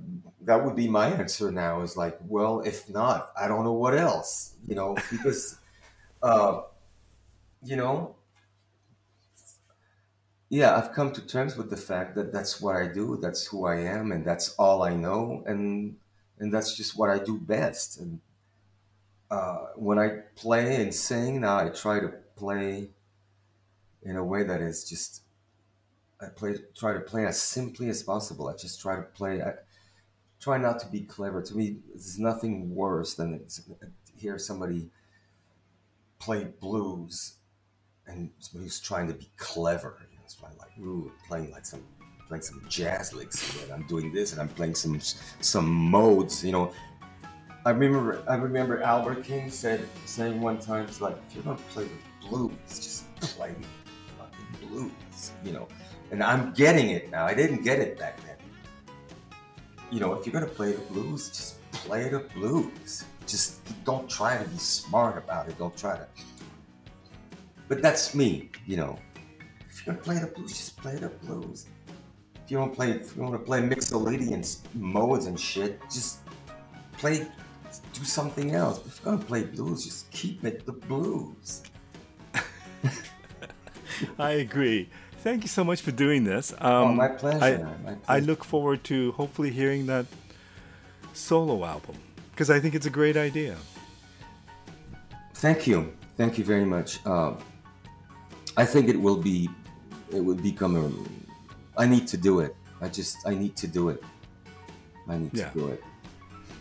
that 0.42 0.64
would 0.64 0.76
be 0.76 0.88
my 0.88 1.08
answer 1.08 1.52
now. 1.52 1.82
Is 1.82 1.98
like, 1.98 2.18
well, 2.28 2.62
if 2.62 2.90
not, 2.90 3.32
I 3.40 3.48
don't 3.48 3.64
know 3.64 3.74
what 3.74 3.96
else. 3.96 4.56
You 4.68 4.76
know, 4.76 4.96
because 5.12 5.58
uh, 6.24 6.62
you 7.64 7.76
know, 7.76 8.16
yeah, 10.50 10.78
I've 10.78 10.94
come 10.94 11.12
to 11.14 11.26
terms 11.26 11.58
with 11.58 11.70
the 11.70 11.78
fact 11.78 12.16
that 12.16 12.32
that's 12.32 12.62
what 12.62 12.76
I 12.76 12.88
do, 12.88 13.18
that's 13.22 13.46
who 13.48 13.66
I 13.66 13.80
am, 13.80 14.12
and 14.12 14.24
that's 14.24 14.56
all 14.56 14.82
I 14.82 14.96
know, 14.96 15.44
and 15.46 15.98
and 16.40 16.54
that's 16.54 16.76
just 16.76 16.98
what 16.98 17.10
I 17.10 17.20
do 17.20 17.38
best. 17.38 18.00
And 18.00 18.22
uh, 19.30 19.68
when 19.76 20.00
I 20.00 20.10
play 20.36 20.82
and 20.82 20.94
sing 20.94 21.42
now, 21.42 21.58
I 21.58 21.70
try 21.70 22.00
to 22.00 22.14
play 22.36 22.92
in 24.04 24.16
a 24.16 24.24
way 24.24 24.44
that 24.44 24.62
is 24.62 24.88
just 24.88 25.24
I 26.22 26.28
play 26.28 26.56
try 26.76 26.94
to 26.94 27.00
play 27.00 27.26
as 27.26 27.40
simply 27.40 27.90
as 27.90 28.02
possible. 28.04 28.48
I 28.48 28.56
just 28.56 28.82
try 28.82 28.96
to 28.96 29.04
play. 29.04 29.42
I 29.42 29.54
try 30.40 30.58
not 30.58 30.80
to 30.80 30.88
be 30.88 31.02
clever. 31.02 31.42
To 31.42 31.56
me, 31.56 31.78
there's 31.90 32.18
nothing 32.18 32.74
worse 32.74 33.14
than 33.14 33.46
uh, 33.82 33.86
hear 34.16 34.40
somebody 34.40 34.90
play 36.20 36.46
blues 36.60 37.36
and 38.08 38.32
somebody 38.40 38.66
who's 38.66 38.80
trying 38.80 39.08
to 39.08 39.14
be 39.14 39.30
clever. 39.38 39.98
You 40.12 40.18
know, 40.18 40.24
it's 40.26 40.42
like, 40.42 40.78
ooh, 40.80 41.12
playing 41.28 41.52
like 41.52 41.66
some 41.66 41.84
playing 42.28 42.42
some 42.42 42.66
jazz 42.68 43.14
licks 43.14 43.64
and 43.64 43.72
I'm 43.72 43.88
doing 43.88 44.12
this 44.12 44.32
and 44.32 44.42
I'm 44.42 44.50
playing 44.50 44.76
some 44.76 45.00
some 45.00 45.70
modes, 45.70 46.44
you 46.44 46.52
know. 46.52 46.74
I 47.66 47.72
remember 47.72 48.24
I 48.28 48.36
remember 48.36 48.82
Albert 48.82 49.24
King 49.24 49.52
said 49.52 49.86
saying 50.06 50.42
one 50.42 50.58
time, 50.58 50.86
it's 50.86 51.02
like 51.02 51.18
if 51.28 51.36
you're 51.36 51.44
gonna 51.44 51.58
play 51.70 51.84
the 51.84 52.28
blues, 52.28 52.54
just 52.68 53.16
play 53.18 53.54
blues, 54.78 55.32
you 55.44 55.52
know. 55.52 55.68
And 56.12 56.24
I'm 56.24 56.54
getting 56.54 56.90
it 56.92 57.12
now. 57.12 57.26
I 57.26 57.34
didn't 57.34 57.64
get 57.64 57.80
it 57.80 58.00
back 58.00 58.18
then. 58.26 58.36
You 59.92 60.00
know, 60.00 60.14
if 60.14 60.26
you're 60.26 60.34
gonna 60.34 60.46
play 60.46 60.72
the 60.72 60.82
blues, 60.94 61.30
just 61.30 61.72
play 61.72 62.10
the 62.10 62.20
blues 62.20 63.06
just 63.28 63.60
don't 63.84 64.10
try 64.10 64.38
to 64.38 64.50
be 64.50 64.58
smart 64.58 65.18
about 65.18 65.50
it. 65.50 65.58
Don't 65.58 65.76
try 65.78 65.98
to. 65.98 66.08
But 67.68 67.82
that's 67.82 68.16
me, 68.16 68.50
you 68.66 68.78
know. 68.78 68.98
If 69.70 69.86
you're 69.86 69.94
gonna 69.94 70.04
play 70.04 70.20
the 70.20 70.28
blues, 70.28 70.52
just 70.54 70.78
play 70.78 70.96
the 70.96 71.10
blues. 71.10 71.68
If 72.46 72.52
you 72.52 72.60
want 72.60 72.72
to 72.72 72.76
play, 72.78 72.92
if 72.92 73.16
you 73.16 73.22
want 73.22 73.34
to 73.34 73.40
play 73.40 73.60
mixolydian 73.60 74.42
modes 74.74 75.26
and 75.26 75.38
shit, 75.38 75.82
just 75.92 76.20
play, 76.98 77.28
do 77.94 78.04
something 78.06 78.56
else. 78.56 78.86
If 78.86 79.02
you're 79.04 79.14
gonna 79.14 79.26
play 79.26 79.44
blues, 79.44 79.84
just 79.84 80.10
keep 80.12 80.46
it 80.46 80.66
the 80.66 80.72
blues. 80.72 81.64
I 84.20 84.32
agree. 84.32 84.90
Thank 85.20 85.44
you 85.44 85.50
so 85.50 85.64
much 85.64 85.82
for 85.82 85.92
doing 85.92 86.24
this. 86.24 86.54
Um, 86.54 86.60
oh, 86.62 86.94
my 86.94 87.08
pleasure. 87.10 87.44
I, 87.44 87.58
my 87.58 87.94
pleasure. 87.94 88.00
I 88.08 88.20
look 88.20 88.44
forward 88.44 88.84
to 88.86 89.12
hopefully 89.14 89.52
hearing 89.52 89.88
that 89.88 90.06
solo 91.14 91.66
album 91.66 91.96
because 92.32 92.50
I 92.50 92.60
think 92.60 92.76
it's 92.76 92.86
a 92.86 92.92
great 92.92 93.18
idea. 93.18 93.58
Thank 95.36 95.68
you, 95.68 95.94
thank 96.16 96.38
you 96.38 96.44
very 96.44 96.66
much. 96.66 97.00
Uh, 97.06 97.34
I 98.56 98.66
think 98.66 98.90
it 98.90 99.00
will 99.00 99.18
be, 99.18 99.50
it 100.12 100.24
will 100.24 100.36
become 100.36 100.76
a. 100.76 101.80
I 101.80 101.86
need 101.86 102.08
to 102.08 102.18
do 102.18 102.40
it. 102.40 102.56
I 102.82 102.90
just, 102.90 103.18
I 103.26 103.36
need 103.36 103.56
to 103.58 103.68
do 103.68 103.90
it. 103.90 104.04
I 105.08 105.18
need 105.18 105.34
yeah, 105.34 105.50
to 105.50 105.60
do 105.60 105.68
it. 105.70 105.84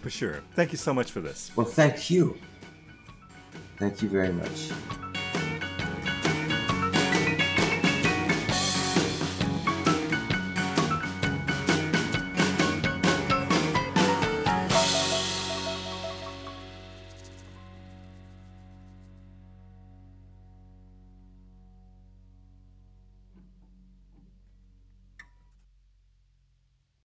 For 0.02 0.10
sure. 0.10 0.42
Thank 0.54 0.72
you 0.72 0.78
so 0.78 0.92
much 0.92 1.10
for 1.10 1.20
this. 1.20 1.50
Well, 1.56 1.66
thank 1.66 2.10
you. 2.10 2.38
Thank 3.78 4.02
you 4.02 4.08
very 4.08 4.32
much. 4.32 4.70